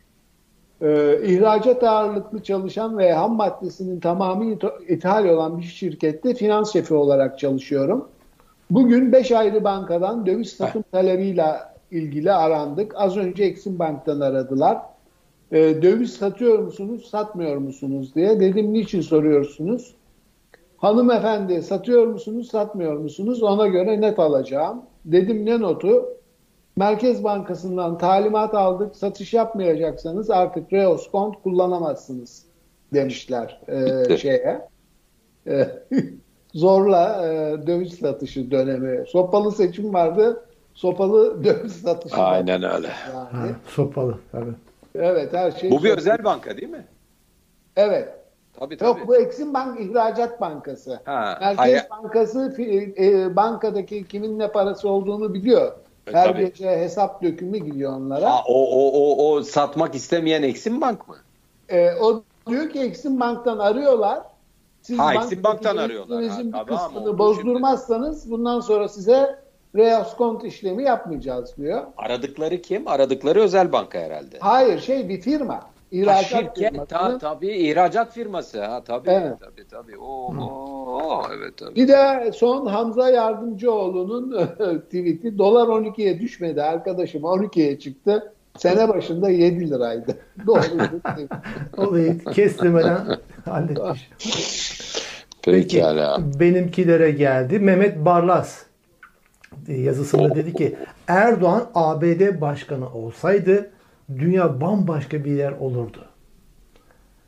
Ee, 0.83 1.19
ihracat 1.25 1.85
ağırlıklı 1.85 2.43
çalışan 2.43 2.99
ve 2.99 3.13
ham 3.13 3.37
maddesinin 3.37 4.01
tamamı 4.01 4.57
ithal 4.89 5.25
olan 5.25 5.59
bir 5.59 5.63
şirkette 5.63 6.35
finans 6.35 6.73
şefi 6.73 6.95
olarak 6.95 7.39
çalışıyorum. 7.39 8.09
Bugün 8.71 9.13
5 9.13 9.33
ayrı 9.33 9.65
bankadan 9.65 10.27
döviz 10.27 10.53
satım 10.53 10.85
talebiyle 10.93 11.45
ilgili 11.91 12.33
arandık. 12.33 12.93
Az 12.97 13.17
önce 13.17 13.45
Exim 13.45 13.79
Bank'tan 13.79 14.21
aradılar. 14.21 14.79
Ee, 15.53 15.83
döviz 15.83 16.15
satıyor 16.15 16.59
musunuz, 16.59 17.09
satmıyor 17.11 17.57
musunuz 17.57 18.15
diye. 18.15 18.41
Dedim 18.41 18.73
niçin 18.73 19.01
soruyorsunuz? 19.01 19.95
Hanımefendi 20.77 21.63
satıyor 21.63 22.07
musunuz, 22.07 22.49
satmıyor 22.51 22.97
musunuz? 22.97 23.43
Ona 23.43 23.67
göre 23.67 24.01
net 24.01 24.19
alacağım. 24.19 24.83
Dedim 25.05 25.47
ne 25.47 25.61
notu? 25.61 26.05
Merkez 26.77 27.25
Bankası'ndan 27.25 27.99
talimat 27.99 28.55
aldık. 28.55 28.97
Satış 28.97 29.35
yapmayacaksanız 29.35 30.31
artık 30.31 30.73
Reos 30.73 31.11
kont 31.11 31.43
kullanamazsınız 31.43 32.45
demişler 32.95 33.61
e, 34.09 34.17
şeye. 34.17 34.69
E, 35.47 35.69
zorla 36.55 37.27
e, 37.27 37.67
döviz 37.67 37.95
satışı 37.99 38.51
dönemi. 38.51 39.07
Sopalı 39.09 39.53
seçim 39.53 39.95
vardı. 39.95 40.45
Sopalı 40.75 41.45
döviz 41.45 41.73
satışı. 41.81 42.17
Aynen 42.17 42.63
öyle. 42.63 42.89
Ha, 42.89 43.31
Yani. 43.35 43.51
sopalı 43.69 44.19
tabii. 44.33 44.53
Evet 44.95 45.33
her 45.33 45.51
şey. 45.51 45.71
Bu 45.71 45.75
bir 45.75 45.79
sopalı. 45.79 45.97
özel 45.99 46.25
banka 46.25 46.57
değil 46.57 46.69
mi? 46.69 46.87
Evet. 47.77 48.09
Tabii 48.61 48.77
tabii. 48.77 48.89
Yok 48.89 49.09
bu 49.09 49.17
Exim 49.17 49.55
Bank 49.55 49.81
İhracat 49.81 50.41
Bankası. 50.41 51.01
Ha, 51.05 51.39
Merkez 51.41 51.59
hayır. 51.59 51.83
Bankası 51.91 52.57
e, 52.99 53.37
bankadaki 53.37 54.09
kimin 54.09 54.39
ne 54.39 54.49
parası 54.53 54.89
olduğunu 54.89 55.35
biliyor. 55.35 55.73
E, 56.07 56.13
Her 56.13 56.25
tabii. 56.25 56.47
gece 56.47 56.71
hesap 56.71 57.23
dökümü 57.23 57.59
gidiyor 57.59 57.93
onlara. 57.93 58.31
Ha, 58.31 58.43
o, 58.49 58.65
o, 58.71 58.91
o, 58.93 59.31
o 59.33 59.43
satmak 59.43 59.95
istemeyen 59.95 60.43
Exim 60.43 60.81
Bank 60.81 61.09
mı? 61.09 61.17
E, 61.69 61.95
o 61.95 62.23
diyor 62.49 62.71
ki 62.71 62.81
Exim 62.81 63.21
Bank'tan 63.21 63.59
arıyorlar. 63.59 64.21
Siz 64.83 64.99
Ha, 64.99 65.05
bankadaki 65.15 65.45
Bank'tan 65.45 65.77
arıyorlar. 65.77 66.25
Ha, 66.25 66.67
bir 66.67 66.77
kısmını 66.77 67.19
bozdurmazsanız 67.19 68.31
bundan 68.31 68.61
sonra 68.61 68.89
size 68.89 69.39
reas 69.77 70.17
kont 70.17 70.45
işlemi 70.45 70.83
yapmayacağız 70.83 71.57
diyor. 71.57 71.83
Aradıkları 71.97 72.63
kim? 72.63 72.89
Aradıkları 72.89 73.41
özel 73.41 73.73
banka 73.73 73.99
herhalde. 73.99 74.39
Hayır 74.41 74.81
şey 74.81 75.09
bir 75.09 75.21
firma. 75.21 75.61
İhracat 75.93 76.29
şirket 76.29 76.55
firmasının. 76.71 76.85
ta, 76.87 77.19
tabii 77.19 77.49
ihracat 77.57 78.13
firması 78.13 78.65
ha 78.65 78.85
tabii 78.85 79.11
Evet. 79.11 79.33
tabii 79.41 79.69
tabii. 79.71 79.99
Oo, 79.99 80.35
oo, 80.37 81.23
evet 81.39 81.57
tabii. 81.57 81.75
Bir 81.75 81.89
de 81.89 82.33
son 82.33 82.67
Hamza 82.67 83.11
Yardımcıoğlu'nun 83.11 84.47
tweet'i 84.79 85.39
dolar 85.39 85.67
12'ye 85.69 86.21
düşmedi 86.21 86.63
arkadaşım 86.63 87.23
12'ye 87.23 87.79
çıktı. 87.79 88.33
Sene 88.59 88.89
başında 88.89 89.31
7 89.31 89.71
liraydı. 89.71 90.17
Doğru. 90.47 90.61
Olayı 91.77 92.25
kestirmeden 92.25 92.99
halletmiş. 93.45 94.11
Peki 95.43 95.77
Pekala. 95.77 96.19
benimkilere 96.41 97.11
geldi. 97.11 97.59
Mehmet 97.59 98.05
Barlas 98.05 98.63
yazısında 99.69 100.35
dedi 100.35 100.55
ki 100.55 100.77
Erdoğan 101.09 101.67
ABD 101.75 102.41
başkanı 102.41 102.93
olsaydı 102.95 103.71
dünya 104.09 104.61
bambaşka 104.61 105.25
bir 105.25 105.33
yer 105.33 105.53
olurdu. 105.53 106.05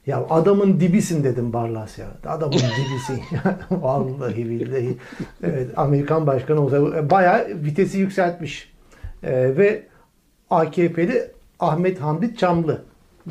Ya 0.06 0.26
adamın 0.30 0.80
dibisin 0.80 1.24
dedim 1.24 1.52
Barlas 1.52 1.98
ya. 1.98 2.06
Adamın 2.26 2.52
dibisin. 2.58 3.22
Vallahi 3.70 4.50
billahi. 4.50 4.96
Evet, 5.42 5.70
Amerikan 5.76 6.26
başkanı 6.26 6.60
olsa 6.60 7.10
bayağı 7.10 7.48
vitesi 7.48 7.98
yükseltmiş. 7.98 8.72
Ee, 9.22 9.56
ve 9.56 9.86
AKP'li 10.50 11.30
Ahmet 11.60 12.00
Hamdi 12.00 12.36
Çamlı 12.36 12.82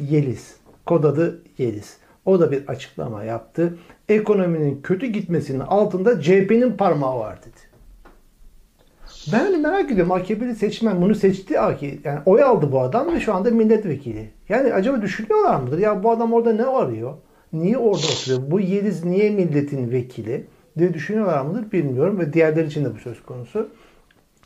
Yeliz. 0.02 0.56
Kod 0.86 1.04
adı 1.04 1.42
Yeliz. 1.58 1.98
O 2.26 2.40
da 2.40 2.52
bir 2.52 2.68
açıklama 2.68 3.24
yaptı. 3.24 3.78
Ekonominin 4.10 4.82
kötü 4.82 5.08
gitmesinin 5.08 5.60
altında 5.60 6.22
CHP'nin 6.22 6.78
parmağı 6.78 7.20
var 7.20 7.40
dedi. 7.42 7.67
Ben 9.34 9.40
hani 9.40 9.58
merak 9.58 9.92
ediyorum 9.92 10.12
AKP'li 10.12 10.56
seçmen 10.56 11.02
bunu 11.02 11.16
seçti 11.16 11.60
AKP. 11.60 12.10
Yani 12.10 12.20
oy 12.26 12.44
aldı 12.44 12.72
bu 12.72 12.80
adam 12.80 13.16
ve 13.16 13.20
şu 13.20 13.34
anda 13.34 13.52
milletvekili. 13.52 14.30
Yani 14.50 14.74
acaba 14.74 15.02
düşünüyorlar 15.02 15.60
mıdır? 15.60 15.78
Ya 15.78 16.04
bu 16.04 16.12
adam 16.12 16.34
orada 16.34 16.54
ne 16.54 16.66
arıyor? 16.66 17.14
Niye 17.54 17.78
orada 17.78 18.08
oturuyor? 18.08 18.52
Bu 18.52 18.60
Yeliz 18.60 19.06
niye 19.06 19.30
milletin 19.30 19.92
vekili? 19.92 20.46
diye 20.78 20.94
düşünüyorlar 20.94 21.42
mıdır 21.42 21.72
bilmiyorum 21.72 22.20
ve 22.20 22.34
diğerleri 22.34 22.68
için 22.68 22.86
de 22.86 22.96
bu 22.96 23.00
söz 23.00 23.24
konusu. 23.24 23.70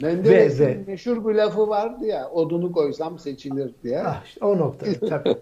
Menderes'in 0.01 0.83
meşhur 0.87 1.27
bir 1.27 1.35
lafı 1.35 1.67
vardı 1.67 2.05
ya 2.05 2.29
odunu 2.29 2.71
koysam 2.71 3.19
seçilir 3.19 3.71
diye. 3.83 3.99
Ah 3.99 4.23
işte 4.25 4.45
o 4.45 4.57
nokta. 4.57 4.85
Tabii. 5.09 5.35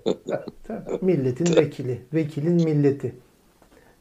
Tabii. 0.67 1.05
Milletin 1.05 1.55
vekili. 1.55 2.01
Vekilin 2.13 2.53
milleti. 2.53 3.15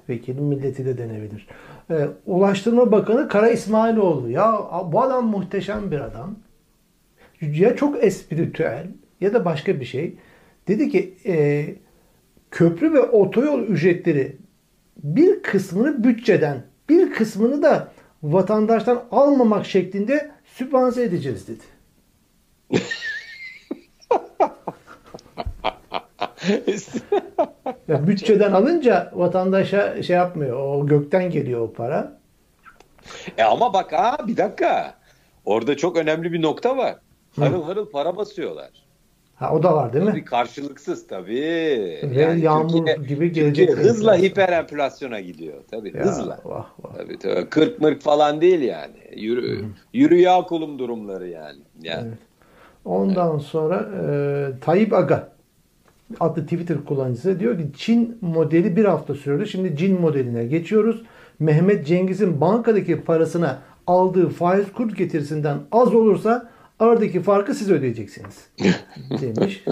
Vekilin 0.09 0.45
milleti 0.45 0.87
de 0.87 0.99
denebilir. 0.99 1.47
Ee, 1.91 2.09
Ulaştırma 2.27 2.93
Bakanı 2.93 3.29
Kara 3.29 3.49
İsmailoğlu. 3.49 4.31
Ya 4.31 4.65
bu 4.93 5.03
adam 5.03 5.27
muhteşem 5.27 5.91
bir 5.91 6.01
adam. 6.01 6.37
Ya 7.41 7.77
çok 7.77 8.05
espritüel 8.05 8.87
ya 9.21 9.35
da 9.35 9.45
başka 9.45 9.81
bir 9.81 9.85
şey. 9.85 10.17
Dedi 10.69 10.91
ki 10.91 11.15
e, 11.27 11.67
köprü 12.51 12.93
ve 12.93 13.01
otoyol 13.01 13.61
ücretleri 13.61 14.37
bir 14.97 15.43
kısmını 15.43 16.05
bütçeden, 16.05 16.63
bir 16.89 17.11
kısmını 17.11 17.63
da 17.63 17.93
vatandaştan 18.23 19.05
almamak 19.11 19.67
şeklinde 19.67 20.31
sübvanse 20.45 21.03
edeceğiz 21.03 21.49
dedi. 21.49 21.63
ya 27.89 28.07
bütçeden 28.07 28.53
alınca 28.53 29.11
vatandaşa 29.15 30.03
şey 30.03 30.17
yapmıyor. 30.17 30.61
O 30.61 30.87
gökten 30.87 31.31
geliyor 31.31 31.61
o 31.61 31.73
para. 31.73 32.19
E 33.39 33.43
ama 33.43 33.73
bak 33.73 33.93
ha 33.93 34.17
bir 34.27 34.37
dakika. 34.37 34.95
Orada 35.45 35.77
çok 35.77 35.97
önemli 35.97 36.33
bir 36.33 36.43
nokta 36.43 36.77
var. 36.77 36.97
Harıl 37.37 37.63
harıl 37.63 37.91
para 37.91 38.17
basıyorlar. 38.17 38.71
Ha 39.35 39.53
o 39.55 39.63
da 39.63 39.77
var 39.77 39.93
değil 39.93 40.05
mi? 40.05 40.11
Tabii 40.11 40.25
karşılıksız 40.25 41.07
tabii. 41.07 42.01
Ve 42.03 42.39
yağmur 42.41 42.69
Türkiye, 42.69 42.97
gibi 43.09 43.33
gelecek. 43.33 43.69
Türkiye 43.69 43.89
hızla 43.89 44.17
hiper 44.17 44.49
enflasyona 44.49 45.21
gidiyor. 45.21 45.55
Tabii 45.71 45.97
Ya, 45.97 46.05
hızla. 46.05 46.41
Vah, 46.45 46.67
vah. 46.79 46.95
Tabii 46.97 47.19
tabii. 47.19 47.49
40 47.51 47.81
mırk 47.81 48.03
falan 48.03 48.41
değil 48.41 48.61
yani. 48.61 48.97
Yürü, 49.17 49.65
yürü 49.93 50.17
yağ 50.19 50.43
kulum 50.43 50.79
durumları 50.79 51.29
yani. 51.29 51.61
yani. 51.83 52.09
Evet. 52.09 52.19
Ondan 52.85 53.39
sonra 53.39 53.77
e, 53.77 54.61
Tayyip 54.61 54.93
Aga 54.93 55.33
adlı 56.21 56.43
Twitter 56.43 56.85
kullanıcısı 56.85 57.41
diyor 57.41 57.59
ki 57.59 57.71
Çin 57.77 58.19
modeli 58.21 58.77
bir 58.77 58.85
hafta 58.85 59.15
sürdü. 59.15 59.47
Şimdi 59.47 59.77
Çin 59.77 60.01
modeline 60.01 60.47
geçiyoruz. 60.47 61.03
Mehmet 61.39 61.87
Cengiz'in 61.87 62.41
bankadaki 62.41 63.01
parasına 63.01 63.59
aldığı 63.87 64.29
faiz 64.29 64.73
kur 64.73 64.95
getirisinden 64.95 65.59
az 65.73 65.95
olursa 65.95 66.51
aradaki 66.79 67.23
farkı 67.23 67.55
siz 67.55 67.71
ödeyeceksiniz 67.71 68.49
demiş. 69.21 69.65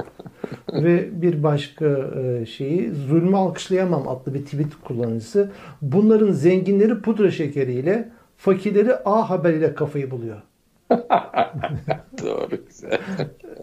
Ve 0.72 1.22
bir 1.22 1.42
başka 1.42 1.86
e, 1.86 2.46
şeyi 2.46 2.90
zulmü 2.90 3.36
alkışlayamam 3.36 4.08
adlı 4.08 4.34
bir 4.34 4.44
tweet 4.44 4.74
kullanıcısı. 4.84 5.50
Bunların 5.82 6.32
zenginleri 6.32 7.00
pudra 7.00 7.30
şekeriyle 7.30 8.08
fakirleri 8.36 8.94
A 9.04 9.30
haberiyle 9.30 9.74
kafayı 9.74 10.10
buluyor. 10.10 10.42
Doğru 12.22 12.56
güzel. 12.66 12.98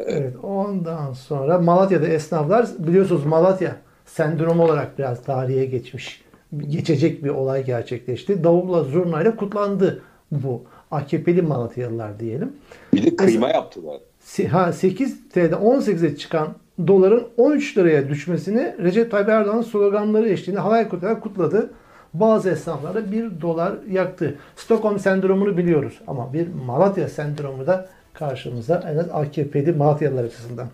Evet, 0.05 0.34
ondan 0.43 1.13
sonra 1.13 1.59
Malatya'da 1.59 2.07
esnaflar 2.07 2.67
biliyorsunuz 2.80 3.26
Malatya 3.26 3.76
sendromu 4.05 4.63
olarak 4.63 4.99
biraz 4.99 5.24
tarihe 5.24 5.65
geçmiş. 5.65 6.24
Geçecek 6.57 7.24
bir 7.24 7.30
olay 7.30 7.65
gerçekleşti. 7.65 8.43
Davulla 8.43 8.84
zurnayla 8.84 9.36
kutlandı 9.36 10.01
bu. 10.32 10.63
AKP'li 10.91 11.41
Malatyalılar 11.41 12.19
diyelim. 12.19 12.51
Bir 12.93 13.03
de 13.05 13.15
kıyma 13.15 13.49
yaptılar. 13.49 13.97
Si- 14.19 14.47
Ha, 14.47 14.74
8 14.74 15.30
TL'de 15.30 15.55
18'e 15.55 16.15
çıkan 16.17 16.47
doların 16.88 17.28
13 17.38 17.78
liraya 17.78 18.09
düşmesini 18.09 18.76
Recep 18.80 19.11
Tayyip 19.11 19.30
Erdoğan'ın 19.30 19.61
sloganları 19.61 20.30
eşliğinde 20.30 20.61
havai 20.61 20.89
kutlayarak 20.89 21.24
kutladı. 21.24 21.69
Bazı 22.14 22.49
esnaflara 22.49 23.11
1 23.11 23.41
dolar 23.41 23.74
yaktı. 23.91 24.36
Stockholm 24.55 24.99
sendromunu 24.99 25.57
biliyoruz 25.57 26.01
ama 26.07 26.34
bir 26.34 26.47
Malatya 26.66 27.09
sendromu 27.09 27.68
da 27.68 27.86
karşımıza 28.14 28.84
en 28.93 28.97
az 28.97 29.09
AKP'li 29.09 29.72
Malatyalılar 29.72 30.24
açısından. 30.24 30.68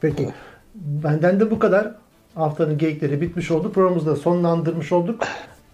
Peki 0.00 0.28
benden 0.74 1.40
de 1.40 1.50
bu 1.50 1.58
kadar. 1.58 1.94
Haftanın 2.34 2.78
geyikleri 2.78 3.20
bitmiş 3.20 3.50
oldu. 3.50 3.72
Programımızı 3.72 4.06
da 4.06 4.16
sonlandırmış 4.16 4.92
olduk. 4.92 5.24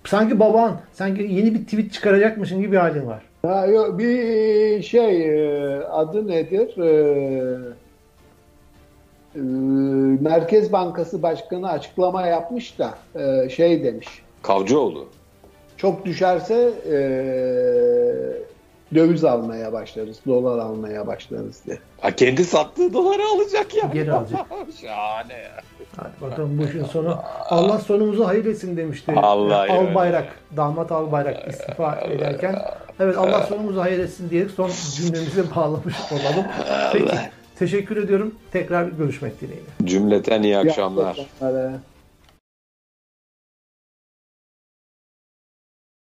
Sanki 0.05 0.41
baban, 0.41 0.81
sanki 0.93 1.23
yeni 1.23 1.55
bir 1.55 1.65
tweet 1.65 1.93
çıkaracakmışın 1.93 2.61
gibi 2.61 2.73
bir 2.73 2.77
halin 2.77 3.07
var. 3.07 3.23
Ha, 3.43 3.67
yok, 3.67 3.99
bir 3.99 4.83
şey 4.83 5.25
e, 5.25 5.83
adı 5.85 6.29
nedir? 6.29 6.79
E, 6.79 6.89
e, 9.35 9.41
Merkez 10.23 10.73
Bankası 10.73 11.23
Başkanı 11.23 11.71
açıklama 11.71 12.27
yapmış 12.27 12.79
da 12.79 12.95
şey 13.49 13.85
demiş. 13.85 14.09
Kavcıoğlu. 14.43 15.07
Çok 15.77 16.07
düşerse 16.07 16.71
e, 16.87 16.97
döviz 18.95 19.25
almaya 19.25 19.73
başlarız, 19.73 20.19
dolar 20.27 20.59
almaya 20.59 21.07
başlarız 21.07 21.61
diye. 21.67 21.79
Ha, 22.01 22.11
kendi 22.17 22.45
sattığı 22.45 22.93
doları 22.93 23.23
alacak 23.35 23.75
ya. 23.75 23.91
Geri 23.93 24.13
alacak. 24.13 24.41
Şahane 24.81 25.33
ya. 25.35 25.61
Hadi 25.97 26.31
bakalım 26.31 26.59
bu 26.59 26.65
işin 26.65 26.85
sonu. 26.85 27.19
Allah 27.49 27.79
sonumuzu 27.79 28.27
hayır 28.27 28.45
etsin 28.45 28.77
demişti. 28.77 29.13
Allah 29.17 29.67
ya. 29.67 29.75
Albayrak, 29.75 30.29
damat 30.57 30.93
Albayrak 30.93 31.49
istifa 31.49 31.95
ederken. 32.01 32.63
Evet 33.01 33.19
Allah 33.19 33.43
sonumuzu 33.43 33.81
hayır 33.81 33.99
etsin 33.99 34.31
diyerek 34.31 34.51
son 34.51 34.71
cümlemizi 34.97 35.51
bağlamış 35.57 35.95
olalım. 36.13 36.47
Peki 36.93 37.17
teşekkür 37.59 37.97
ediyorum. 37.97 38.35
Tekrar 38.53 38.85
görüşmek 38.85 39.41
dileğiyle. 39.41 39.67
Cümleten 39.85 40.43
iyi 40.43 40.59
akşamlar. 40.59 41.11
akşamlar. 41.41 41.73